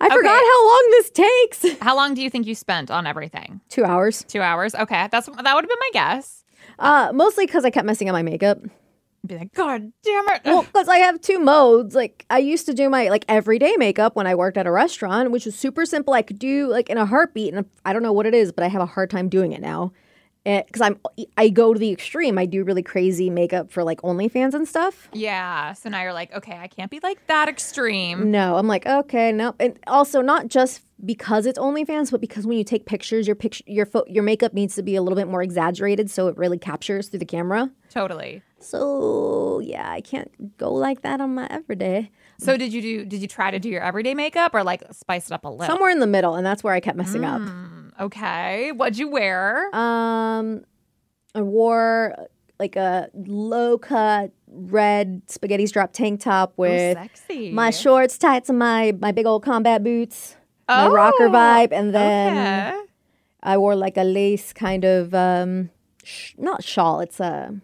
I 0.00 0.08
forgot 0.08 0.30
how 0.30 0.66
long 0.66 0.88
this 0.90 1.10
takes. 1.10 1.80
How 1.80 1.94
long 1.94 2.14
do 2.14 2.22
you 2.22 2.30
think 2.30 2.46
you 2.46 2.54
spent 2.54 2.90
on 2.90 3.06
everything? 3.06 3.60
Two 3.68 3.84
hours. 3.84 4.24
Two 4.26 4.40
hours. 4.40 4.74
Okay, 4.74 5.08
that's 5.10 5.26
that 5.26 5.54
would 5.54 5.64
have 5.64 5.68
been 5.68 5.78
my 5.78 5.90
guess. 5.92 6.41
Uh, 6.82 7.12
mostly 7.14 7.46
because 7.46 7.64
I 7.64 7.70
kept 7.70 7.86
messing 7.86 8.08
up 8.08 8.12
my 8.12 8.22
makeup. 8.22 8.58
Be 9.24 9.38
like, 9.38 9.52
God 9.54 9.92
damn 10.02 10.28
it! 10.30 10.40
Well, 10.44 10.64
because 10.64 10.88
I 10.88 10.96
have 10.96 11.20
two 11.20 11.38
modes. 11.38 11.94
Like 11.94 12.26
I 12.28 12.38
used 12.38 12.66
to 12.66 12.74
do 12.74 12.90
my 12.90 13.08
like 13.08 13.24
everyday 13.28 13.76
makeup 13.76 14.16
when 14.16 14.26
I 14.26 14.34
worked 14.34 14.56
at 14.56 14.66
a 14.66 14.72
restaurant, 14.72 15.30
which 15.30 15.46
was 15.46 15.54
super 15.54 15.86
simple. 15.86 16.12
I 16.12 16.22
could 16.22 16.40
do 16.40 16.66
like 16.66 16.90
in 16.90 16.98
a 16.98 17.06
heartbeat, 17.06 17.54
and 17.54 17.64
I 17.84 17.92
don't 17.92 18.02
know 18.02 18.12
what 18.12 18.26
it 18.26 18.34
is, 18.34 18.50
but 18.50 18.64
I 18.64 18.68
have 18.68 18.82
a 18.82 18.86
hard 18.86 19.10
time 19.10 19.28
doing 19.28 19.52
it 19.52 19.60
now. 19.60 19.92
Eh, 20.44 20.62
because 20.66 20.80
I'm, 20.80 20.98
I 21.36 21.48
go 21.50 21.72
to 21.72 21.78
the 21.78 21.92
extreme. 21.92 22.36
I 22.36 22.46
do 22.46 22.64
really 22.64 22.82
crazy 22.82 23.30
makeup 23.30 23.70
for 23.70 23.84
like 23.84 24.00
OnlyFans 24.02 24.54
and 24.54 24.66
stuff. 24.66 25.08
yeah. 25.12 25.72
So 25.72 25.88
now 25.88 26.02
you're 26.02 26.12
like, 26.12 26.32
okay, 26.32 26.56
I 26.58 26.66
can't 26.66 26.90
be 26.90 26.98
like 27.02 27.24
that 27.28 27.48
extreme. 27.48 28.30
No, 28.30 28.56
I'm 28.56 28.66
like, 28.66 28.84
okay, 28.84 29.30
no. 29.30 29.54
And 29.60 29.78
also 29.86 30.20
not 30.20 30.48
just 30.48 30.82
because 31.04 31.46
it's 31.46 31.58
OnlyFans, 31.58 32.10
but 32.10 32.20
because 32.20 32.44
when 32.46 32.58
you 32.58 32.64
take 32.64 32.86
pictures, 32.86 33.26
your 33.26 33.36
picture, 33.36 33.62
your 33.66 33.86
fo- 33.86 34.04
your 34.08 34.22
makeup 34.24 34.52
needs 34.52 34.74
to 34.76 34.82
be 34.82 34.96
a 34.96 35.02
little 35.02 35.16
bit 35.16 35.28
more 35.28 35.42
exaggerated, 35.42 36.10
so 36.10 36.26
it 36.28 36.36
really 36.36 36.58
captures 36.58 37.08
through 37.08 37.18
the 37.20 37.24
camera. 37.24 37.70
Totally. 37.90 38.42
So 38.58 39.60
yeah, 39.64 39.90
I 39.90 40.00
can't 40.00 40.56
go 40.58 40.72
like 40.72 41.02
that 41.02 41.20
on 41.20 41.34
my 41.34 41.46
everyday. 41.50 42.10
So 42.38 42.56
did 42.56 42.72
you 42.72 42.80
do? 42.82 43.04
Did 43.04 43.20
you 43.20 43.28
try 43.28 43.50
to 43.50 43.58
do 43.58 43.68
your 43.68 43.82
everyday 43.82 44.14
makeup 44.14 44.54
or 44.54 44.62
like 44.64 44.82
spice 44.92 45.26
it 45.26 45.32
up 45.32 45.44
a 45.44 45.48
little? 45.48 45.66
Somewhere 45.66 45.90
in 45.90 45.98
the 46.00 46.06
middle, 46.06 46.34
and 46.34 46.46
that's 46.46 46.62
where 46.64 46.74
I 46.74 46.80
kept 46.80 46.96
messing 46.96 47.24
up. 47.24 47.40
Mm. 47.40 47.81
Okay. 48.00 48.72
What'd 48.72 48.98
you 48.98 49.08
wear? 49.08 49.66
Um, 49.74 50.64
I 51.34 51.42
wore 51.42 52.14
like 52.58 52.76
a 52.76 53.08
low 53.14 53.78
cut 53.78 54.30
red 54.48 55.22
spaghetti 55.28 55.66
strap 55.66 55.92
tank 55.92 56.20
top 56.20 56.50
Oh, 56.50 56.62
with 56.62 56.96
sexy. 56.96 57.50
my 57.52 57.70
shorts 57.70 58.18
tied 58.18 58.44
to 58.44 58.52
my 58.52 58.92
my 59.00 59.12
big 59.12 59.26
old 59.26 59.42
combat 59.42 59.82
boots, 59.82 60.36
my 60.68 60.86
rocker 60.88 61.26
Oh, 61.26 61.30
vibe, 61.30 61.72
and 61.72 61.94
then 61.94 62.36
okay. 62.36 62.80
I 63.42 63.56
wore 63.58 63.74
like 63.74 63.96
a 63.96 64.04
lace 64.04 64.52
kind 64.52 64.84
of 64.84 65.14
um, 65.14 65.70
sh- 66.04 66.34
not 66.38 66.62
shawl. 66.62 67.00
It's 67.00 67.18
a 67.20 67.54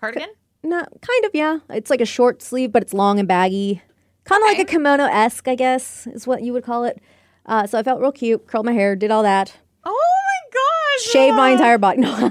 cardigan. 0.00 0.30
not 0.62 0.88
kind 1.00 1.24
of 1.24 1.30
yeah. 1.34 1.58
It's 1.70 1.90
like 1.90 2.00
a 2.00 2.06
short 2.06 2.42
sleeve, 2.42 2.72
but 2.72 2.82
it's 2.82 2.92
long 2.94 3.18
and 3.18 3.28
baggy, 3.28 3.82
kind 4.24 4.42
of 4.42 4.48
like 4.48 4.58
a 4.58 4.64
kimono 4.64 5.04
esque, 5.04 5.46
I 5.48 5.54
guess 5.54 6.06
is 6.08 6.26
what 6.26 6.42
you 6.42 6.52
would 6.52 6.64
call 6.64 6.84
it. 6.84 7.00
Uh, 7.46 7.66
so 7.66 7.78
I 7.78 7.82
felt 7.82 8.00
real 8.00 8.12
cute, 8.12 8.46
curled 8.46 8.66
my 8.66 8.72
hair, 8.72 8.96
did 8.96 9.10
all 9.10 9.22
that, 9.22 9.54
Oh 9.84 9.90
my 9.94 10.50
gosh! 10.52 11.12
shaved 11.12 11.36
my 11.36 11.50
entire 11.50 11.78
body. 11.78 12.02
No, 12.02 12.30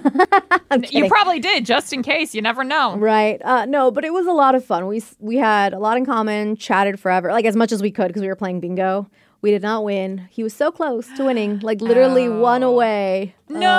You 0.90 1.08
probably 1.08 1.40
did, 1.40 1.66
just 1.66 1.94
in 1.94 2.04
case. 2.04 2.36
You 2.36 2.42
never 2.42 2.64
know. 2.66 2.98
Right. 2.98 3.42
Uh, 3.44 3.66
no, 3.66 3.92
but 3.92 4.04
it 4.04 4.12
was 4.12 4.26
a 4.28 4.32
lot 4.34 4.56
of 4.56 4.66
fun. 4.66 4.88
We 4.88 5.02
we 5.20 5.38
had 5.38 5.74
a 5.74 5.80
lot 5.80 5.96
in 5.98 6.06
common, 6.06 6.58
chatted 6.58 7.00
forever, 7.00 7.32
like 7.32 7.46
as 7.46 7.56
much 7.56 7.72
as 7.72 7.82
we 7.82 7.92
could 7.92 8.08
because 8.08 8.22
we 8.22 8.28
were 8.28 8.36
playing 8.36 8.60
bingo. 8.60 9.10
We 9.42 9.52
did 9.52 9.62
not 9.62 9.84
win. 9.86 10.28
He 10.32 10.42
was 10.44 10.54
so 10.54 10.72
close 10.72 11.08
to 11.18 11.26
winning, 11.26 11.60
like 11.60 11.80
literally 11.80 12.28
one 12.52 12.64
Oh. 12.64 12.72
away. 12.74 13.36
No. 13.48 13.70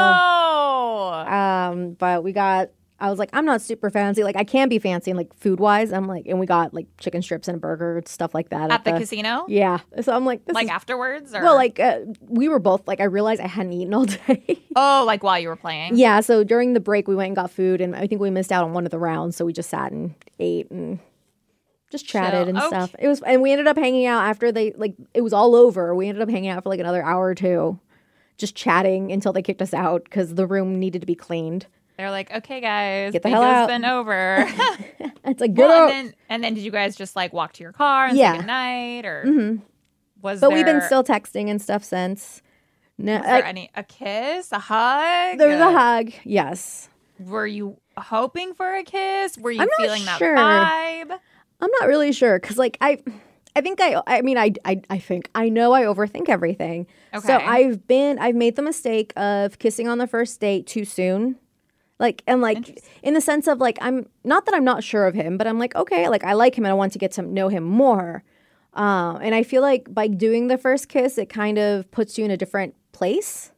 Um, 1.28 1.90
but 1.98 2.22
we 2.24 2.32
got. 2.32 2.70
I 2.98 3.10
was 3.10 3.18
like, 3.18 3.28
I'm 3.34 3.44
not 3.44 3.60
super 3.60 3.90
fancy. 3.90 4.24
Like 4.24 4.36
I 4.36 4.44
can 4.44 4.68
be 4.70 4.78
fancy, 4.78 5.10
and 5.10 5.18
like 5.18 5.34
food 5.34 5.60
wise. 5.60 5.92
I'm 5.92 6.06
like, 6.06 6.24
and 6.26 6.40
we 6.40 6.46
got 6.46 6.72
like 6.72 6.86
chicken 6.98 7.20
strips 7.20 7.46
and 7.46 7.56
a 7.56 7.60
burger, 7.60 8.02
stuff 8.06 8.34
like 8.34 8.48
that 8.48 8.70
At 8.70 8.84
the 8.84 8.92
casino? 8.92 9.44
Yeah. 9.48 9.80
So 10.00 10.14
I'm 10.14 10.24
like, 10.24 10.44
this 10.46 10.54
Like 10.54 10.64
is, 10.64 10.70
afterwards? 10.70 11.34
Or? 11.34 11.42
well, 11.42 11.54
like 11.56 11.78
uh, 11.78 12.00
we 12.20 12.48
were 12.48 12.58
both 12.58 12.88
like, 12.88 13.00
I 13.00 13.04
realized 13.04 13.40
I 13.42 13.48
hadn't 13.48 13.74
eaten 13.74 13.92
all 13.92 14.04
day. 14.26 14.60
Oh, 14.74 15.04
like 15.06 15.22
while 15.22 15.38
you 15.38 15.48
were 15.48 15.56
playing? 15.56 15.96
yeah. 15.96 16.20
So 16.20 16.42
during 16.42 16.72
the 16.72 16.80
break, 16.80 17.06
we 17.06 17.14
went 17.14 17.26
and 17.28 17.36
got 17.36 17.50
food, 17.50 17.80
and 17.82 17.94
I 17.94 18.06
think 18.06 18.20
we 18.20 18.30
missed 18.30 18.50
out 18.52 18.64
on 18.64 18.72
one 18.72 18.86
of 18.86 18.90
the 18.90 18.98
rounds, 18.98 19.36
so 19.36 19.44
we 19.44 19.52
just 19.52 19.68
sat 19.68 19.92
and 19.92 20.14
ate 20.38 20.70
and 20.70 20.98
just 21.90 22.06
chatted 22.06 22.48
and 22.48 22.56
Okay. 22.58 22.66
stuff. 22.66 22.94
It 22.98 23.08
was, 23.08 23.20
and 23.22 23.42
we 23.42 23.52
ended 23.52 23.66
up 23.66 23.76
hanging 23.76 24.06
out 24.06 24.22
after 24.24 24.50
they 24.50 24.72
like 24.72 24.94
it 25.12 25.20
was 25.20 25.32
all 25.34 25.54
over. 25.54 25.94
We 25.94 26.08
ended 26.08 26.22
up 26.22 26.30
hanging 26.30 26.48
out 26.50 26.62
for 26.62 26.70
like 26.70 26.80
another 26.80 27.02
hour 27.02 27.26
or 27.26 27.34
two, 27.34 27.78
just 28.38 28.54
chatting 28.56 29.12
until 29.12 29.32
they 29.34 29.42
kicked 29.42 29.60
us 29.62 29.74
out 29.74 30.04
because 30.04 30.34
the 30.34 30.46
room 30.46 30.80
needed 30.80 31.00
to 31.02 31.06
be 31.06 31.14
cleaned. 31.14 31.66
They're 31.96 32.10
like, 32.10 32.30
okay, 32.30 32.60
guys, 32.60 33.12
Get 33.12 33.22
the 33.22 33.30
hell 33.30 33.42
out." 33.42 33.68
been 33.68 33.84
over. 33.84 34.48
It's 35.28 35.40
like 35.40 35.54
good. 35.54 35.66
well, 35.66 35.88
and 35.88 36.08
then 36.08 36.14
and 36.28 36.44
then 36.44 36.54
did 36.54 36.62
you 36.62 36.70
guys 36.70 36.94
just 36.94 37.16
like 37.16 37.32
walk 37.32 37.54
to 37.54 37.62
your 37.64 37.72
car 37.72 38.06
and 38.06 38.16
Yeah. 38.16 38.32
say 38.32 38.38
goodnight, 38.38 39.04
or 39.06 39.24
mm-hmm. 39.26 39.56
was 40.22 40.40
But 40.40 40.50
there, 40.50 40.56
we've 40.56 40.64
been 40.64 40.82
still 40.82 41.02
texting 41.02 41.50
and 41.50 41.60
stuff 41.60 41.82
since. 41.82 42.42
No, 42.96 43.14
Was 43.16 43.22
there 43.26 43.44
any 43.44 43.68
a 43.74 43.82
kiss, 43.82 44.52
a 44.52 44.58
hug? 44.60 45.38
there 45.38 45.48
was 45.48 45.58
a 45.58 45.64
Uh, 45.64 45.72
hug. 45.72 46.12
Yes, 46.22 46.88
Were 47.18 47.46
you 47.46 47.76
hoping 47.98 48.54
for 48.54 48.72
a 48.72 48.84
kiss? 48.84 49.36
Were 49.36 49.50
you 49.50 49.62
I'm 49.62 49.68
feeling 49.78 50.04
that 50.04 50.18
sure. 50.18 50.36
vibe? 50.36 51.18
I'm 51.60 51.70
not 51.80 51.88
really 51.88 52.12
sure 52.12 52.38
because 52.38 52.56
like 52.56 52.78
I, 52.80 53.02
I 53.56 53.62
think 53.62 53.80
I. 53.80 54.00
I 54.06 54.22
mean, 54.22 54.38
I, 54.38 54.52
I. 54.64 54.80
I 54.88 54.98
think 54.98 55.28
I 55.34 55.48
know 55.48 55.72
I 55.72 55.82
overthink 55.82 56.28
everything. 56.28 56.86
Okay. 57.12 57.26
So 57.26 57.34
I've 57.36 57.86
been. 57.88 58.20
I've 58.20 58.36
made 58.36 58.54
the 58.54 58.62
mistake 58.62 59.12
of 59.16 59.58
kissing 59.58 59.88
on 59.88 59.98
the 59.98 60.06
first 60.06 60.38
date 60.40 60.68
too 60.68 60.84
soon. 60.84 61.36
Like 61.98 62.22
and 62.26 62.40
like 62.42 62.82
in 63.02 63.14
the 63.14 63.20
sense 63.20 63.46
of 63.46 63.58
like 63.58 63.78
I'm 63.80 64.06
not 64.24 64.44
that 64.46 64.54
I'm 64.54 64.64
not 64.64 64.84
sure 64.84 65.06
of 65.06 65.14
him, 65.14 65.38
but 65.38 65.46
I'm 65.46 65.58
like 65.58 65.74
okay, 65.74 66.08
like 66.08 66.24
I 66.24 66.34
like 66.34 66.56
him 66.56 66.64
and 66.64 66.70
I 66.70 66.74
want 66.74 66.92
to 66.92 66.98
get 66.98 67.12
to 67.12 67.22
know 67.22 67.48
him 67.48 67.62
more. 67.64 68.22
Um, 68.74 69.16
and 69.22 69.34
I 69.34 69.42
feel 69.42 69.62
like 69.62 69.92
by 69.94 70.06
doing 70.06 70.48
the 70.48 70.58
first 70.58 70.88
kiss, 70.90 71.16
it 71.16 71.30
kind 71.30 71.56
of 71.58 71.90
puts 71.90 72.18
you 72.18 72.24
in 72.26 72.30
a 72.30 72.36
different 72.36 72.74
place. 72.92 73.50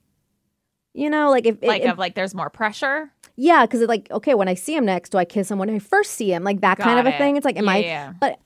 You 0.94 1.10
know, 1.10 1.30
like 1.30 1.46
if 1.46 1.56
it- 1.62 1.66
Like 1.66 1.82
it- 1.82 1.88
of 1.88 1.98
like 1.98 2.14
there's 2.14 2.34
more 2.34 2.48
pressure. 2.50 3.10
yeah, 3.36 3.66
because 3.66 3.80
it's 3.80 3.88
like 3.88 4.08
okay, 4.12 4.34
when 4.34 4.46
I 4.48 4.54
see 4.54 4.74
him 4.76 4.84
next, 4.84 5.10
do 5.10 5.18
I 5.18 5.24
kiss 5.24 5.50
him 5.50 5.58
when 5.58 5.68
I 5.70 5.78
first 5.80 6.12
see 6.12 6.32
him? 6.32 6.44
Like 6.44 6.60
that 6.60 6.78
kind 6.78 6.96
Got 6.96 7.06
of 7.08 7.14
a 7.14 7.18
thing. 7.18 7.36
It's 7.36 7.44
like, 7.44 7.56
am 7.56 7.64
Yeah, 7.64 7.70
I? 7.72 7.76
yeah. 7.78 8.12
But 8.20 8.38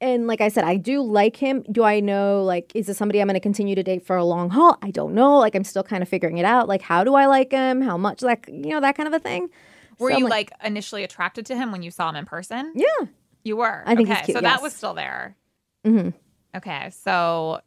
and 0.00 0.26
like 0.26 0.40
I 0.40 0.48
said, 0.48 0.64
I 0.64 0.76
do 0.76 1.02
like 1.02 1.36
him. 1.36 1.62
Do 1.70 1.84
I 1.84 2.00
know 2.00 2.42
like 2.44 2.72
is 2.74 2.86
this 2.86 2.96
somebody 2.98 3.20
I'm 3.20 3.26
going 3.28 3.34
to 3.34 3.40
continue 3.40 3.74
to 3.74 3.82
date 3.82 4.04
for 4.06 4.16
a 4.16 4.24
long 4.24 4.50
haul? 4.50 4.78
I 4.82 4.90
don't 4.90 5.14
know. 5.14 5.38
Like 5.38 5.54
I'm 5.54 5.64
still 5.64 5.82
kind 5.82 6.02
of 6.02 6.08
figuring 6.08 6.38
it 6.38 6.44
out. 6.44 6.68
Like 6.68 6.82
how 6.82 7.04
do 7.04 7.14
I 7.14 7.26
like 7.26 7.52
him? 7.52 7.80
How 7.82 7.96
much? 7.96 8.22
Like 8.22 8.48
you 8.48 8.70
know 8.70 8.80
that 8.80 8.96
kind 8.96 9.06
of 9.06 9.12
a 9.14 9.18
thing. 9.20 9.48
Were 9.98 10.10
So 10.12 10.18
you 10.18 10.28
like, 10.28 10.50
initially 10.64 11.04
attracted 11.04 11.44
to 11.46 11.56
him 11.56 11.72
when 11.72 11.82
you 11.82 11.90
saw 11.90 12.08
him 12.08 12.16
in 12.16 12.24
person? 12.24 12.72
yeah? 12.74 13.06
You 13.44 13.56
were. 13.58 13.82
I 13.86 13.94
think 13.94 14.08
okay, 14.10 14.22
cute, 14.24 14.36
so 14.36 14.42
yes. 14.42 14.54
that 14.54 14.62
was 14.62 14.74
still 14.74 14.94
there. 14.94 15.36
hmm 15.84 16.10
Okay, 16.56 16.90
so 16.90 17.60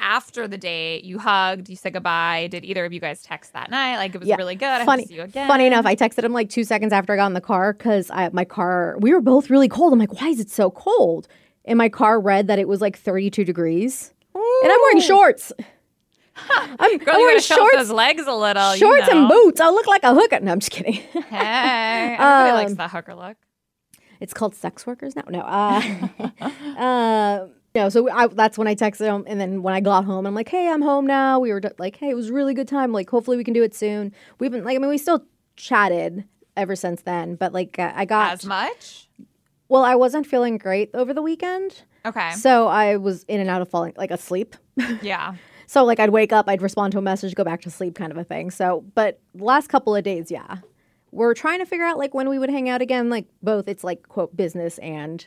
after 0.00 0.46
the 0.46 0.58
date, 0.58 1.02
you 1.04 1.18
hugged, 1.18 1.68
you 1.68 1.74
said 1.76 1.92
goodbye. 1.92 2.46
Did 2.50 2.64
either 2.64 2.84
of 2.84 2.92
you 2.92 3.00
guys 3.00 3.22
text 3.22 3.52
that 3.54 3.70
night? 3.70 3.96
Like 3.96 4.14
it 4.14 4.18
was 4.18 4.28
Yeah. 4.28 4.36
really 4.36 4.54
good. 4.54 4.84
Funny, 4.84 5.02
to 5.04 5.08
see 5.08 5.14
you 5.16 5.22
again. 5.22 5.48
funny 5.48 5.66
enough, 5.66 5.86
I 5.86 5.96
texted 5.96 6.22
him 6.24 6.32
like 6.32 6.50
two 6.50 6.62
seconds 6.64 6.92
after 6.92 7.12
I 7.12 7.16
got 7.16 7.26
in 7.26 7.32
the 7.32 7.40
car 7.40 7.72
because 7.72 8.10
I 8.10 8.28
my 8.32 8.44
car 8.44 8.96
we 9.00 9.12
were 9.12 9.20
both 9.20 9.50
really 9.50 9.68
cold. 9.68 9.92
I'm 9.92 9.98
like, 9.98 10.20
why 10.20 10.28
is 10.28 10.38
it 10.40 10.50
so 10.50 10.70
cold? 10.70 11.26
And 11.68 11.78
my 11.78 11.88
car 11.88 12.18
read 12.18 12.46
that 12.48 12.58
it 12.58 12.66
was 12.66 12.80
like 12.80 12.98
32 12.98 13.44
degrees, 13.44 14.12
and 14.34 14.72
I'm 14.72 14.78
wearing 14.82 15.00
shorts. 15.00 15.52
I'm, 16.78 16.98
Girl, 16.98 17.14
I'm 17.14 17.20
wearing 17.20 17.36
gotta 17.36 17.40
show 17.40 17.54
off 17.56 17.58
shorts, 17.72 17.76
those 17.76 17.90
legs 17.90 18.22
a 18.26 18.32
little. 18.34 18.72
you 18.74 18.78
shorts 18.78 19.08
and 19.08 19.28
boots. 19.28 19.60
I 19.60 19.68
look 19.70 19.86
like 19.86 20.02
a 20.04 20.14
hooker. 20.14 20.40
No, 20.40 20.52
I'm 20.52 20.60
just 20.60 20.70
kidding. 20.72 20.94
Hey, 20.94 22.16
everybody 22.18 22.52
likes 22.52 22.70
Um, 22.72 22.76
that 22.78 22.90
hooker 22.90 23.14
look. 23.14 23.36
It's 24.20 24.32
called 24.34 24.54
sex 24.54 24.86
workers 24.86 25.14
now. 25.14 25.24
No. 25.28 25.40
Uh, 25.40 25.82
uh, 26.78 27.46
no. 27.74 27.88
So 27.88 28.10
I, 28.10 28.26
that's 28.28 28.56
when 28.58 28.66
I 28.66 28.74
texted 28.74 29.06
him, 29.06 29.24
and 29.26 29.40
then 29.40 29.62
when 29.62 29.74
I 29.74 29.80
got 29.80 30.04
home, 30.04 30.26
I'm 30.26 30.34
like, 30.34 30.48
"Hey, 30.48 30.68
I'm 30.68 30.82
home 30.82 31.06
now." 31.06 31.38
We 31.38 31.52
were 31.52 31.60
d- 31.60 31.68
like, 31.78 31.96
"Hey, 31.96 32.08
it 32.10 32.14
was 32.14 32.30
a 32.30 32.32
really 32.32 32.54
good 32.54 32.68
time. 32.68 32.92
Like, 32.92 33.10
hopefully 33.10 33.36
we 33.36 33.44
can 33.44 33.54
do 33.54 33.62
it 33.62 33.74
soon." 33.74 34.12
We've 34.38 34.50
been 34.50 34.64
like, 34.64 34.76
I 34.76 34.78
mean, 34.78 34.90
we 34.90 34.98
still 34.98 35.24
chatted 35.56 36.24
ever 36.56 36.74
since 36.74 37.02
then, 37.02 37.34
but 37.36 37.52
like, 37.52 37.78
uh, 37.78 37.92
I 37.94 38.04
got 38.04 38.32
As 38.32 38.44
much? 38.46 39.08
Well, 39.68 39.84
I 39.84 39.94
wasn't 39.94 40.26
feeling 40.26 40.58
great 40.58 40.90
over 40.94 41.12
the 41.14 41.22
weekend, 41.22 41.82
Okay. 42.06 42.32
so 42.32 42.66
I 42.68 42.96
was 42.96 43.24
in 43.24 43.40
and 43.40 43.48
out 43.50 43.60
of 43.62 43.68
falling 43.68 43.94
like 43.96 44.10
asleep. 44.10 44.56
Yeah. 45.02 45.34
So 45.66 45.84
like, 45.84 46.00
I'd 46.00 46.10
wake 46.10 46.32
up, 46.32 46.48
I'd 46.48 46.62
respond 46.62 46.92
to 46.92 46.98
a 46.98 47.02
message, 47.02 47.34
go 47.34 47.44
back 47.44 47.60
to 47.62 47.70
sleep, 47.70 47.94
kind 47.94 48.10
of 48.10 48.16
a 48.16 48.24
thing. 48.24 48.50
So, 48.50 48.84
but 48.94 49.20
last 49.34 49.68
couple 49.68 49.94
of 49.94 50.02
days, 50.02 50.30
yeah. 50.30 50.58
We're 51.12 51.34
trying 51.34 51.58
to 51.58 51.66
figure 51.66 51.84
out 51.84 51.98
like 51.98 52.14
when 52.14 52.28
we 52.30 52.38
would 52.38 52.48
hang 52.50 52.68
out 52.70 52.80
again, 52.80 53.10
like 53.10 53.26
both 53.42 53.68
it's 53.68 53.84
like 53.84 54.08
quote 54.08 54.34
business 54.36 54.78
and 54.78 55.26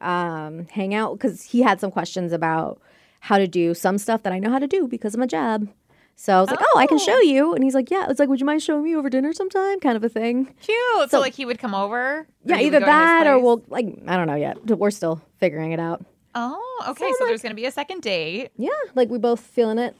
um 0.00 0.66
hang 0.70 0.94
out 0.94 1.16
because 1.18 1.42
he 1.42 1.62
had 1.62 1.78
some 1.80 1.90
questions 1.90 2.32
about 2.32 2.80
how 3.20 3.38
to 3.38 3.46
do 3.46 3.72
some 3.74 3.98
stuff 3.98 4.22
that 4.24 4.32
I 4.32 4.38
know 4.38 4.50
how 4.50 4.58
to 4.58 4.66
do 4.66 4.88
because 4.88 5.14
of 5.14 5.20
my 5.20 5.26
job. 5.26 5.68
So 6.16 6.36
I 6.36 6.40
was 6.40 6.50
like, 6.50 6.60
oh, 6.62 6.78
I 6.78 6.86
can 6.86 6.98
show 6.98 7.16
Oh. 7.16 7.20
you. 7.20 7.54
And 7.54 7.64
he's 7.64 7.74
like, 7.74 7.90
yeah. 7.90 8.06
It's 8.08 8.20
like, 8.20 8.28
would 8.28 8.38
you 8.38 8.46
mind 8.46 8.62
showing 8.62 8.84
me 8.84 8.94
over 8.94 9.10
dinner 9.10 9.32
sometime? 9.32 9.80
Kind 9.80 9.96
of 9.96 10.04
a 10.04 10.08
thing. 10.08 10.46
Cute. 10.60 10.76
So, 11.00 11.06
So- 11.08 11.20
like 11.20 11.34
he 11.34 11.44
would 11.44 11.58
come 11.58 11.74
over? 11.74 12.26
Yeah, 12.44 12.58
either 12.58 12.78
go 12.80 12.86
to 12.86 12.92
his 12.92 12.94
that 12.94 13.26
or 13.26 13.38
we'll 13.40 13.62
like 13.68 13.86
I 14.06 14.16
don't 14.16 14.26
know 14.28 14.34
yet. 14.36 14.64
We're 14.66 14.90
still 14.92 15.20
figuring 15.38 15.72
it 15.72 15.80
out. 15.80 16.04
Oh, 16.34 16.84
okay. 16.88 17.08
So, 17.10 17.14
So, 17.18 17.24
like- 17.24 17.30
there's 17.30 17.42
gonna 17.42 17.54
be 17.54 17.66
a 17.66 17.70
second 17.72 18.02
date. 18.02 18.50
Yeah, 18.56 18.70
like 18.94 19.08
we 19.10 19.18
both 19.18 19.40
feeling 19.40 19.78
it. 19.78 19.96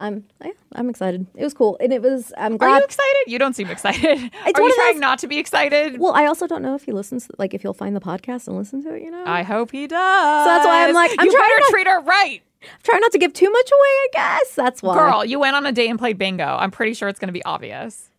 I'm 0.00 0.24
yeah, 0.44 0.52
I'm 0.74 0.88
excited. 0.88 1.26
It 1.36 1.44
was 1.44 1.52
cool, 1.54 1.76
and 1.78 1.92
it 1.92 2.00
was. 2.02 2.32
I'm 2.38 2.56
glad. 2.56 2.68
Are 2.70 2.78
you 2.78 2.84
excited? 2.84 3.24
You 3.26 3.38
don't 3.38 3.54
seem 3.54 3.68
excited. 3.68 4.06
Are 4.44 4.48
you 4.48 4.74
trying 4.74 4.94
those- 4.94 5.00
not 5.00 5.18
to 5.20 5.26
be 5.28 5.38
excited? 5.38 5.98
well, 6.00 6.14
I 6.14 6.24
also 6.26 6.46
don't 6.46 6.62
know 6.62 6.74
if 6.74 6.84
he 6.84 6.92
listens. 6.92 7.28
Like 7.38 7.52
if 7.54 7.60
he'll 7.62 7.74
find 7.74 7.94
the 7.94 8.00
podcast 8.00 8.48
and 8.48 8.56
listen 8.56 8.82
to 8.84 8.94
it. 8.94 9.02
You 9.02 9.10
know, 9.10 9.22
I 9.26 9.42
hope 9.42 9.70
he 9.72 9.86
does. 9.86 10.44
So 10.44 10.50
that's 10.50 10.64
why 10.66 10.88
I'm 10.88 10.94
like, 10.94 11.12
I'm 11.18 11.26
you 11.26 11.32
trying 11.32 11.44
better 11.48 11.60
not- 11.60 11.70
treat 11.70 11.86
her 11.86 12.00
right. 12.02 12.42
I'm 12.62 12.68
trying 12.82 13.00
not 13.00 13.12
to 13.12 13.18
give 13.18 13.32
too 13.32 13.50
much 13.50 13.70
away. 13.70 13.78
I 13.80 14.08
guess 14.12 14.54
that's 14.54 14.82
why. 14.82 14.94
Girl, 14.94 15.24
you 15.24 15.38
went 15.38 15.54
on 15.56 15.64
a 15.66 15.72
date 15.72 15.88
and 15.88 15.98
played 15.98 16.18
bingo. 16.18 16.44
I'm 16.44 16.70
pretty 16.70 16.94
sure 16.94 17.08
it's 17.08 17.18
going 17.18 17.28
to 17.28 17.32
be 17.32 17.44
obvious. 17.44 18.10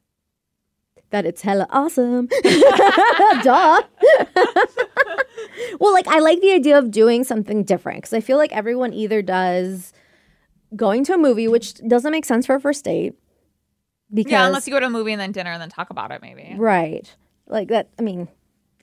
that 1.12 1.26
it's 1.26 1.41
hella 1.41 1.67
awesome. 1.72 2.28
Duh. 3.44 3.82
well, 5.80 5.94
like 5.94 6.08
I 6.08 6.20
like 6.20 6.41
the 6.41 6.52
idea 6.54 6.78
of 6.78 6.91
doing 6.91 7.24
something 7.24 7.63
different 7.63 7.98
because 8.00 8.13
I 8.13 8.20
feel 8.20 8.38
like 8.38 8.52
everyone 8.56 8.94
either 8.94 9.22
does 9.22 9.94
going 10.76 11.04
to 11.06 11.14
a 11.14 11.18
movie, 11.18 11.48
which 11.48 11.76
doesn't 11.88 12.12
make 12.12 12.26
sense 12.26 12.46
for 12.46 12.56
a 12.56 12.62
first 12.62 12.84
date. 12.86 13.14
Because 14.14 14.32
Yeah, 14.32 14.46
unless 14.48 14.68
you 14.68 14.74
go 14.74 14.80
to 14.80 14.86
a 14.88 14.90
movie 14.90 15.12
and 15.12 15.22
then 15.22 15.32
dinner 15.32 15.52
and 15.52 15.62
then 15.62 15.70
talk 15.70 15.90
about 15.90 16.12
it, 16.12 16.22
maybe. 16.22 16.56
Right. 16.58 17.14
Like 17.48 17.70
that. 17.70 17.90
I 17.98 18.02
mean, 18.02 18.28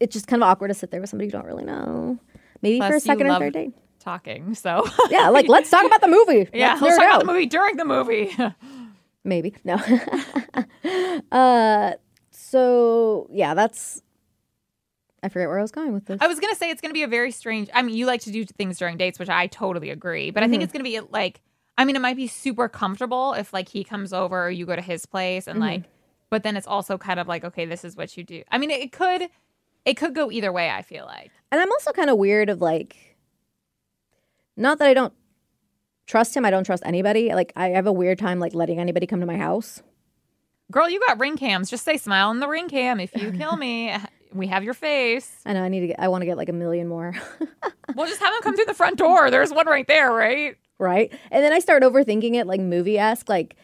it's 0.00 0.12
just 0.12 0.26
kind 0.26 0.42
of 0.42 0.48
awkward 0.48 0.68
to 0.68 0.74
sit 0.74 0.90
there 0.90 1.00
with 1.00 1.10
somebody 1.10 1.26
you 1.26 1.32
don't 1.32 1.44
really 1.46 1.64
know. 1.64 2.18
Maybe 2.62 2.78
for 2.80 2.94
a 2.96 3.00
second 3.00 3.26
or 3.26 3.38
third 3.38 3.52
date. 3.52 3.72
Talking. 4.00 4.54
So, 4.54 4.88
Yeah, 5.10 5.28
like 5.28 5.48
let's 5.48 5.70
talk 5.70 5.84
about 5.84 6.00
the 6.00 6.08
movie. 6.08 6.48
yeah, 6.54 6.70
let's, 6.72 6.82
let's 6.82 6.96
talk 6.96 7.06
about 7.06 7.20
the 7.20 7.26
movie 7.32 7.46
during 7.46 7.76
the 7.76 7.84
movie. 7.84 8.34
Maybe 9.24 9.54
no. 9.64 9.76
uh, 11.32 11.92
so 12.30 13.28
yeah, 13.32 13.54
that's. 13.54 14.02
I 15.22 15.28
forget 15.28 15.48
where 15.48 15.58
I 15.58 15.62
was 15.62 15.72
going 15.72 15.92
with 15.92 16.06
this. 16.06 16.18
I 16.20 16.28
was 16.28 16.38
going 16.38 16.52
to 16.52 16.58
say 16.58 16.70
it's 16.70 16.80
going 16.80 16.90
to 16.90 16.94
be 16.94 17.02
a 17.02 17.08
very 17.08 17.32
strange. 17.32 17.68
I 17.74 17.82
mean, 17.82 17.96
you 17.96 18.06
like 18.06 18.20
to 18.22 18.30
do 18.30 18.44
things 18.44 18.78
during 18.78 18.96
dates, 18.96 19.18
which 19.18 19.28
I 19.28 19.48
totally 19.48 19.90
agree. 19.90 20.30
But 20.30 20.42
I 20.42 20.46
Mm-hmm. 20.46 20.50
think 20.52 20.62
it's 20.62 20.72
going 20.72 20.84
to 20.84 20.90
be 20.90 21.00
like, 21.10 21.40
I 21.78 21.84
mean, 21.86 21.96
it 21.96 22.02
might 22.02 22.16
be 22.16 22.26
super 22.26 22.68
comfortable 22.68 23.32
if 23.32 23.52
like 23.54 23.68
he 23.68 23.84
comes 23.84 24.12
over, 24.12 24.46
or 24.46 24.50
you 24.50 24.66
go 24.66 24.76
to 24.76 24.82
his 24.82 25.06
place, 25.06 25.46
and 25.46 25.60
Mm-hmm. 25.60 25.68
like, 25.68 25.84
but 26.28 26.42
then 26.42 26.56
it's 26.58 26.66
also 26.66 26.98
kind 26.98 27.18
of 27.18 27.26
like, 27.28 27.44
okay, 27.44 27.64
this 27.64 27.84
is 27.84 27.96
what 27.96 28.14
you 28.16 28.24
do. 28.24 28.42
I 28.50 28.58
mean, 28.58 28.70
it 28.70 28.92
could, 28.92 29.28
it 29.86 29.94
could 29.94 30.14
go 30.14 30.30
either 30.30 30.52
way. 30.52 30.68
I 30.68 30.82
feel 30.82 31.06
like. 31.06 31.30
and 31.50 31.58
I'm 31.60 31.72
also 31.72 31.92
kind 31.92 32.10
of 32.10 32.18
weird 32.18 32.50
of 32.50 32.60
like. 32.60 33.16
Not 34.56 34.78
that 34.80 34.88
I 34.88 34.94
don't 34.94 35.12
trust 36.06 36.36
him. 36.36 36.44
I 36.44 36.50
don't 36.50 36.64
trust 36.64 36.82
anybody. 36.84 37.32
Like 37.32 37.52
I 37.56 37.68
have 37.68 37.86
a 37.86 37.92
weird 37.92 38.18
time 38.18 38.40
like 38.40 38.54
letting 38.54 38.78
anybody 38.80 39.06
come 39.06 39.20
to 39.20 39.26
my 39.26 39.36
house. 39.36 39.82
Girl, 40.70 40.90
you 40.90 41.00
got 41.06 41.18
ring 41.20 41.36
cams. 41.36 41.70
Just 41.70 41.84
say 41.84 41.96
smile 41.96 42.30
in 42.32 42.40
the 42.40 42.48
ring 42.48 42.68
cam. 42.68 42.98
If 43.00 43.14
you 43.16 43.30
kill 43.38 43.56
me, 43.56 43.94
we 44.32 44.48
have 44.48 44.64
your 44.64 44.74
face. 44.74 45.30
I 45.46 45.52
know 45.52 45.62
I 45.62 45.68
need 45.68 45.80
to 45.80 45.86
get. 45.86 46.00
I 46.00 46.08
want 46.08 46.22
to 46.22 46.26
get 46.26 46.36
like 46.36 46.48
a 46.48 46.52
million 46.54 46.88
more. 46.88 47.14
We'll 47.96 48.06
just 48.06 48.20
have 48.20 48.32
him 48.34 48.42
come 48.42 48.54
through 48.54 48.66
the 48.66 48.74
front 48.74 48.96
door. 48.98 49.30
There's 49.30 49.50
one 49.52 49.66
right 49.66 49.86
there, 49.88 50.12
right? 50.12 50.56
Right? 50.78 51.12
And 51.30 51.44
then 51.44 51.52
I 51.52 51.58
start 51.58 51.82
overthinking 51.82 52.34
it, 52.34 52.46
like 52.46 52.60
movie 52.60 52.98
esque. 52.98 53.28
Like, 53.28 53.56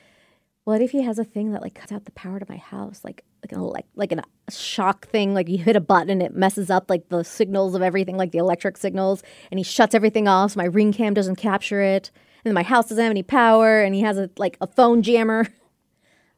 what 0.65 0.81
if 0.81 0.91
he 0.91 1.03
has 1.03 1.19
a 1.19 1.25
thing 1.25 1.53
that 1.53 1.63
like 1.63 1.75
cuts 1.75 1.93
out 1.93 2.05
the 2.05 2.13
power 2.13 2.39
to 2.39 2.47
my 2.49 2.57
house, 2.57 3.01
like 3.05 3.25
like 3.43 3.53
an 3.53 3.59
elec- 3.59 3.85
like 3.95 4.13
an, 4.13 4.21
a 4.49 4.53
shock 4.53 5.09
thing? 5.09 5.35
Like 5.35 5.49
you 5.49 5.59
hit 5.59 5.77
a 5.77 5.81
button 5.81 6.11
and 6.11 6.23
it 6.23 6.35
messes 6.35 6.71
up 6.71 6.89
like 6.89 7.09
the 7.09 7.23
signals 7.23 7.75
of 7.75 7.83
everything, 7.83 8.17
like 8.17 8.33
the 8.33 8.39
electric 8.39 8.77
signals, 8.77 9.23
and 9.51 9.59
he 9.59 9.65
shuts 9.65 9.95
everything 9.95 10.27
off. 10.29 10.53
So 10.53 10.59
my 10.59 10.65
ring 10.65 10.93
cam 10.93 11.15
doesn't 11.15 11.37
capture 11.37 11.81
it, 11.83 12.11
and 12.45 12.55
my 12.55 12.63
house 12.63 12.89
doesn't 12.89 13.03
have 13.03 13.11
any 13.11 13.23
power, 13.23 13.81
and 13.81 13.95
he 13.95 14.01
has 14.01 14.19
a 14.19 14.31
like 14.39 14.57
a 14.61 14.67
phone 14.67 15.03
jammer. 15.03 15.47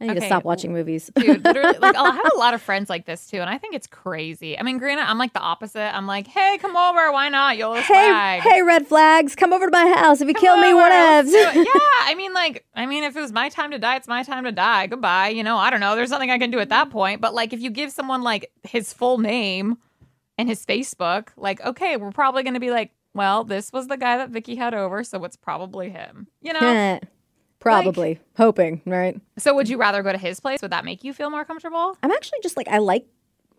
I 0.01 0.09
need 0.09 0.15
to 0.17 0.27
stop 0.27 0.45
watching 0.45 0.75
movies. 0.75 1.11
Dude, 1.17 1.43
literally, 1.45 1.79
like 1.79 1.97
I 1.97 2.11
have 2.11 2.33
a 2.35 2.37
lot 2.39 2.53
of 2.53 2.61
friends 2.61 2.91
like 2.91 3.07
this 3.07 3.27
too, 3.27 3.39
and 3.39 3.49
I 3.49 3.57
think 3.57 3.75
it's 3.75 3.87
crazy. 3.87 4.59
I 4.59 4.63
mean, 4.63 4.77
granted, 4.77 5.09
I'm 5.09 5.17
like 5.17 5.33
the 5.33 5.41
opposite. 5.41 5.95
I'm 5.97 6.07
like, 6.07 6.27
hey, 6.27 6.59
come 6.59 6.77
over. 6.77 7.11
Why 7.13 7.31
not? 7.31 7.57
You'll 7.57 7.75
hey, 7.75 7.83
swag. 7.83 8.43
hey, 8.43 8.63
red 8.63 8.87
flags, 8.87 9.35
come 9.35 9.55
over 9.55 9.67
to 9.67 9.73
my 9.73 9.95
house. 9.97 10.21
If 10.21 10.29
you 10.29 10.35
Come 10.35 10.43
kill 10.43 10.57
me, 10.59 10.69
over, 10.69 10.83
let's 10.83 11.31
whatevs. 11.31 11.55
yeah, 11.55 11.81
I 12.03 12.15
mean, 12.15 12.35
like, 12.35 12.67
I 12.75 12.85
mean, 12.85 13.05
if 13.05 13.17
it 13.17 13.21
was 13.21 13.33
my 13.33 13.49
time 13.49 13.71
to 13.71 13.79
die, 13.79 13.97
it's 13.97 14.09
my 14.09 14.23
time 14.23 14.45
to 14.45 14.53
die. 14.53 14.87
Goodbye. 14.87 15.29
You 15.29 15.43
know, 15.43 15.57
I 15.57 15.71
don't 15.71 15.81
know. 15.81 15.97
There's 15.97 16.11
nothing 16.11 16.31
I 16.31 16.39
can 16.39 16.51
do 16.51 16.59
at 16.59 16.69
that 16.69 16.91
point. 16.91 17.23
But 17.23 17.33
like, 17.35 17.55
if 17.55 17.61
you 17.61 17.71
give 17.71 17.91
someone 17.91 18.23
like 18.23 18.51
his 18.65 18.93
full 18.93 19.17
name 19.17 19.79
and 20.37 20.47
his 20.47 20.67
Facebook, 20.67 21.29
like, 21.39 21.65
okay, 21.65 21.97
we're 21.97 22.13
probably 22.13 22.43
going 22.43 22.55
to 22.55 22.61
be 22.61 22.71
like, 22.71 22.93
well, 23.15 23.45
this 23.45 23.73
was 23.73 23.87
the 23.87 23.97
guy 23.97 24.19
that 24.19 24.29
Vicky 24.29 24.57
had 24.57 24.75
over, 24.75 25.03
so 25.03 25.25
it's 25.25 25.37
probably 25.37 25.89
him. 25.89 26.29
You 26.43 26.53
know. 26.53 27.01
Probably 27.59 28.21
hoping, 28.37 28.83
right? 28.87 29.21
so 29.39 29.55
would 29.55 29.69
you 29.69 29.77
rather 29.79 30.03
go 30.03 30.13
to 30.13 30.19
his 30.19 30.41
place? 30.41 30.63
Would 30.63 30.73
that 30.73 30.85
make 30.85 31.03
you 31.05 31.13
feel 31.13 31.31
more 31.31 31.45
comfortable? 31.45 31.97
I'm 32.03 32.13
actually 32.13 32.39
just 32.43 32.57
like 32.57 32.69
I 32.69 32.79
like 32.79 33.07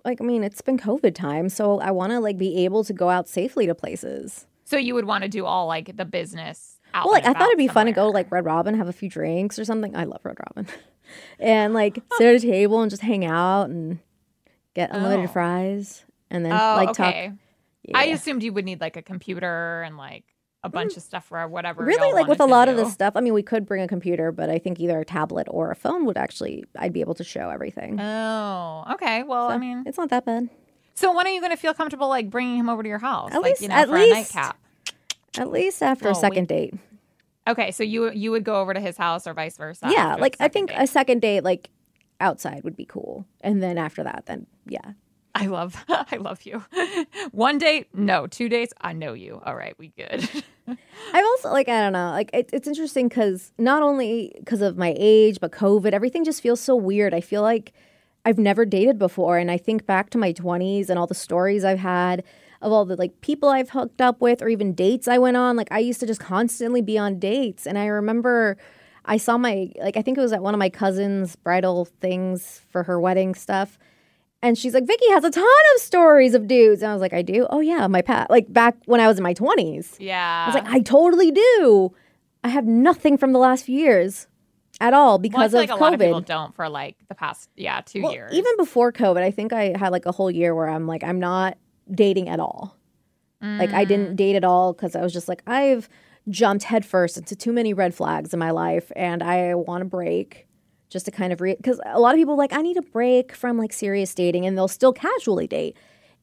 like 0.06 0.22
I 0.22 0.24
mean, 0.24 0.44
it's 0.44 0.62
been 0.62 0.78
COVID 0.78 1.14
time, 1.16 1.50
so 1.50 1.80
I 1.80 1.92
want 1.92 2.12
to 2.12 2.20
like 2.20 2.38
be 2.38 2.64
able 2.66 2.84
to 2.86 2.94
go 2.94 3.10
out 3.10 3.28
safely 3.28 3.66
to 3.68 3.76
places. 3.76 4.46
So 4.66 4.78
you 4.78 4.94
would 4.96 5.06
want 5.06 5.24
to 5.24 5.30
do 5.30 5.46
all 5.46 5.68
like 5.68 5.98
the 5.98 6.06
business. 6.06 6.80
Out 6.94 7.06
Well, 7.06 7.14
like 7.14 7.26
I 7.26 7.34
thought 7.34 7.48
it'd 7.48 7.58
be 7.58 7.66
about 7.66 7.74
fun 7.74 7.86
to 7.88 7.92
go 7.92 8.04
to 8.06 8.10
like 8.12 8.32
Red 8.32 8.46
Robin, 8.46 8.76
have 8.76 8.88
a 8.88 8.94
few 8.94 9.10
drinks 9.10 9.60
or 9.60 9.66
something. 9.66 9.96
I 9.96 10.06
love 10.06 10.22
Red 10.24 10.38
Robin, 10.48 10.72
and 11.40 11.74
like 11.74 12.02
sit 12.18 12.28
at 12.28 12.36
a 12.36 12.40
table 12.40 12.82
and 12.82 12.90
just 12.90 13.02
hang 13.02 13.26
out 13.26 13.70
and 13.70 14.00
get 14.74 14.92
unlimited 14.94 15.30
Oh. 15.30 15.34
fries, 15.34 16.06
and 16.30 16.46
then 16.46 16.54
Oh, 16.54 16.76
like 16.76 16.90
okay. 16.92 17.28
talk. 17.28 17.36
I 17.96 18.06
assumed 18.06 18.44
you 18.44 18.54
would 18.54 18.66
need 18.66 18.80
like 18.82 18.96
a 18.98 19.02
computer 19.02 19.82
and 19.84 19.98
like 19.98 20.24
a 20.64 20.70
bunch 20.70 20.98
of 20.98 21.04
stuff 21.04 21.26
for 21.26 21.48
whatever. 21.48 21.84
Mm. 21.84 21.88
really 21.88 22.14
like 22.14 22.28
with 22.28 22.40
a 22.40 22.46
lot 22.46 22.68
of 22.68 22.76
this 22.78 22.92
stuff. 22.92 23.14
I 23.16 23.22
mean, 23.22 23.34
we 23.34 23.44
could 23.44 23.66
bring 23.66 23.82
a 23.82 23.88
computer, 23.88 24.32
but 24.32 24.50
I 24.50 24.58
think 24.60 24.80
either 24.80 25.00
a 25.00 25.06
tablet 25.06 25.48
or 25.50 25.72
a 25.72 25.76
phone 25.76 26.06
would 26.06 26.18
actually 26.18 26.66
I'd 26.78 26.94
be 26.94 27.02
able 27.02 27.14
to 27.16 27.24
show 27.24 27.50
everything. 27.50 28.00
Oh, 28.02 28.84
okay. 28.94 29.24
Well, 29.24 29.50
I 29.50 29.58
mean, 29.58 29.84
it's 29.86 29.98
not 29.98 30.10
that 30.10 30.26
bad. 30.26 30.50
so 30.96 31.16
when 31.16 31.26
are 31.28 31.30
you 31.30 31.40
going 31.40 31.52
to 31.52 31.58
feel 31.58 31.74
comfortable 31.74 32.10
like 32.10 32.30
bringing 32.30 32.58
him 32.58 32.70
over 32.70 32.82
to 32.84 32.90
your 32.90 33.00
house? 33.00 33.32
At 33.32 33.42
like, 33.42 33.52
least- 33.52 33.62
you 33.62 33.68
know, 33.70 33.76
at 33.76 33.88
for 33.88 33.96
a 33.96 34.00
least- 34.00 34.36
nightcap. 34.36 34.58
At 35.38 35.52
least 35.52 35.84
after 35.84 36.08
a 36.08 36.12
we- 36.14 36.20
second 36.20 36.48
date. 36.48 36.74
Okay, 37.48 37.72
so 37.72 37.84
you 37.84 38.12
you 38.12 38.32
would 38.32 38.44
go 38.44 38.60
over 38.60 38.74
to 38.74 38.80
his 38.82 38.98
house 38.98 39.26
or 39.28 39.34
vice 39.34 39.56
versa. 39.58 39.88
yeah, 39.90 40.16
like 40.16 40.36
I 40.40 40.48
think 40.50 40.70
date. 40.70 40.78
a 40.82 40.88
second 40.88 41.22
date 41.22 41.44
like 41.46 41.70
outside 42.20 42.64
would 42.66 42.76
be 42.76 42.84
cool, 42.86 43.26
and 43.42 43.62
then 43.64 43.78
after 43.78 44.04
that, 44.04 44.24
then 44.26 44.48
yeah. 44.68 44.94
I 45.38 45.46
love 45.46 45.86
I 45.88 46.18
love 46.18 46.42
you. 46.44 46.66
One 47.32 47.60
date, 47.60 47.88
no. 47.94 48.26
Two 48.26 48.50
dates, 48.50 48.74
I 48.82 48.94
know 48.94 49.14
you. 49.14 49.40
All 49.46 49.56
right, 49.56 49.76
we 49.78 49.90
good. 49.90 50.28
I've 51.14 51.26
also 51.26 51.52
like 51.52 51.70
I 51.70 51.80
don't 51.80 51.94
know, 51.94 52.10
like 52.10 52.32
it, 52.34 52.50
it's 52.52 52.68
interesting 52.68 53.08
because 53.08 53.54
not 53.60 53.84
only 53.84 54.34
because 54.40 54.62
of 54.62 54.78
my 54.78 54.96
age, 54.98 55.40
but 55.40 55.52
COVID, 55.52 55.94
everything 55.94 56.24
just 56.24 56.42
feels 56.42 56.60
so 56.60 56.76
weird. 56.76 57.14
I 57.14 57.22
feel 57.22 57.44
like 57.44 57.72
I've 58.26 58.40
never 58.40 58.66
dated 58.66 58.98
before, 58.98 59.38
and 59.38 59.52
I 59.52 59.58
think 59.58 59.86
back 59.86 60.10
to 60.12 60.18
my 60.18 60.32
twenties 60.32 60.90
and 60.90 60.98
all 60.98 61.08
the 61.08 61.16
stories 61.16 61.64
I've 61.64 61.80
had 61.80 62.24
of 62.64 62.72
all 62.72 62.86
the 62.86 62.96
like 62.96 63.22
people 63.22 63.50
I've 63.50 63.70
hooked 63.70 64.02
up 64.02 64.20
with, 64.20 64.42
or 64.42 64.50
even 64.50 64.74
dates 64.74 65.08
I 65.08 65.20
went 65.20 65.38
on. 65.38 65.56
Like 65.56 65.72
I 65.72 65.80
used 65.80 66.00
to 66.00 66.08
just 66.08 66.20
constantly 66.20 66.82
be 66.82 66.98
on 66.98 67.20
dates, 67.20 67.68
and 67.68 67.78
I 67.78 67.86
remember. 67.86 68.58
I 69.10 69.16
saw 69.16 69.38
my 69.38 69.72
like 69.80 69.96
I 69.96 70.02
think 70.02 70.18
it 70.18 70.22
was 70.22 70.34
at 70.34 70.44
one 70.44 70.54
of 70.54 70.60
my 70.60 70.70
cousin's 70.70 71.38
bridal 71.38 71.86
things 72.02 72.66
for 72.70 72.84
her 72.84 73.00
wedding 73.00 73.36
stuff. 73.36 73.80
And 74.42 74.58
she's 74.58 74.74
like, 74.74 74.86
Vicky 74.86 75.10
has 75.10 75.24
a 75.24 75.32
ton 75.32 75.44
of 75.76 75.82
stories 75.82 76.34
of 76.36 76.48
dudes. 76.48 76.82
And 76.84 76.92
I 76.92 76.94
was 76.94 77.02
like, 77.02 77.14
I 77.14 77.22
do? 77.24 77.48
Oh 77.50 77.60
yeah, 77.60 77.88
my 77.88 78.02
pat 78.02 78.30
like 78.30 78.52
back 78.54 78.76
when 78.86 79.00
I 79.02 79.08
was 79.08 79.18
in 79.18 79.24
my 79.24 79.34
twenties. 79.34 79.96
yeah. 80.00 80.46
I 80.46 80.48
was 80.48 80.56
like, 80.56 80.72
I 80.74 80.80
totally 80.82 81.32
do. 81.32 81.94
I 82.44 82.50
have 82.50 82.66
nothing 82.66 83.18
from 83.18 83.34
the 83.34 83.40
last 83.40 83.66
few 83.66 83.78
years 83.78 84.28
at 84.80 84.94
all 84.94 85.14
well, 85.14 85.18
because 85.18 85.52
feel 85.52 85.62
of 85.62 85.70
like 85.70 85.78
a 85.80 85.82
lot 85.84 85.94
of 85.96 86.00
people 86.00 86.22
COVID. 86.22 86.26
don't 86.26 86.56
for 86.56 86.70
like 86.70 86.96
the 87.10 87.16
past 87.16 87.50
yeah 87.56 87.82
two 87.82 88.04
Well, 88.04 88.14
years. 88.14 88.32
even 88.32 88.56
before 88.58 88.92
COVID, 88.94 89.24
I 89.24 89.32
think 89.32 89.52
I 89.54 89.76
had 89.78 89.92
like 89.92 90.06
a 90.06 90.12
whole 90.12 90.30
year 90.30 90.54
where 90.54 90.70
I'm 90.70 90.86
like, 90.86 91.04
I'm 91.04 91.20
not 91.20 91.58
dating 91.90 92.30
at 92.30 92.40
all. 92.40 92.76
Like 93.42 93.72
I 93.74 93.86
Mm. 93.86 93.88
didn't 93.88 94.16
date 94.16 94.36
at 94.36 94.44
all 94.44 94.74
because 94.74 94.96
I 94.96 95.02
was 95.02 95.14
just 95.14 95.28
like, 95.28 95.42
I've 95.48 95.90
jumped 96.30 96.64
headfirst 96.66 97.18
into 97.18 97.36
too 97.36 97.54
many 97.54 97.74
red 97.74 97.94
flags 97.96 98.34
in 98.34 98.40
my 98.40 98.52
life, 98.52 98.92
and 98.96 99.22
I 99.24 99.54
want 99.56 99.82
to 99.82 99.86
break 99.86 100.47
just 100.90 101.06
to 101.06 101.12
kind 101.12 101.34
of 101.34 101.42
re 101.42 101.56
because 101.56 101.80
a 101.86 102.00
lot 102.00 102.14
of 102.16 102.18
people 102.20 102.34
are 102.34 102.38
like 102.38 102.54
I 102.54 102.62
need 102.62 102.78
a 102.78 102.82
break 102.82 103.34
from 103.36 103.58
like 103.58 103.74
serious 103.74 104.14
dating, 104.16 104.46
and 104.46 104.58
they'll 104.58 104.68
still 104.68 104.94
casually 104.94 105.48
date. 105.48 105.76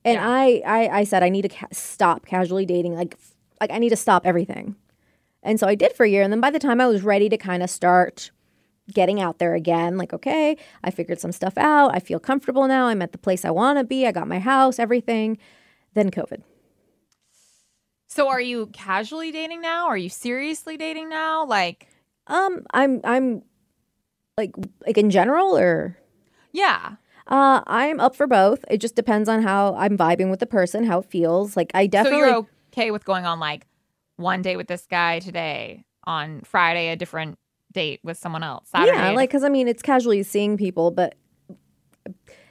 And 0.04 0.16
Yeah. 0.16 0.28
I, 0.28 0.62
I 0.66 0.88
I 1.00 1.04
said 1.04 1.22
I 1.22 1.28
need 1.28 1.42
to 1.42 1.48
ca- 1.48 1.66
stop 1.72 2.26
casually 2.26 2.66
dating. 2.66 2.94
Like 2.94 3.14
f- 3.14 3.34
like 3.60 3.70
I 3.70 3.78
need 3.78 3.90
to 3.90 3.96
stop 3.96 4.26
everything. 4.26 4.76
And 5.42 5.60
so 5.60 5.66
I 5.66 5.74
did 5.74 5.92
for 5.92 6.04
a 6.04 6.08
year, 6.08 6.22
and 6.22 6.32
then 6.32 6.40
by 6.40 6.50
the 6.50 6.58
time 6.58 6.80
I 6.80 6.86
was 6.86 7.02
ready 7.02 7.28
to 7.28 7.36
kind 7.36 7.62
of 7.62 7.68
start 7.70 8.30
getting 8.92 9.20
out 9.20 9.38
there 9.38 9.54
again, 9.54 9.96
like 9.98 10.12
okay, 10.12 10.56
I 10.82 10.90
figured 10.90 11.20
some 11.20 11.32
stuff 11.32 11.56
out. 11.58 11.94
I 11.94 11.98
feel 12.00 12.18
comfortable 12.20 12.66
now. 12.68 12.86
I'm 12.86 13.02
at 13.02 13.12
the 13.12 13.18
place 13.18 13.44
I 13.44 13.50
want 13.50 13.78
to 13.78 13.84
be. 13.84 14.06
I 14.06 14.12
got 14.12 14.28
my 14.28 14.38
house, 14.38 14.78
everything. 14.78 15.38
Then 15.94 16.10
COVID. 16.10 16.42
so 18.08 18.28
are 18.28 18.40
you 18.40 18.66
casually 18.72 19.30
dating 19.32 19.60
now? 19.60 19.86
Are 19.86 19.96
you 19.96 20.08
seriously 20.08 20.76
dating 20.76 21.08
now? 21.08 21.44
Like 21.46 21.88
Um, 22.26 22.64
I'm 22.72 23.00
I'm 23.04 23.42
like 24.36 24.54
like 24.86 24.98
in 24.98 25.10
general 25.10 25.56
or 25.56 25.96
yeah. 26.52 26.96
uh 27.26 27.62
I'm 27.66 28.00
up 28.00 28.16
for 28.16 28.26
both. 28.26 28.64
It 28.70 28.78
just 28.78 28.94
depends 28.94 29.28
on 29.28 29.42
how 29.42 29.74
I'm 29.76 29.96
vibing 29.96 30.30
with 30.30 30.40
the 30.40 30.46
person, 30.46 30.84
how 30.84 31.00
it 31.00 31.10
feels. 31.10 31.56
Like 31.56 31.70
I 31.74 31.86
definitely 31.86 32.20
So 32.20 32.26
you're 32.26 32.46
okay 32.72 32.90
with 32.90 33.04
going 33.04 33.26
on 33.26 33.40
like 33.40 33.66
one 34.16 34.42
date 34.42 34.56
with 34.56 34.68
this 34.68 34.86
guy 34.86 35.18
today, 35.18 35.84
on 36.04 36.42
Friday 36.42 36.90
a 36.90 36.96
different 36.96 37.38
date 37.72 38.00
with 38.02 38.16
someone 38.16 38.42
else. 38.42 38.68
Saturday, 38.70 38.96
Yeah, 38.96 39.10
like 39.10 39.30
cuz 39.30 39.44
I 39.44 39.48
mean 39.48 39.68
it's 39.68 39.82
casually 39.82 40.22
seeing 40.22 40.56
people, 40.56 40.90
but 40.90 41.14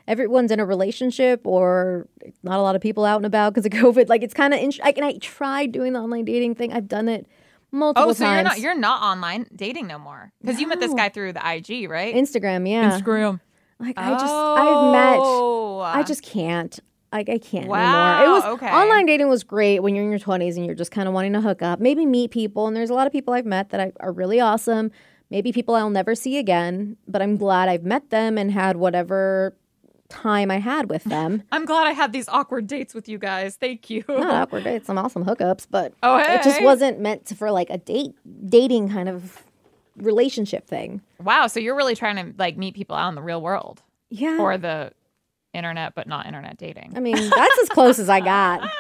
everyone's 0.08 0.52
in 0.52 0.60
a 0.60 0.66
relationship 0.66 1.46
or 1.46 2.08
not 2.44 2.60
a 2.60 2.62
lot 2.62 2.76
of 2.76 2.82
people 2.82 3.06
out 3.06 3.18
and 3.18 3.26
about 3.26 3.54
because 3.54 3.66
of 3.66 3.72
COVID. 3.84 4.10
Like 4.10 4.24
it's 4.24 4.34
kind 4.34 4.54
of 4.54 4.60
int- 4.60 4.80
I, 4.84 4.94
and 4.96 5.06
I 5.06 5.18
tried 5.18 5.72
doing 5.72 5.94
the 5.94 6.00
online 6.00 6.26
dating 6.26 6.56
thing. 6.56 6.74
I've 6.74 6.88
done 6.88 7.08
it 7.10 7.28
multiple 7.74 8.10
Oh, 8.10 8.14
so 8.14 8.24
times. 8.24 8.36
you're 8.36 8.44
not 8.44 8.60
you're 8.60 8.80
not 8.80 9.02
online 9.02 9.48
dating 9.56 9.88
no 9.88 10.00
more 10.00 10.32
because 10.42 10.62
you 10.62 10.68
met 10.68 10.80
this 10.80 10.94
guy 10.94 11.10
through 11.10 11.34
the 11.34 11.40
IG, 11.46 11.90
right? 11.90 12.16
Instagram, 12.16 12.70
yeah. 12.70 12.92
Instagram. 13.00 13.40
Like 13.80 13.98
I 13.98 14.12
just 14.12 14.24
I've 14.34 14.92
met 14.94 15.18
Oh. 15.20 15.80
I 15.80 16.04
just 16.04 16.24
can't. 16.24 16.80
Like 17.12 17.30
I 17.30 17.38
can't 17.38 17.68
Wow, 17.68 18.20
anymore. 18.22 18.26
It 18.26 18.32
was 18.34 18.46
okay. 18.56 18.70
online 18.72 19.06
dating 19.06 19.28
was 19.30 19.44
great 19.44 19.80
when 19.84 19.94
you're 19.96 20.04
in 20.04 20.10
your 20.10 20.20
20s 20.20 20.56
and 20.56 20.66
you're 20.66 20.74
just 20.76 20.92
kind 20.92 21.08
of 21.08 21.14
wanting 21.14 21.34
to 21.34 21.42
hook 21.42 21.62
up, 21.62 21.80
maybe 21.80 22.06
meet 22.06 22.32
people. 22.32 22.66
And 22.68 22.76
there's 22.76 22.90
a 22.90 22.94
lot 22.96 23.06
of 23.08 23.14
people 23.14 23.34
I've 23.34 23.46
met 23.46 23.70
that 23.70 23.80
I, 23.80 23.92
are 24.00 24.12
really 24.12 24.40
awesome. 24.40 24.90
Maybe 25.30 25.52
people 25.52 25.76
I'll 25.76 25.90
never 25.90 26.16
see 26.16 26.38
again, 26.38 26.98
but 27.08 27.22
I'm 27.22 27.38
glad 27.38 27.70
I've 27.70 27.84
met 27.84 28.10
them 28.10 28.38
and 28.38 28.52
had 28.52 28.78
whatever 28.78 29.56
time 30.14 30.50
I 30.52 30.60
had 30.60 30.90
with 30.90 31.04
them. 31.06 31.44
I'm 31.52 31.66
glad 31.66 31.88
I 31.88 31.92
had 31.92 32.14
these 32.14 32.30
awkward 32.30 32.68
dates 32.68 32.94
with 32.94 33.10
you 33.10 33.18
guys. 33.18 33.56
Thank 33.56 33.90
you. 33.90 34.04
Not 34.08 34.30
awkward 34.34 34.64
dates, 34.64 34.88
some 34.88 34.98
awesome 34.98 35.26
hookups, 35.26 35.68
but 35.70 35.94
Oh, 36.04 36.18
hey. 36.18 36.36
it 36.36 36.44
just 36.44 36.62
wasn't 36.64 37.00
meant 37.00 37.26
to, 37.28 37.36
for 37.36 37.52
like 37.52 37.70
a 37.70 37.78
date 37.78 38.16
dating 38.50 38.90
kind 38.90 39.10
of 39.10 39.42
relationship 39.98 40.68
thing. 40.68 41.02
Wow, 41.22 41.48
so 41.48 41.60
you're 41.60 41.76
really 41.76 41.96
trying 41.96 42.16
to 42.16 42.34
like 42.38 42.58
meet 42.58 42.76
people 42.76 42.96
out 42.96 43.10
in 43.10 43.16
the 43.16 43.22
real 43.22 43.42
world 43.42 43.82
Yeah. 44.10 44.38
or 44.40 44.58
the 44.58 44.92
internet, 45.54 45.94
but 45.96 46.08
not 46.08 46.26
internet 46.26 46.58
dating. 46.58 46.94
I 46.96 47.00
mean, 47.00 47.16
that's 47.16 47.60
as 47.62 47.70
close 47.70 48.00
as 48.00 48.10
I 48.10 48.20
got. 48.20 48.70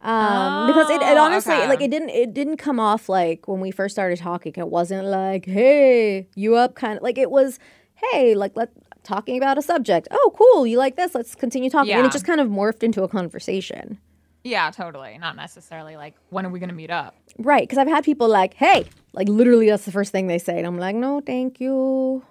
Um, 0.00 0.66
because 0.66 0.90
it, 0.90 1.00
it 1.00 1.16
Oh, 1.16 1.22
honestly 1.22 1.54
okay. 1.54 1.66
like 1.66 1.80
it 1.80 1.90
didn't 1.90 2.10
it 2.10 2.34
didn't 2.34 2.58
come 2.58 2.78
off 2.78 3.08
like 3.08 3.48
when 3.48 3.60
we 3.60 3.70
first 3.70 3.94
started 3.94 4.18
talking. 4.18 4.52
It 4.54 4.68
wasn't 4.68 5.06
like, 5.06 5.46
hey, 5.46 6.28
you 6.34 6.56
up 6.56 6.74
kind 6.74 6.98
of 6.98 7.02
like 7.02 7.16
it 7.16 7.30
was, 7.30 7.58
hey, 7.94 8.34
like 8.34 8.52
let 8.54 8.68
talking 9.04 9.36
about 9.36 9.58
a 9.58 9.62
subject. 9.62 10.08
Oh, 10.10 10.32
cool, 10.36 10.66
you 10.66 10.78
like 10.78 10.96
this? 10.96 11.14
Let's 11.14 11.34
continue 11.34 11.70
talking. 11.70 11.90
Yeah. 11.90 11.98
And 11.98 12.06
it 12.06 12.12
just 12.12 12.24
kind 12.26 12.40
of 12.40 12.48
morphed 12.48 12.82
into 12.82 13.02
a 13.04 13.08
conversation. 13.08 13.98
yeah, 14.42 14.70
totally. 14.70 15.16
Not 15.18 15.36
necessarily 15.36 15.96
like 15.96 16.14
when 16.30 16.44
are 16.44 16.50
we 16.50 16.58
gonna 16.58 16.72
meet 16.72 16.90
up? 16.90 17.14
Right, 17.38 17.62
because 17.62 17.78
I've 17.78 17.88
had 17.88 18.04
people 18.04 18.28
like, 18.28 18.54
hey, 18.54 18.86
like 19.12 19.28
literally 19.28 19.68
that's 19.70 19.84
the 19.84 19.92
first 19.92 20.12
thing 20.12 20.26
they 20.26 20.38
say. 20.38 20.58
And 20.58 20.66
I'm 20.66 20.78
like, 20.78 20.96
no, 20.96 21.20
thank 21.20 21.60
you. 21.60 22.24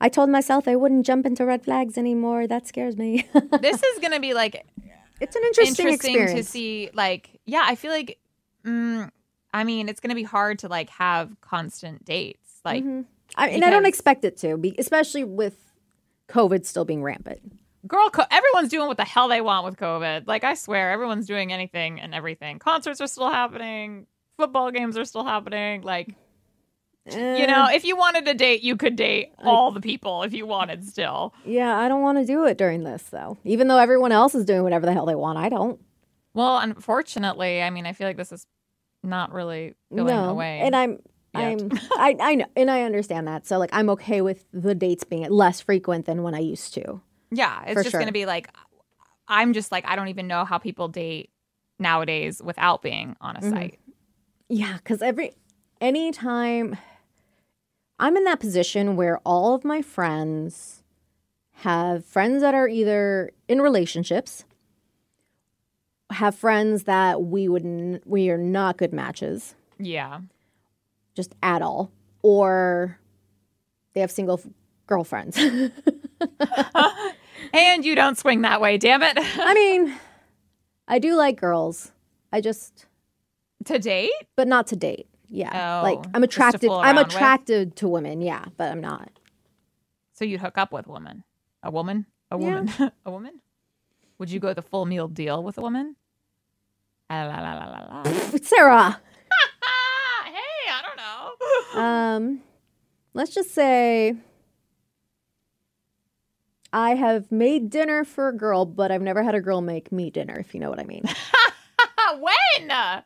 I 0.00 0.08
told 0.08 0.28
myself 0.30 0.66
I 0.68 0.76
wouldn't 0.76 1.06
jump 1.06 1.24
into 1.26 1.44
red 1.46 1.64
flags 1.64 1.96
anymore. 1.98 2.46
That 2.46 2.66
scares 2.66 2.96
me. 2.96 3.28
this 3.60 3.82
is 3.82 3.98
gonna 4.00 4.20
be 4.20 4.32
like 4.34 4.64
it's 5.20 5.36
an 5.36 5.42
interesting, 5.44 5.86
interesting, 5.86 6.14
experience. 6.16 6.46
to 6.46 6.50
see. 6.52 6.90
Like, 6.92 7.40
yeah, 7.46 7.62
I 7.64 7.76
feel 7.76 7.92
like, 7.92 8.18
mm, 8.66 9.08
I 9.52 9.64
mean, 9.64 9.88
it's 9.88 10.00
gonna 10.00 10.14
be 10.16 10.24
hard 10.24 10.58
to 10.60 10.68
like 10.68 10.90
have 10.90 11.40
constant 11.40 12.04
dates. 12.04 12.60
Like, 12.64 12.84
Mhm. 12.84 13.04
I, 13.36 13.48
and 13.50 13.64
I 13.64 13.70
don't 13.70 13.86
expect 13.86 14.24
it 14.24 14.36
to, 14.38 14.56
be, 14.56 14.74
especially 14.78 15.24
with 15.24 15.63
COVID 16.34 16.64
still 16.66 16.84
being 16.84 17.02
rampant. 17.02 17.40
girl, 17.86 18.08
co- 18.10 18.24
everyone's 18.30 18.68
doing 18.70 18.88
what 18.88 18.96
the 18.96 19.04
hell 19.04 19.28
they 19.28 19.40
want 19.40 19.64
with 19.64 19.76
COVID. 19.76 20.26
Like, 20.26 20.42
I 20.44 20.54
swear, 20.54 20.90
everyone's 20.90 21.26
doing 21.26 21.52
anything 21.52 22.00
and 22.00 22.14
everything. 22.14 22.58
Concerts 22.58 23.00
are 23.00 23.06
still 23.06 23.30
happening. 23.30 24.06
Football 24.38 24.70
games 24.70 24.96
are 24.96 25.04
still 25.04 25.24
happening. 25.24 25.82
Like, 25.82 26.14
Eh. 27.06 27.36
you 27.36 27.46
know, 27.46 27.66
if 27.70 27.84
you 27.84 27.96
wanted 27.96 28.24
to 28.24 28.32
date, 28.34 28.62
you 28.62 28.76
could 28.76 28.96
date 28.96 29.32
all 29.44 29.70
the 29.70 29.80
people 29.82 30.22
if 30.22 30.32
you 30.32 30.46
wanted 30.46 30.84
still. 30.86 31.34
Yeah, 31.44 31.76
I 31.78 31.86
don't 31.88 32.00
want 32.00 32.16
to 32.18 32.24
do 32.24 32.44
it 32.46 32.56
during 32.56 32.82
this 32.84 33.02
though. 33.10 33.36
Even 33.44 33.68
though 33.68 33.76
everyone 33.76 34.10
else 34.10 34.34
is 34.34 34.46
doing 34.46 34.62
whatever 34.62 34.86
the 34.86 34.92
hell 34.94 35.04
they 35.04 35.14
want, 35.14 35.36
I 35.38 35.50
don't. 35.50 35.78
Well, 36.32 36.56
unfortunately, 36.58 37.62
I 37.62 37.68
mean, 37.68 37.84
I 37.86 37.92
feel 37.92 38.06
like 38.06 38.16
this 38.16 38.32
is 38.32 38.46
not 39.02 39.32
really 39.32 39.74
going 39.94 40.06
no, 40.06 40.30
away. 40.30 40.60
and 40.60 40.74
I'm. 40.74 40.98
Yet. 41.34 41.60
I'm 41.60 41.70
I, 41.98 42.16
I 42.20 42.34
know 42.36 42.46
and 42.56 42.70
I 42.70 42.82
understand 42.82 43.26
that. 43.28 43.46
So 43.46 43.58
like 43.58 43.70
I'm 43.72 43.90
okay 43.90 44.20
with 44.20 44.44
the 44.52 44.74
dates 44.74 45.04
being 45.04 45.28
less 45.30 45.60
frequent 45.60 46.06
than 46.06 46.22
when 46.22 46.34
I 46.34 46.38
used 46.40 46.74
to. 46.74 47.00
yeah, 47.30 47.62
it's 47.66 47.74
just 47.82 47.90
sure. 47.90 48.00
going 48.00 48.06
to 48.08 48.12
be 48.12 48.26
like, 48.26 48.48
I'm 49.28 49.52
just 49.52 49.72
like, 49.72 49.84
I 49.86 49.96
don't 49.96 50.08
even 50.08 50.26
know 50.26 50.44
how 50.44 50.58
people 50.58 50.88
date 50.88 51.30
nowadays 51.78 52.40
without 52.42 52.82
being 52.82 53.16
on 53.20 53.36
a 53.36 53.40
Mhm. 53.40 53.50
site. 53.50 53.78
Yeah, 54.48 54.78
cuz 54.84 55.02
every 55.02 55.32
anytime 55.80 56.76
I'm 57.98 58.16
in 58.16 58.24
that 58.24 58.40
position 58.40 58.96
where 58.96 59.18
all 59.24 59.54
of 59.54 59.64
my 59.64 59.80
friends 59.82 60.82
have 61.58 62.04
friends 62.04 62.42
that 62.42 62.54
are 62.54 62.68
either 62.68 63.30
in 63.48 63.60
relationships, 63.60 64.44
have 66.10 66.34
friends 66.34 66.84
that 66.84 67.22
we 67.22 67.48
would 67.48 67.64
n- 67.64 68.00
we 68.04 68.30
are 68.30 68.38
not 68.38 68.76
good 68.76 68.92
matches. 68.92 69.54
Yeah. 69.78 70.20
Just 71.14 71.34
at 71.42 71.62
all, 71.62 71.90
or 72.22 72.98
they 73.94 74.00
have 74.00 74.10
single 74.10 74.40
f- 74.44 74.50
girlfriends. 74.86 75.38
and 77.52 77.84
you 77.84 77.94
don't 77.94 78.18
swing 78.18 78.42
that 78.42 78.60
way, 78.60 78.78
damn 78.78 79.02
it. 79.02 79.14
I 79.16 79.54
mean, 79.54 79.94
I 80.88 80.98
do 80.98 81.14
like 81.14 81.40
girls. 81.40 81.92
I 82.32 82.40
just, 82.40 82.86
to 83.66 83.78
date? 83.78 84.10
but 84.36 84.48
not 84.48 84.66
to 84.68 84.76
date. 84.76 85.06
Yeah, 85.28 85.80
Oh, 85.80 85.82
like 85.82 85.98
I'm 86.14 86.22
attracted. 86.22 86.70
I'm 86.70 86.96
around 86.96 86.96
with? 86.96 87.06
attracted 87.14 87.76
to 87.76 87.88
women. 87.88 88.20
Yeah, 88.20 88.44
but 88.56 88.70
I'm 88.70 88.80
not. 88.80 89.10
So 90.12 90.24
you'd 90.24 90.40
hook 90.40 90.58
up 90.58 90.72
with 90.72 90.86
a 90.86 90.90
woman? 90.90 91.24
A 91.62 91.70
woman? 91.70 92.06
A 92.30 92.38
Yeah. 92.38 92.44
woman? 92.60 92.92
a 93.06 93.10
woman? 93.10 93.40
Would 94.18 94.30
you 94.30 94.38
go 94.40 94.54
the 94.54 94.62
full 94.62 94.86
meal 94.86 95.08
deal 95.08 95.42
with 95.42 95.58
a 95.58 95.60
woman? 95.60 95.96
Ah, 97.10 97.24
la, 97.24 97.40
la, 97.40 97.54
la, 97.54 97.66
la, 97.66 98.02
la. 98.02 98.10
Sara. 98.42 99.00
Ah, 99.00 100.24
hey, 100.24 100.70
I 100.70 100.82
don't 100.82 100.96
know. 100.96 101.32
Um, 101.74 102.40
let's 103.14 103.34
just 103.34 103.52
say 103.52 104.14
I 106.72 106.94
have 106.94 107.30
made 107.30 107.70
dinner 107.70 108.04
for 108.04 108.28
a 108.28 108.36
girl, 108.36 108.64
but 108.64 108.90
I've 108.90 109.02
never 109.02 109.22
had 109.22 109.34
a 109.34 109.40
girl 109.40 109.60
make 109.60 109.92
me 109.92 110.10
dinner. 110.10 110.36
If 110.38 110.54
you 110.54 110.60
know 110.60 110.70
what 110.70 110.80
I 110.80 110.84
mean. 110.84 111.04
when? 112.18 112.70
I 112.70 113.02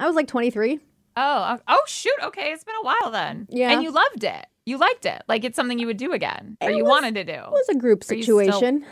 was 0.00 0.14
like 0.14 0.28
23. 0.28 0.78
Oh, 1.16 1.58
oh 1.68 1.82
shoot. 1.86 2.14
Okay, 2.22 2.52
it's 2.52 2.64
been 2.64 2.76
a 2.80 2.84
while 2.84 3.10
then. 3.10 3.46
Yeah. 3.50 3.72
And 3.72 3.82
you 3.82 3.90
loved 3.90 4.24
it. 4.24 4.46
You 4.64 4.78
liked 4.78 5.06
it. 5.06 5.22
Like 5.28 5.44
it's 5.44 5.56
something 5.56 5.78
you 5.78 5.86
would 5.86 5.96
do 5.96 6.12
again, 6.12 6.56
or 6.60 6.70
It 6.70 6.76
you 6.76 6.84
was- 6.84 6.90
wanted 6.90 7.14
to 7.16 7.24
do. 7.24 7.32
It 7.32 7.50
was 7.50 7.68
a 7.68 7.74
group 7.74 8.04
you 8.10 8.22
still- 8.22 8.38
situation. 8.38 8.86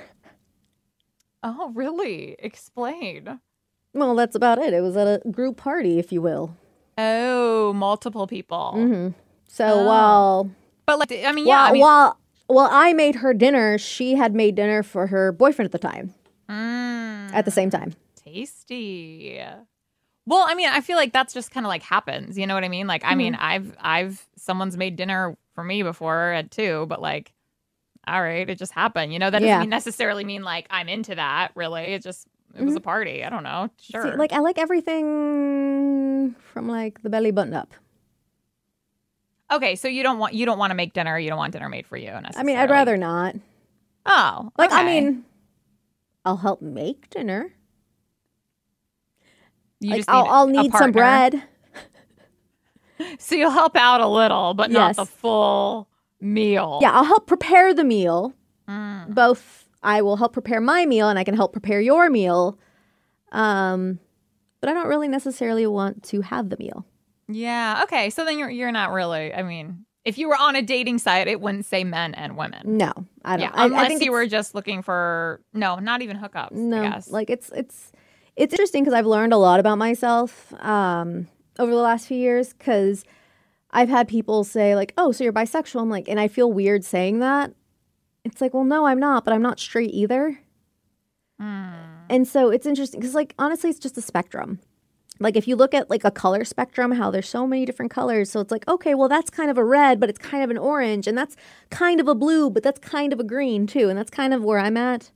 Oh, 1.43 1.71
really? 1.75 2.35
Explain. 2.41 3.39
Well, 3.95 4.17
that's 4.17 4.35
about 4.35 4.59
it. 4.59 4.75
It 4.75 4.81
was 4.81 4.97
at 4.97 5.23
a 5.25 5.31
group 5.31 5.57
party, 5.57 5.99
if 5.99 6.11
you 6.13 6.21
will. 6.21 6.57
Oh, 6.99 7.73
multiple 7.75 8.27
people. 8.27 8.73
hmm 8.73 9.09
So 9.49 9.67
Oh. 9.67 9.87
while 9.87 10.51
But 10.87 10.99
like, 10.99 11.13
I 11.13 11.33
mean, 11.33 11.47
yeah. 11.47 11.57
while, 11.63 11.67
I 11.69 11.73
mean, 11.73 11.81
while 11.83 12.19
while 12.49 12.69
I 12.71 12.93
made 12.95 13.17
her 13.17 13.33
dinner, 13.35 13.79
she 13.79 14.15
had 14.15 14.35
made 14.35 14.55
dinner 14.55 14.83
for 14.83 15.07
her 15.09 15.33
boyfriend 15.33 15.67
at 15.67 15.73
the 15.73 15.79
time. 15.79 16.15
Mm, 16.49 17.33
At 17.35 17.45
the 17.45 17.51
same 17.51 17.71
time. 17.71 17.95
tasty. 18.17 19.39
Well, 20.27 20.45
I 20.47 20.55
mean, 20.55 20.69
I 20.69 20.81
feel 20.81 20.97
like 20.97 21.13
that's 21.13 21.33
just 21.35 21.51
kind 21.51 21.65
of 21.65 21.69
like 21.69 21.83
happens. 21.83 22.37
You 22.39 22.47
know 22.47 22.55
what 22.55 22.65
I 22.65 22.69
mean? 22.69 22.87
Like, 22.87 23.03
I 23.05 23.15
mean, 23.15 23.35
Mm-hmm. 23.35 23.45
I've 23.45 23.77
I've 23.81 24.27
someone's 24.37 24.77
made 24.77 24.97
dinner 24.97 25.37
for 25.55 25.63
me 25.65 25.83
before 25.83 26.33
at 26.33 26.51
two, 26.51 26.87
but 26.89 27.01
like, 27.03 27.33
all 28.07 28.23
right, 28.23 28.49
it 28.49 28.59
just 28.59 28.73
happened. 28.73 29.13
You 29.13 29.19
know, 29.19 29.31
that 29.31 29.39
doesn't 29.41 29.47
Yeah. 29.47 29.65
necessarily 29.65 30.25
mean 30.25 30.43
like 30.43 30.67
I'm 30.71 30.89
into 30.89 31.15
that. 31.15 31.53
Really, 31.55 31.83
it 31.95 32.03
just 32.03 32.27
it 32.59 32.65
was 32.65 32.77
a 32.77 32.81
party. 32.81 33.25
I 33.25 33.29
don't 33.31 33.43
know. 33.43 33.69
Sure. 33.81 34.01
Mm-hmm. 34.03 34.13
See, 34.13 34.17
like 34.19 34.33
I 34.33 34.39
like 34.41 34.59
everything 34.59 35.05
from 36.53 36.69
like 36.69 37.03
the 37.03 37.11
belly 37.11 37.31
button 37.31 37.55
up. 37.55 37.73
okay, 39.51 39.75
so 39.77 39.89
you 39.89 40.03
don't 40.03 40.19
want 40.19 40.35
you 40.35 40.45
don't 40.47 40.59
want 40.59 40.71
to 40.71 40.75
make 40.75 40.93
dinner. 40.93 41.19
You 41.19 41.29
don't 41.29 41.39
want 41.39 41.53
dinner 41.53 41.69
made 41.69 41.87
for 41.87 41.97
you. 41.97 42.11
I 42.11 42.43
mean, 42.43 42.57
I'd 42.57 42.71
rather 42.71 42.97
not. 42.97 43.35
Oh, 44.07 44.51
Like, 44.57 44.73
I 44.73 44.85
mean, 44.85 45.25
I'll 46.25 46.37
help 46.39 46.63
make 46.63 47.11
dinner. 47.11 47.53
you 49.81 49.91
like, 49.91 49.99
just 49.99 50.09
I'll, 50.09 50.25
need 50.25 50.31
I'll 50.31 50.47
need 50.63 50.73
some 50.73 50.93
bread. 50.93 51.43
So 53.21 53.37
you'll 53.37 53.53
help 53.53 53.77
out 53.77 54.01
a 54.01 54.09
little, 54.09 54.55
but 54.55 54.73
not 54.73 54.97
the 54.97 55.07
full 55.07 55.89
meal. 56.21 56.81
Yeah, 56.83 56.91
I'll 56.93 57.05
help 57.05 57.29
prepare 57.29 57.73
the 57.73 57.85
meal. 57.85 58.35
Mm. 58.69 59.15
Both, 59.15 59.69
I 59.85 60.03
will 60.03 60.17
help 60.17 60.33
prepare 60.33 60.61
my 60.61 60.85
meal, 60.85 61.09
and 61.09 61.17
I 61.17 61.23
can 61.23 61.35
help 61.37 61.53
prepare 61.53 61.81
your 61.81 62.11
meal. 62.11 62.59
Um, 63.31 64.01
but 64.61 64.71
I 64.71 64.75
don't 64.75 64.89
really 64.89 65.09
necessarily 65.09 65.67
want 65.67 66.03
to 66.05 66.21
have 66.23 66.51
the 66.51 66.57
meal. 66.59 66.87
Yeah. 67.29 67.83
Okay. 67.85 68.11
So 68.11 68.25
then 68.25 68.39
you're 68.39 68.51
you're 68.51 68.73
not 68.73 68.93
really. 68.93 69.33
I 69.35 69.43
mean, 69.43 69.85
if 70.05 70.17
you 70.19 70.29
were 70.29 70.37
on 70.37 70.57
a 70.57 70.63
dating 70.63 70.99
site, 70.99 71.29
it 71.29 71.41
wouldn't 71.41 71.67
say 71.67 71.85
men 71.85 72.15
and 72.15 72.37
women. 72.37 72.79
No, 72.79 72.93
I 73.25 73.37
don't. 73.37 73.45
Yeah. 73.45 73.51
I, 73.53 73.67
unless 73.67 73.89
think 73.89 74.03
you 74.03 74.13
were 74.13 74.27
just 74.27 74.55
looking 74.55 74.83
for 74.83 75.41
no, 75.53 75.77
not 75.77 76.03
even 76.03 76.19
hookups. 76.19 76.53
no, 76.53 76.83
I 76.83 76.91
guess. 76.91 77.11
like 77.11 77.31
it's 77.31 77.51
it's 77.55 77.93
it's 78.37 78.53
interesting 78.53 78.85
because 78.85 78.95
I've 78.95 79.07
learned 79.07 79.33
a 79.33 79.37
lot 79.37 79.61
about 79.61 79.79
myself 79.79 80.53
um, 80.63 81.29
over 81.59 81.71
the 81.71 81.81
last 81.81 82.07
few 82.07 82.17
years. 82.17 82.55
Because 82.55 83.05
I've 83.71 83.91
had 83.91 84.09
people 84.09 84.45
say 84.45 84.75
like, 84.75 84.95
"Oh, 84.97 85.13
so 85.13 85.25
you're 85.25 85.33
bisexual?" 85.33 85.83
I'm 85.83 85.91
like, 85.91 86.09
and 86.09 86.19
I 86.19 86.29
feel 86.29 86.51
weird 86.51 86.85
saying 86.85 87.19
that. 87.19 87.53
It's 88.25 88.41
like, 88.41 88.53
well, 88.53 88.65
no, 88.65 88.87
I'm 88.87 88.99
not, 88.99 89.25
but 89.25 89.33
I'm 89.33 89.43
not 89.43 89.61
straight 89.61 89.91
either. 89.91 90.39
Mm. 91.41 91.98
And 92.11 92.27
so 92.27 92.51
it's 92.51 92.67
interesting 92.67 93.01
because, 93.01 93.15
like, 93.15 93.35
honestly, 93.39 93.71
it's 93.71 93.79
just 93.79 93.99
a 93.99 94.03
spectrum. 94.03 94.61
Like, 95.21 95.37
if 95.37 95.49
you 95.49 95.57
look 95.57 95.75
at 95.75 95.91
like 95.91 96.05
a 96.05 96.11
color 96.11 96.45
spectrum, 96.45 96.93
how 96.93 97.11
there's 97.11 97.29
so 97.29 97.47
many 97.47 97.65
different 97.65 97.91
colors. 97.91 98.31
So 98.31 98.41
it's 98.41 98.53
like, 98.53 98.67
okay, 98.69 98.95
well, 98.95 99.09
that's 99.09 99.31
kind 99.31 99.51
of 99.51 99.59
a 99.59 99.65
red, 99.65 99.99
but 99.99 100.09
it's 100.09 100.19
kind 100.19 100.45
of 100.45 100.51
an 100.51 100.59
orange, 100.59 101.07
and 101.07 101.19
that's 101.19 101.37
kind 101.71 102.01
of 102.01 102.09
a 102.09 102.15
blue, 102.15 102.51
but 102.51 102.63
that's 102.63 102.79
kind 102.79 103.13
of 103.13 103.19
a 103.19 103.25
green 103.25 103.67
too. 103.67 103.89
And 103.89 103.99
that's 103.99 104.11
kind 104.11 104.33
of 104.33 104.45
where 104.45 104.59
I'm 104.59 104.77
at. 104.77 105.11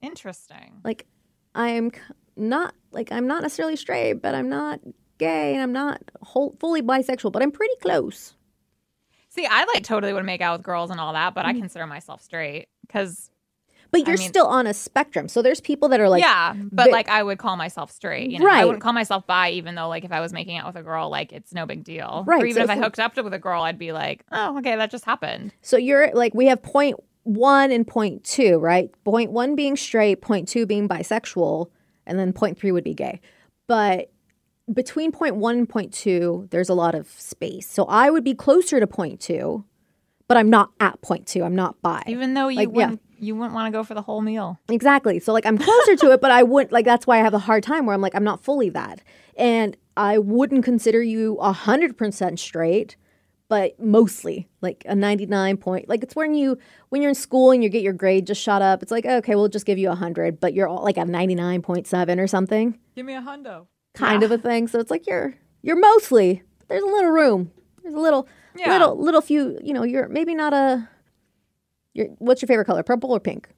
Interesting. 0.00 0.80
Like, 0.84 1.06
I'm 1.54 1.92
not 2.36 2.74
like 2.92 3.12
I'm 3.12 3.26
not 3.26 3.42
necessarily 3.42 3.76
straight, 3.76 4.14
but 4.14 4.34
I'm 4.34 4.48
not 4.48 4.80
gay, 5.18 5.54
and 5.54 5.62
I'm 5.62 5.72
not 5.72 6.02
whole, 6.22 6.56
fully 6.58 6.82
bisexual, 6.82 7.30
but 7.30 7.42
I'm 7.42 7.52
pretty 7.52 7.76
close. 7.80 8.34
See, 9.28 9.46
I 9.46 9.64
like 9.64 9.82
totally 9.82 10.12
would 10.12 10.24
make 10.24 10.40
out 10.40 10.58
with 10.58 10.64
girls 10.64 10.90
and 10.90 11.00
all 11.00 11.12
that, 11.12 11.34
but 11.34 11.44
I 11.44 11.50
mm-hmm. 11.50 11.60
consider 11.60 11.86
myself 11.86 12.22
straight 12.22 12.68
because 12.86 13.30
But 13.94 14.06
you're 14.06 14.18
mean- 14.18 14.28
still 14.28 14.46
on 14.46 14.66
a 14.66 14.74
spectrum. 14.74 15.28
So 15.28 15.40
there's 15.42 15.60
people 15.60 15.88
that 15.88 16.00
are 16.00 16.08
like, 16.08 16.22
yeah, 16.22 16.54
but 16.70 16.90
like 16.90 17.08
I 17.08 17.22
would 17.22 17.38
call 17.38 17.56
myself 17.56 17.90
straight. 17.90 18.30
You 18.30 18.40
know, 18.40 18.48
I 18.48 18.64
wouldn't 18.64 18.82
call 18.82 18.92
myself 18.92 19.26
bi, 19.26 19.50
even 19.50 19.74
though 19.74 19.88
like 19.88 20.04
if 20.04 20.12
I 20.12 20.20
was 20.20 20.32
making 20.32 20.58
out 20.58 20.66
with 20.66 20.76
a 20.76 20.82
girl, 20.82 21.08
like 21.08 21.32
it's 21.32 21.52
no 21.52 21.64
big 21.66 21.84
deal. 21.84 22.24
Right, 22.26 22.42
Or 22.42 22.46
even 22.46 22.60
so 22.60 22.64
if 22.64 22.70
I 22.70 22.76
hooked 22.76 22.98
up 23.00 23.16
with 23.16 23.32
a 23.32 23.38
girl, 23.38 23.62
I'd 23.62 23.78
be 23.78 23.92
like, 23.92 24.24
oh, 24.32 24.58
okay, 24.58 24.76
that 24.76 24.90
just 24.90 25.04
happened. 25.04 25.54
So 25.62 25.76
you're 25.76 26.12
like 26.14 26.34
we 26.34 26.46
have 26.46 26.62
point 26.62 26.96
one 27.22 27.72
and 27.72 27.86
point 27.86 28.22
two, 28.24 28.58
right? 28.58 28.90
Point 29.04 29.32
one 29.32 29.54
being 29.56 29.76
straight, 29.76 30.20
point 30.20 30.46
two 30.48 30.66
being 30.66 30.88
bisexual, 30.88 31.70
and 32.06 32.18
then 32.18 32.32
point 32.32 32.58
three 32.58 32.72
would 32.72 32.84
be 32.84 32.94
gay. 32.94 33.20
But 33.66 34.10
between 34.72 35.12
point 35.12 35.36
one 35.36 35.56
and 35.58 35.68
point 35.68 35.92
two, 35.92 36.48
there's 36.50 36.68
a 36.68 36.74
lot 36.74 36.94
of 36.94 37.08
space. 37.08 37.68
So 37.68 37.84
I 37.84 38.10
would 38.10 38.24
be 38.24 38.34
closer 38.34 38.80
to 38.80 38.86
point 38.86 39.20
two, 39.20 39.64
but 40.28 40.36
I'm 40.36 40.50
not 40.50 40.70
at 40.80 41.00
point 41.02 41.26
two. 41.26 41.44
I'm 41.44 41.54
not 41.54 41.80
bi. 41.82 42.02
Even 42.06 42.34
though 42.34 42.48
you 42.48 42.58
Like, 42.58 42.70
wouldn't, 42.70 43.00
you 43.18 43.34
wouldn't 43.36 43.54
want 43.54 43.72
to 43.72 43.76
go 43.76 43.82
for 43.84 43.94
the 43.94 44.02
whole 44.02 44.20
meal. 44.20 44.58
Exactly. 44.68 45.18
So 45.20 45.32
like 45.32 45.46
I'm 45.46 45.58
closer 45.58 45.96
to 45.96 46.12
it, 46.12 46.20
but 46.20 46.30
I 46.30 46.42
wouldn't 46.42 46.72
like 46.72 46.84
that's 46.84 47.06
why 47.06 47.18
I 47.18 47.22
have 47.22 47.34
a 47.34 47.38
hard 47.38 47.62
time 47.62 47.86
where 47.86 47.94
I'm 47.94 48.00
like 48.00 48.14
I'm 48.14 48.24
not 48.24 48.42
fully 48.44 48.70
that. 48.70 49.02
And 49.36 49.76
I 49.96 50.18
wouldn't 50.18 50.64
consider 50.64 51.02
you 51.02 51.36
a 51.36 51.52
hundred 51.52 51.96
percent 51.96 52.38
straight, 52.40 52.96
but 53.48 53.78
mostly 53.78 54.48
like 54.60 54.84
a 54.88 54.94
ninety 54.94 55.26
nine 55.26 55.56
point 55.56 55.88
like 55.88 56.02
it's 56.02 56.16
when 56.16 56.34
you 56.34 56.58
when 56.88 57.02
you're 57.02 57.10
in 57.10 57.14
school 57.14 57.50
and 57.50 57.62
you 57.62 57.68
get 57.68 57.82
your 57.82 57.92
grade 57.92 58.26
just 58.26 58.40
shot 58.42 58.62
up, 58.62 58.82
it's 58.82 58.90
like, 58.92 59.06
okay, 59.06 59.34
we'll 59.34 59.48
just 59.48 59.66
give 59.66 59.78
you 59.78 59.90
a 59.90 59.94
hundred, 59.94 60.40
but 60.40 60.54
you're 60.54 60.68
all 60.68 60.82
like 60.82 60.96
a 60.96 61.04
ninety 61.04 61.34
nine 61.34 61.62
point 61.62 61.86
seven 61.86 62.18
or 62.20 62.26
something. 62.26 62.78
Give 62.96 63.06
me 63.06 63.14
a 63.14 63.20
hundo. 63.22 63.66
Kind 63.94 64.22
of 64.22 64.30
a 64.32 64.38
thing. 64.38 64.66
So 64.68 64.78
it's 64.80 64.90
like 64.90 65.06
you're 65.06 65.34
you're 65.62 65.78
mostly 65.78 66.42
there's 66.68 66.82
a 66.82 66.86
little 66.86 67.10
room. 67.10 67.52
There's 67.82 67.94
a 67.94 67.98
little 68.00 68.26
Yeah. 68.56 68.70
little 68.72 68.96
little 68.98 69.20
few, 69.20 69.58
you 69.62 69.72
know, 69.74 69.84
you're 69.84 70.08
maybe 70.08 70.34
not 70.34 70.52
a 70.52 70.88
you're, 71.94 72.08
what's 72.18 72.42
your 72.42 72.46
favorite 72.46 72.66
color? 72.66 72.82
Purple 72.82 73.10
or 73.10 73.20
pink? 73.20 73.48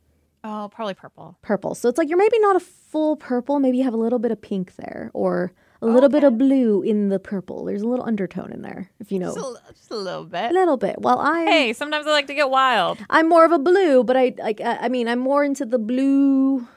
Oh, 0.45 0.69
probably 0.73 0.95
purple. 0.95 1.37
purple. 1.43 1.75
So 1.75 1.89
it's 1.89 1.99
like 1.99 2.09
you're 2.09 2.19
maybe 2.19 2.39
not 2.39 2.55
a 2.55 2.61
full 2.61 3.17
purple, 3.17 3.59
maybe 3.59 3.79
you 3.79 3.85
have 3.85 3.95
a 3.95 3.99
little 3.99 4.21
bit 4.21 4.31
of 4.31 4.41
pink 4.41 4.77
there 4.77 5.11
or 5.13 5.53
a 5.83 5.87
oh, 5.87 5.89
little 5.91 6.09
bit 6.09 6.23
of 6.23 6.39
blue 6.39 6.83
in 6.83 7.09
the 7.09 7.19
purple. 7.19 7.65
There's 7.65 7.83
a 7.83 7.89
little 7.89 8.05
undertone 8.05 8.53
in 8.53 8.63
there, 8.63 8.91
if 9.01 9.11
you 9.11 9.19
know. 9.19 9.35
Just 9.35 9.47
a, 9.69 9.73
just 9.73 9.91
a 9.91 9.97
little 9.97 10.25
bit. 10.25 10.51
a 10.51 10.55
little 10.55 10.77
bit. 10.77 11.01
Well, 11.01 11.19
I 11.19 11.45
Hey, 11.47 11.73
sometimes 11.73 12.07
I 12.07 12.11
like 12.11 12.29
to 12.29 12.35
get 12.35 12.49
wild. 12.49 12.99
I'm 13.11 13.29
more 13.29 13.45
of 13.45 13.51
a 13.51 13.59
blue, 13.59 14.05
but 14.05 14.17
I 14.17 14.35
like 14.39 14.61
I 14.61 14.77
I 14.83 14.89
mean, 14.89 15.09
I'm 15.09 15.19
more 15.19 15.43
into 15.43 15.65
the 15.65 15.79
blue 15.79 16.69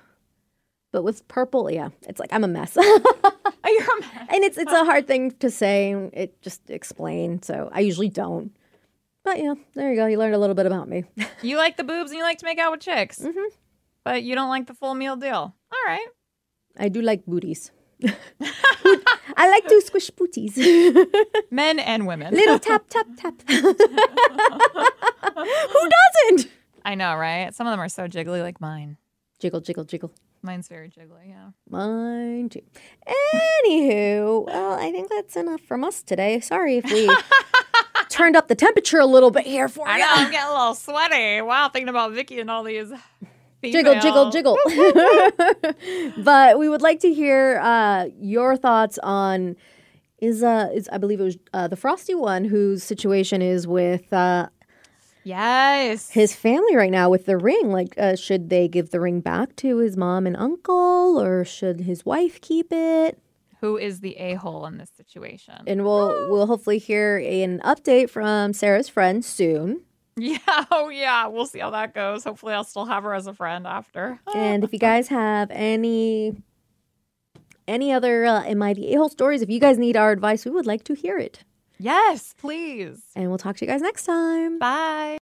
but 0.91 1.03
with 1.03 1.27
purple, 1.27 1.69
yeah. 1.69 1.89
It's 2.07 2.19
like 2.19 2.33
I'm 2.33 2.43
a 2.43 2.47
mess. 2.47 2.75
and 2.75 2.85
Oh, 3.61 3.69
you're 3.71 3.83
a 3.83 4.01
man. 4.01 4.43
it's 4.43 4.57
it's 4.57 4.71
a 4.71 4.85
hard 4.85 5.05
thing 5.05 5.31
to 5.39 5.51
say, 5.51 5.91
it 6.13 6.41
just 6.41 6.69
explain, 6.69 7.41
so 7.41 7.69
I 7.71 7.81
usually 7.81 8.09
don't. 8.09 8.55
But 9.29 9.37
yeah, 9.43 9.53
there 9.75 9.91
you 9.91 9.95
go. 9.95 10.07
You 10.07 10.17
learned 10.17 10.33
a 10.33 10.39
little 10.39 10.55
bit 10.55 10.65
about 10.65 10.89
me. 10.89 11.03
You 11.43 11.55
like 11.57 11.77
the 11.77 11.83
boobs 11.83 12.09
and 12.09 12.17
you 12.17 12.23
like 12.23 12.39
to 12.39 12.45
make 12.45 12.57
out 12.57 12.71
with 12.71 12.81
chicks, 12.81 13.19
Mm-hmm. 13.19 13.49
but 14.03 14.23
you 14.23 14.33
don't 14.35 14.49
like 14.49 14.65
the 14.65 14.73
full 14.73 14.95
meal 14.95 15.15
deal. 15.15 15.53
All 15.71 15.83
right. 15.87 16.07
I 16.77 16.89
do 16.89 17.01
like 17.01 17.25
booties. 17.27 17.71
I 19.37 19.49
like 19.49 19.67
to 19.67 19.81
squish 19.81 20.09
booties. 20.09 20.57
Men 21.51 21.77
and 21.79 22.07
women. 22.07 22.33
Little 22.33 22.57
tap, 22.59 22.85
tap, 22.89 23.05
tap. 23.17 23.35
Who 23.47 23.73
doesn't? 25.97 26.49
I 26.83 26.95
know, 26.95 27.15
right? 27.15 27.53
Some 27.53 27.67
of 27.67 27.71
them 27.71 27.79
are 27.79 27.89
so 27.89 28.07
jiggly, 28.07 28.41
like 28.41 28.59
mine. 28.59 28.97
Jiggle, 29.39 29.61
jiggle, 29.61 29.83
jiggle. 29.85 30.11
Mine's 30.41 30.67
very 30.67 30.89
jiggly. 30.89 31.27
Yeah. 31.29 31.49
Mine 31.69 32.49
too. 32.49 32.61
Anywho, 33.63 34.45
well, 34.47 34.73
I 34.79 34.91
think 34.91 35.09
that's 35.09 35.35
enough 35.35 35.61
from 35.61 35.83
us 35.83 36.01
today. 36.01 36.39
Sorry 36.39 36.77
if 36.77 36.85
we 36.91 37.07
turned 38.19 38.35
up 38.35 38.47
the 38.49 38.55
temperature 38.55 38.99
a 38.99 39.05
little 39.05 39.31
bit 39.31 39.45
here 39.45 39.69
for 39.69 39.87
I 39.87 39.93
you. 39.97 39.99
know. 40.03 40.09
I'm 40.11 40.31
getting 40.31 40.49
a 40.49 40.51
little 40.51 40.75
sweaty. 40.75 41.41
Wow, 41.41 41.69
thinking 41.69 41.89
about 41.89 42.11
Vicky 42.11 42.39
and 42.39 42.51
all 42.51 42.63
these. 42.63 42.91
Jiggle, 43.63 43.99
jiggle, 43.99 44.29
jiggle. 44.29 44.57
but 46.17 46.57
we 46.59 46.69
would 46.69 46.81
like 46.81 46.99
to 47.01 47.13
hear 47.13 47.59
uh, 47.61 48.07
your 48.19 48.55
thoughts 48.57 48.97
on 49.03 49.55
is 50.19 50.43
uh 50.43 50.69
is 50.73 50.89
I 50.91 50.97
believe 50.97 51.21
it 51.21 51.23
was 51.23 51.37
uh, 51.53 51.67
the 51.69 51.77
frosty 51.77 52.13
one 52.13 52.43
whose 52.43 52.83
situation 52.83 53.41
is 53.41 53.65
with 53.67 54.11
uh, 54.11 54.49
Yes. 55.23 56.09
his 56.09 56.33
family 56.35 56.75
right 56.75 56.91
now 56.91 57.09
with 57.09 57.25
the 57.25 57.37
ring. 57.37 57.69
Like, 57.71 57.95
uh, 57.97 58.15
should 58.15 58.49
they 58.49 58.67
give 58.67 58.91
the 58.91 58.99
ring 58.99 59.19
back 59.21 59.55
to 59.57 59.77
his 59.77 59.95
mom 59.97 60.25
and 60.27 60.35
uncle, 60.35 61.21
or 61.21 61.45
should 61.45 61.81
his 61.81 62.05
wife 62.05 62.39
keep 62.41 62.67
it? 62.71 63.17
Who 63.61 63.77
is 63.77 63.99
the 63.99 64.15
a 64.17 64.35
hole 64.35 64.65
in 64.65 64.77
this 64.77 64.89
situation? 64.95 65.55
And 65.67 65.83
we'll 65.83 66.29
we'll 66.29 66.47
hopefully 66.47 66.77
hear 66.77 67.17
an 67.17 67.59
update 67.59 68.09
from 68.09 68.53
Sara's 68.53 68.89
friend 68.89 69.23
soon. 69.23 69.83
yeah. 70.17 70.65
Oh, 70.71 70.89
yeah. 70.89 71.27
We'll 71.27 71.45
see 71.45 71.59
how 71.59 71.69
that 71.69 71.93
goes. 71.93 72.23
Hopefully, 72.23 72.53
I'll 72.53 72.63
still 72.63 72.85
have 72.85 73.03
her 73.03 73.13
as 73.13 73.27
a 73.27 73.33
friend 73.33 73.65
after. 73.65 74.19
And 74.33 74.63
if 74.63 74.73
you 74.73 74.79
guys 74.79 75.07
have 75.07 75.49
any 75.51 76.41
any 77.67 77.91
other 77.91 78.25
uh, 78.25 78.53
MID 78.53 78.79
a 78.79 78.95
hole 78.95 79.09
stories, 79.09 79.41
if 79.41 79.49
you 79.49 79.59
guys 79.59 79.77
need 79.77 79.95
our 79.95 80.11
advice, 80.11 80.45
we 80.45 80.51
would 80.51 80.65
like 80.65 80.83
to 80.85 80.93
hear 80.93 81.17
it. 81.17 81.43
Yes, 81.77 82.35
please. 82.37 83.01
And 83.15 83.29
we'll 83.29 83.37
talk 83.37 83.55
to 83.57 83.65
you 83.65 83.71
guys 83.71 83.81
next 83.81 84.03
time. 84.03 84.59
Bye. 84.59 85.17